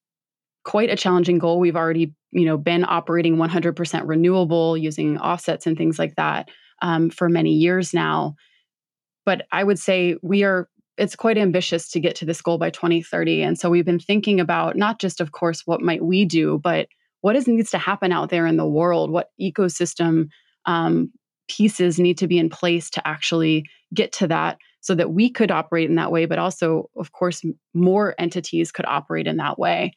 quite 0.66 0.90
a 0.90 0.98
challenging 0.98 1.40
goal. 1.40 1.62
We've 1.62 1.78
already, 1.78 2.14
you 2.32 2.44
know, 2.44 2.58
been 2.58 2.84
operating 2.86 3.38
100% 3.38 4.02
renewable 4.06 4.78
using 4.78 5.18
offsets 5.18 5.66
and 5.66 5.78
things 5.78 5.98
like 5.98 6.16
that 6.18 6.50
um, 6.82 7.10
for 7.10 7.30
many 7.30 7.54
years 7.54 7.94
now. 7.94 8.36
But 9.26 9.46
I 9.52 9.64
would 9.64 9.80
say 9.80 10.16
we 10.22 10.44
are 10.44 10.68
it's 10.98 11.16
quite 11.16 11.38
ambitious 11.38 11.90
to 11.90 12.00
get 12.00 12.16
to 12.18 12.26
this 12.26 12.42
goal 12.42 12.58
by 12.58 12.70
2030. 12.70 13.42
And 13.42 13.58
so 13.58 13.70
we've 13.70 13.86
been 13.86 14.00
thinking 14.00 14.40
about 14.40 14.76
not 14.76 15.00
just, 15.00 15.20
of 15.20 15.32
course, 15.32 15.64
what 15.66 15.82
might 15.82 16.04
we 16.04 16.26
do, 16.26 16.60
but 16.60 16.90
what 17.22 17.36
is 17.36 17.48
needs 17.48 17.72
to 17.72 17.78
happen 17.78 18.12
out 18.12 18.30
there 18.30 18.46
in 18.46 18.58
the 18.58 18.68
world? 18.68 19.10
What 19.10 19.30
ecosystem 19.40 20.28
um, 20.66 21.12
pieces 21.48 22.00
need 22.00 22.18
to 22.20 22.28
be 22.28 22.38
in 22.38 22.50
place 22.50 22.90
to 22.92 23.08
actually 23.08 23.66
get 23.94 24.12
to 24.14 24.28
that 24.28 24.58
so 24.82 24.94
that 24.96 25.12
we 25.12 25.30
could 25.30 25.50
operate 25.50 25.90
in 25.90 25.96
that 25.96 26.12
way, 26.12 26.26
but 26.26 26.40
also, 26.40 26.90
of 26.96 27.12
course, 27.12 27.44
more 27.74 28.16
entities 28.18 28.72
could 28.72 28.86
operate 28.86 29.28
in 29.28 29.38
that 29.38 29.58
way. 29.58 29.94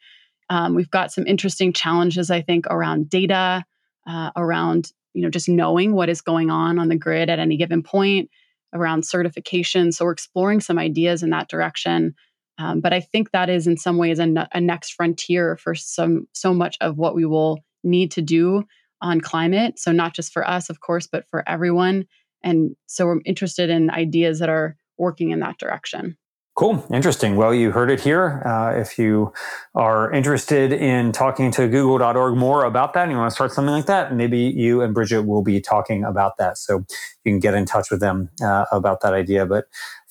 Um, 0.50 0.74
we've 0.74 0.90
got 0.90 1.12
some 1.12 1.26
interesting 1.26 1.72
challenges, 1.72 2.30
I 2.30 2.42
think, 2.42 2.66
around 2.68 3.08
data, 3.08 3.64
uh, 4.06 4.30
around 4.36 4.92
you 5.14 5.22
know 5.22 5.30
just 5.30 5.48
knowing 5.48 5.94
what 5.94 6.08
is 6.08 6.20
going 6.20 6.50
on 6.50 6.78
on 6.78 6.88
the 6.88 6.96
grid 6.96 7.30
at 7.30 7.38
any 7.38 7.56
given 7.56 7.82
point 7.82 8.28
around 8.74 9.06
certification. 9.06 9.92
So 9.92 10.04
we're 10.04 10.12
exploring 10.12 10.60
some 10.60 10.78
ideas 10.78 11.22
in 11.22 11.30
that 11.30 11.48
direction. 11.48 12.14
Um, 12.58 12.80
but 12.80 12.92
I 12.92 13.00
think 13.00 13.30
that 13.30 13.48
is 13.48 13.66
in 13.66 13.76
some 13.76 13.96
ways 13.96 14.18
a, 14.18 14.48
a 14.52 14.60
next 14.60 14.92
frontier 14.92 15.56
for 15.56 15.74
some 15.74 16.26
so 16.32 16.52
much 16.52 16.76
of 16.80 16.98
what 16.98 17.14
we 17.14 17.24
will 17.24 17.60
need 17.82 18.10
to 18.12 18.22
do 18.22 18.64
on 19.00 19.20
climate. 19.20 19.78
So 19.78 19.92
not 19.92 20.14
just 20.14 20.32
for 20.32 20.46
us, 20.46 20.70
of 20.70 20.80
course, 20.80 21.06
but 21.06 21.26
for 21.28 21.48
everyone. 21.48 22.06
And 22.42 22.76
so 22.86 23.06
we're 23.06 23.20
interested 23.24 23.70
in 23.70 23.90
ideas 23.90 24.38
that 24.38 24.48
are 24.48 24.76
working 24.98 25.30
in 25.30 25.40
that 25.40 25.58
direction. 25.58 26.16
Cool. 26.54 26.84
Interesting. 26.92 27.36
Well, 27.36 27.54
you 27.54 27.72
heard 27.72 27.90
it 27.90 28.02
here. 28.02 28.42
Uh, 28.46 28.78
if 28.78 28.98
you 28.98 29.32
are 29.74 30.12
interested 30.12 30.74
in 30.74 31.10
talking 31.14 31.50
to 31.52 31.66
google.org 31.66 32.36
more 32.36 32.66
about 32.66 32.92
that 32.92 33.04
and 33.04 33.12
you 33.12 33.16
want 33.16 33.30
to 33.30 33.34
start 33.34 33.52
something 33.52 33.72
like 33.72 33.86
that, 33.86 34.14
maybe 34.14 34.38
you 34.38 34.82
and 34.82 34.94
Brigitte 34.94 35.26
will 35.26 35.42
be 35.42 35.62
talking 35.62 36.04
about 36.04 36.36
that. 36.36 36.58
So 36.58 36.84
you 37.24 37.32
can 37.32 37.40
get 37.40 37.54
in 37.54 37.64
touch 37.64 37.90
with 37.90 38.00
them 38.00 38.28
uh, 38.44 38.66
about 38.70 39.00
that 39.00 39.14
idea. 39.14 39.46
But 39.46 39.64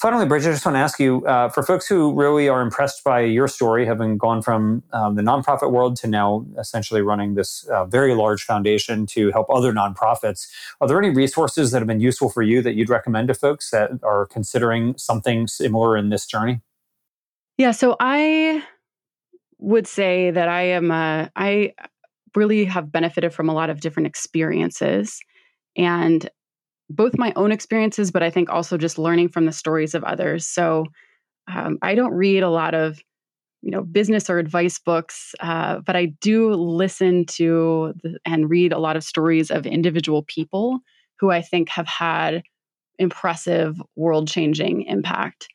finally, 0.03 0.25
Brigitte, 0.25 0.49
I 0.49 0.51
just 0.51 0.65
want 0.65 0.75
to 0.75 0.79
ask 0.79 0.99
you 0.99 1.25
uh, 1.25 1.47
for 1.47 1.63
folks 1.63 1.87
who 1.87 2.13
really 2.13 2.49
are 2.49 2.61
impressed 2.61 3.05
by 3.05 3.21
your 3.21 3.47
story, 3.47 3.85
having 3.85 4.17
gone 4.17 4.41
from 4.41 4.83
um, 4.91 5.15
the 5.15 5.21
nonprofit 5.21 5.71
world 5.71 5.95
to 5.95 6.07
now 6.07 6.45
essentially 6.59 7.01
running 7.01 7.35
this 7.35 7.63
uh, 7.69 7.85
very 7.85 8.13
large 8.13 8.43
foundation 8.43 9.05
to 9.05 9.31
help 9.31 9.47
other 9.49 9.71
nonprofits, 9.71 10.49
are 10.81 10.89
there 10.89 11.01
any 11.01 11.09
resources 11.09 11.71
that 11.71 11.79
have 11.79 11.87
been 11.87 12.01
useful 12.01 12.29
for 12.29 12.41
you 12.41 12.61
that 12.61 12.73
you'd 12.73 12.89
recommend 12.89 13.29
to 13.29 13.33
folks 13.33 13.71
that 13.71 13.91
are 14.03 14.25
considering 14.25 14.93
something 14.97 15.47
similar 15.47 15.95
in 15.95 16.09
this 16.09 16.25
journey? 16.25 16.59
Yeah, 17.57 17.71
so 17.71 17.95
I 17.97 18.61
would 19.59 19.87
say 19.87 20.31
that 20.31 20.49
I 20.49 20.63
am 20.63 20.91
a, 20.91 21.31
I 21.37 21.75
really 22.35 22.65
have 22.65 22.91
benefited 22.91 23.33
from 23.33 23.47
a 23.47 23.53
lot 23.53 23.69
of 23.69 23.79
different 23.79 24.07
experiences. 24.07 25.21
And 25.77 26.29
both 26.95 27.17
my 27.17 27.33
own 27.35 27.51
experiences, 27.51 28.11
but 28.11 28.23
I 28.23 28.29
think 28.29 28.49
also 28.49 28.77
just 28.77 28.97
learning 28.97 29.29
from 29.29 29.45
the 29.45 29.51
stories 29.51 29.93
of 29.93 30.03
others. 30.03 30.45
So 30.45 30.85
um, 31.51 31.77
I 31.81 31.95
don't 31.95 32.13
read 32.13 32.43
a 32.43 32.49
lot 32.49 32.73
of 32.73 32.99
you 33.63 33.71
know 33.71 33.81
business 33.81 34.29
or 34.29 34.37
advice 34.37 34.77
books 34.77 35.33
uh, 35.39 35.79
but 35.85 35.95
i 35.95 36.05
do 36.21 36.53
listen 36.53 37.25
to 37.25 37.93
the, 38.03 38.19
and 38.25 38.49
read 38.49 38.73
a 38.73 38.77
lot 38.77 38.97
of 38.97 39.03
stories 39.03 39.49
of 39.49 39.65
individual 39.65 40.23
people 40.23 40.79
who 41.19 41.31
i 41.31 41.41
think 41.41 41.69
have 41.69 41.87
had 41.87 42.43
impressive 42.99 43.81
world 43.95 44.27
changing 44.27 44.83
impact 44.83 45.47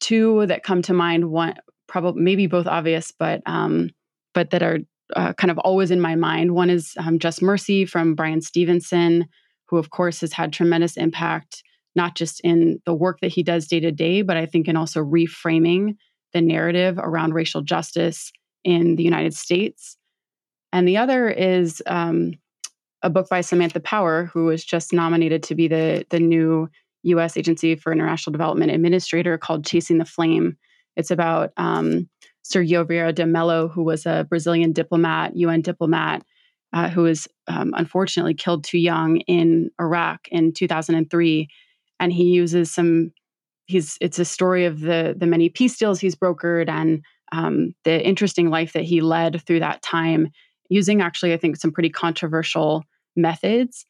two 0.00 0.44
that 0.46 0.64
come 0.64 0.82
to 0.82 0.92
mind 0.92 1.30
one 1.30 1.54
probably 1.86 2.20
maybe 2.20 2.46
both 2.46 2.66
obvious 2.66 3.12
but 3.16 3.40
um, 3.46 3.90
but 4.34 4.50
that 4.50 4.62
are 4.62 4.78
uh, 5.16 5.32
kind 5.32 5.50
of 5.50 5.58
always 5.58 5.90
in 5.90 6.00
my 6.00 6.16
mind 6.16 6.52
one 6.52 6.68
is 6.68 6.94
um, 6.98 7.18
just 7.18 7.40
mercy 7.40 7.86
from 7.86 8.14
bryan 8.14 8.40
stevenson 8.40 9.24
who, 9.70 9.78
of 9.78 9.90
course, 9.90 10.20
has 10.20 10.32
had 10.32 10.52
tremendous 10.52 10.96
impact, 10.96 11.62
not 11.94 12.16
just 12.16 12.40
in 12.40 12.80
the 12.84 12.94
work 12.94 13.20
that 13.20 13.32
he 13.32 13.42
does 13.42 13.68
day 13.68 13.80
to 13.80 13.92
day, 13.92 14.22
but 14.22 14.36
I 14.36 14.44
think 14.44 14.66
in 14.66 14.76
also 14.76 15.00
reframing 15.00 15.96
the 16.32 16.40
narrative 16.40 16.98
around 16.98 17.34
racial 17.34 17.62
justice 17.62 18.32
in 18.64 18.96
the 18.96 19.04
United 19.04 19.32
States. 19.32 19.96
And 20.72 20.86
the 20.86 20.96
other 20.96 21.28
is 21.28 21.82
um, 21.86 22.32
a 23.02 23.10
book 23.10 23.28
by 23.28 23.40
Samantha 23.40 23.80
Power, 23.80 24.26
who 24.26 24.46
was 24.46 24.64
just 24.64 24.92
nominated 24.92 25.42
to 25.44 25.54
be 25.54 25.68
the, 25.68 26.04
the 26.10 26.20
new 26.20 26.68
U.S. 27.04 27.36
Agency 27.36 27.76
for 27.76 27.92
International 27.92 28.32
Development 28.32 28.70
Administrator 28.70 29.38
called 29.38 29.64
Chasing 29.64 29.98
the 29.98 30.04
Flame. 30.04 30.56
It's 30.96 31.10
about 31.10 31.52
um, 31.56 32.08
Sergio 32.44 32.84
Vieira 32.84 33.14
de 33.14 33.24
Mello, 33.24 33.68
who 33.68 33.84
was 33.84 34.04
a 34.04 34.26
Brazilian 34.28 34.72
diplomat, 34.72 35.36
UN 35.36 35.62
diplomat, 35.62 36.24
uh, 36.72 36.88
who 36.88 37.02
was 37.02 37.26
um, 37.48 37.72
unfortunately 37.76 38.34
killed 38.34 38.64
too 38.64 38.78
young 38.78 39.18
in 39.20 39.70
Iraq 39.80 40.28
in 40.30 40.52
2003. 40.52 41.48
And 41.98 42.12
he 42.12 42.24
uses 42.24 42.72
some, 42.72 43.12
he's, 43.66 43.98
it's 44.00 44.18
a 44.18 44.24
story 44.24 44.64
of 44.64 44.80
the, 44.80 45.14
the 45.16 45.26
many 45.26 45.48
peace 45.48 45.76
deals 45.76 46.00
he's 46.00 46.16
brokered 46.16 46.68
and 46.68 47.02
um, 47.32 47.74
the 47.84 48.04
interesting 48.06 48.50
life 48.50 48.72
that 48.72 48.84
he 48.84 49.00
led 49.00 49.42
through 49.46 49.60
that 49.60 49.82
time, 49.82 50.28
using 50.68 51.00
actually, 51.00 51.32
I 51.32 51.36
think, 51.36 51.56
some 51.56 51.72
pretty 51.72 51.90
controversial 51.90 52.84
methods. 53.16 53.86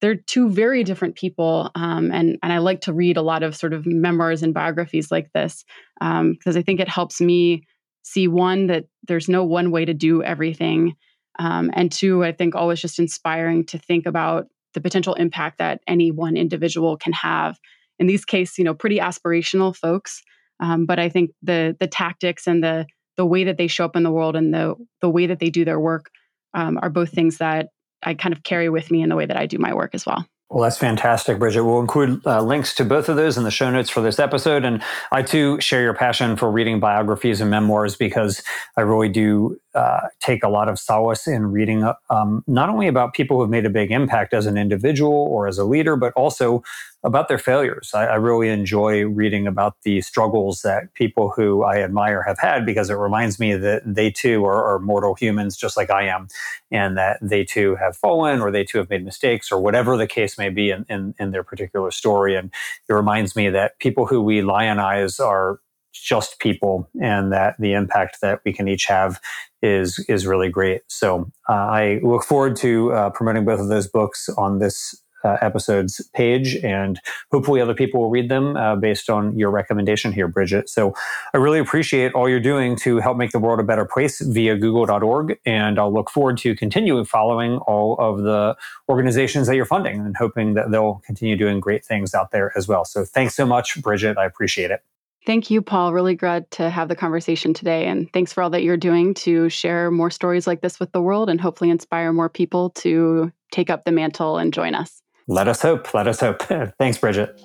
They're 0.00 0.16
two 0.16 0.50
very 0.50 0.82
different 0.82 1.14
people, 1.14 1.70
um, 1.76 2.10
and 2.10 2.36
and 2.42 2.52
I 2.52 2.58
like 2.58 2.80
to 2.82 2.92
read 2.92 3.16
a 3.16 3.22
lot 3.22 3.44
of 3.44 3.54
sort 3.54 3.72
of 3.72 3.86
memoirs 3.86 4.42
and 4.42 4.52
biographies 4.52 5.12
like 5.12 5.30
this 5.32 5.64
because 6.00 6.56
um, 6.56 6.58
I 6.58 6.62
think 6.62 6.80
it 6.80 6.88
helps 6.88 7.20
me 7.20 7.62
see 8.02 8.26
one 8.26 8.66
that 8.66 8.86
there's 9.06 9.28
no 9.28 9.44
one 9.44 9.70
way 9.70 9.84
to 9.84 9.94
do 9.94 10.22
everything, 10.22 10.96
um, 11.38 11.70
and 11.74 11.90
two, 11.90 12.24
I 12.24 12.32
think 12.32 12.54
always 12.54 12.80
just 12.80 12.98
inspiring 12.98 13.64
to 13.66 13.78
think 13.78 14.06
about 14.06 14.48
the 14.74 14.80
potential 14.80 15.14
impact 15.14 15.58
that 15.58 15.80
any 15.86 16.10
one 16.10 16.36
individual 16.36 16.96
can 16.96 17.12
have. 17.12 17.58
In 17.98 18.06
these 18.06 18.24
cases, 18.24 18.58
you 18.58 18.64
know, 18.64 18.74
pretty 18.74 18.98
aspirational 18.98 19.76
folks, 19.76 20.22
um, 20.60 20.86
but 20.86 20.98
I 20.98 21.08
think 21.08 21.30
the 21.42 21.76
the 21.78 21.86
tactics 21.86 22.46
and 22.46 22.62
the 22.62 22.86
the 23.16 23.26
way 23.26 23.44
that 23.44 23.58
they 23.58 23.66
show 23.66 23.84
up 23.84 23.96
in 23.96 24.02
the 24.02 24.10
world 24.10 24.36
and 24.36 24.52
the 24.52 24.74
the 25.00 25.10
way 25.10 25.26
that 25.26 25.38
they 25.38 25.50
do 25.50 25.64
their 25.64 25.80
work 25.80 26.10
um, 26.54 26.78
are 26.82 26.90
both 26.90 27.10
things 27.10 27.38
that 27.38 27.68
I 28.02 28.14
kind 28.14 28.32
of 28.32 28.42
carry 28.42 28.68
with 28.68 28.90
me 28.90 29.02
in 29.02 29.08
the 29.08 29.16
way 29.16 29.26
that 29.26 29.36
I 29.36 29.46
do 29.46 29.58
my 29.58 29.74
work 29.74 29.94
as 29.94 30.06
well. 30.06 30.26
Well, 30.52 30.64
that's 30.64 30.76
fantastic, 30.76 31.38
Brigitte. 31.38 31.64
We'll 31.64 31.80
include 31.80 32.26
uh, 32.26 32.42
links 32.42 32.74
to 32.74 32.84
both 32.84 33.08
of 33.08 33.16
those 33.16 33.38
in 33.38 33.44
the 33.44 33.50
show 33.50 33.70
notes 33.70 33.88
for 33.88 34.02
this 34.02 34.18
episode. 34.18 34.66
And 34.66 34.82
I 35.10 35.22
too 35.22 35.58
share 35.62 35.82
your 35.82 35.94
passion 35.94 36.36
for 36.36 36.50
reading 36.50 36.78
biographies 36.78 37.40
and 37.40 37.50
memoirs 37.50 37.96
because 37.96 38.42
I 38.76 38.82
really 38.82 39.08
do 39.08 39.58
uh, 39.74 40.00
take 40.20 40.44
a 40.44 40.50
lot 40.50 40.68
of 40.68 40.78
solace 40.78 41.26
in 41.26 41.52
reading 41.52 41.90
um, 42.10 42.44
not 42.46 42.68
only 42.68 42.86
about 42.86 43.14
people 43.14 43.38
who 43.38 43.44
have 43.44 43.50
made 43.50 43.64
a 43.64 43.70
big 43.70 43.90
impact 43.90 44.34
as 44.34 44.44
an 44.44 44.58
individual 44.58 45.12
or 45.12 45.48
as 45.48 45.56
a 45.56 45.64
leader, 45.64 45.96
but 45.96 46.12
also 46.16 46.62
about 47.04 47.28
their 47.28 47.38
failures. 47.38 47.90
I, 47.94 48.06
I, 48.06 48.14
really 48.14 48.48
enjoy 48.48 49.04
reading 49.04 49.46
about 49.46 49.74
the 49.82 50.00
struggles 50.02 50.62
that 50.62 50.94
people 50.94 51.32
who 51.34 51.64
I 51.64 51.82
admire 51.82 52.22
have 52.22 52.38
had 52.38 52.64
because 52.64 52.90
it 52.90 52.94
reminds 52.94 53.40
me 53.40 53.56
that 53.56 53.82
they 53.84 54.10
too 54.10 54.44
are, 54.44 54.64
are, 54.64 54.78
mortal 54.78 55.14
humans 55.14 55.56
just 55.56 55.76
like 55.76 55.90
I 55.90 56.06
am, 56.06 56.28
and 56.70 56.96
that 56.96 57.18
they 57.20 57.44
too 57.44 57.76
have 57.76 57.96
fallen 57.96 58.40
or 58.40 58.50
they 58.50 58.64
too 58.64 58.78
have 58.78 58.90
made 58.90 59.04
mistakes 59.04 59.50
or 59.50 59.60
whatever 59.60 59.96
the 59.96 60.06
case 60.06 60.38
may 60.38 60.48
be 60.48 60.70
in, 60.70 60.84
in, 60.88 61.14
in 61.18 61.30
their 61.32 61.42
particular 61.42 61.90
story. 61.90 62.36
And 62.36 62.52
it 62.88 62.92
reminds 62.92 63.34
me 63.34 63.50
that 63.50 63.78
people 63.80 64.06
who 64.06 64.22
we 64.22 64.40
lionize 64.40 65.18
are 65.18 65.58
just 65.92 66.38
people 66.38 66.88
and 67.00 67.32
that 67.32 67.54
the 67.58 67.74
impact 67.74 68.18
that 68.22 68.40
we 68.44 68.52
can 68.52 68.66
each 68.66 68.86
have 68.86 69.20
is 69.60 70.04
is 70.08 70.26
really 70.26 70.48
great 70.48 70.80
so 70.88 71.30
uh, 71.48 71.52
i 71.52 72.00
look 72.02 72.24
forward 72.24 72.56
to 72.56 72.90
uh, 72.92 73.10
promoting 73.10 73.44
both 73.44 73.60
of 73.60 73.68
those 73.68 73.86
books 73.86 74.28
on 74.38 74.58
this 74.58 75.01
uh, 75.24 75.38
episodes 75.40 76.00
page, 76.14 76.56
and 76.56 77.00
hopefully 77.30 77.60
other 77.60 77.74
people 77.74 78.00
will 78.00 78.10
read 78.10 78.28
them 78.28 78.56
uh, 78.56 78.76
based 78.76 79.10
on 79.10 79.38
your 79.38 79.50
recommendation 79.50 80.12
here, 80.12 80.28
Brigitte. 80.28 80.68
So 80.68 80.94
I 81.34 81.38
really 81.38 81.58
appreciate 81.58 82.12
all 82.12 82.28
you're 82.28 82.40
doing 82.40 82.76
to 82.76 82.98
help 82.98 83.16
make 83.16 83.32
the 83.32 83.38
world 83.38 83.60
a 83.60 83.62
better 83.62 83.84
place 83.84 84.20
via 84.20 84.56
google.org. 84.56 85.38
And 85.46 85.78
I'll 85.78 85.92
look 85.92 86.10
forward 86.10 86.38
to 86.38 86.54
continuing 86.56 87.04
following 87.04 87.58
all 87.58 87.96
of 87.98 88.22
the 88.22 88.56
organizations 88.88 89.46
that 89.46 89.56
you're 89.56 89.64
funding 89.64 90.00
and 90.00 90.16
hoping 90.16 90.54
that 90.54 90.70
they'll 90.70 91.02
continue 91.06 91.36
doing 91.36 91.60
great 91.60 91.84
things 91.84 92.14
out 92.14 92.30
there 92.30 92.52
as 92.56 92.68
well. 92.68 92.84
So 92.84 93.04
thanks 93.04 93.34
so 93.34 93.46
much, 93.46 93.80
Brigitte. 93.82 94.18
I 94.18 94.24
appreciate 94.24 94.70
it. 94.70 94.82
Thank 95.24 95.50
you, 95.50 95.62
Paul. 95.62 95.92
Really 95.92 96.16
glad 96.16 96.50
to 96.52 96.68
have 96.68 96.88
the 96.88 96.96
conversation 96.96 97.54
today. 97.54 97.86
And 97.86 98.12
thanks 98.12 98.32
for 98.32 98.42
all 98.42 98.50
that 98.50 98.64
you're 98.64 98.76
doing 98.76 99.14
to 99.14 99.48
share 99.48 99.90
more 99.90 100.10
stories 100.10 100.48
like 100.48 100.62
this 100.62 100.80
with 100.80 100.90
the 100.90 101.00
world 101.00 101.30
and 101.30 101.40
hopefully 101.40 101.70
inspire 101.70 102.12
more 102.12 102.28
people 102.28 102.70
to 102.70 103.32
take 103.52 103.70
up 103.70 103.84
the 103.84 103.92
mantle 103.92 104.38
and 104.38 104.52
join 104.52 104.74
us. 104.74 105.00
Let 105.28 105.48
us 105.48 105.62
hope. 105.62 105.92
Let 105.94 106.08
us 106.08 106.20
hope. 106.20 106.42
thanks, 106.78 106.98
Brigitte. 106.98 107.40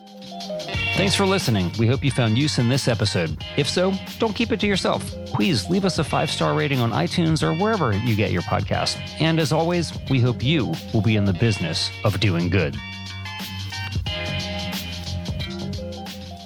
Thanks 0.95 1.13
for 1.13 1.28
listening. 1.28 1.71
We 1.78 1.86
hope 1.86 2.03
you 2.03 2.09
found 2.09 2.39
use 2.39 2.57
in 2.57 2.69
this 2.69 2.88
episode. 2.88 3.38
If 3.55 3.69
so, 3.69 3.93
don't 4.17 4.34
keep 4.34 4.51
it 4.51 4.59
to 4.61 4.67
yourself. 4.67 5.05
Please 5.28 5.69
leave 5.69 5.86
us 5.86 5.99
a 5.99 6.03
five 6.03 6.32
star 6.32 6.57
rating 6.57 6.80
on 6.80 6.91
iTunes 6.91 7.43
or 7.43 7.53
wherever 7.53 7.93
you 7.93 8.15
get 8.15 8.32
your 8.32 8.41
podcast. 8.41 8.97
And 9.19 9.39
as 9.39 9.51
always, 9.51 9.93
we 10.09 10.19
hope 10.19 10.41
you 10.43 10.73
will 10.93 11.03
be 11.03 11.15
in 11.15 11.25
the 11.25 11.34
business 11.34 11.91
of 12.03 12.19
doing 12.19 12.49
good. 12.49 12.75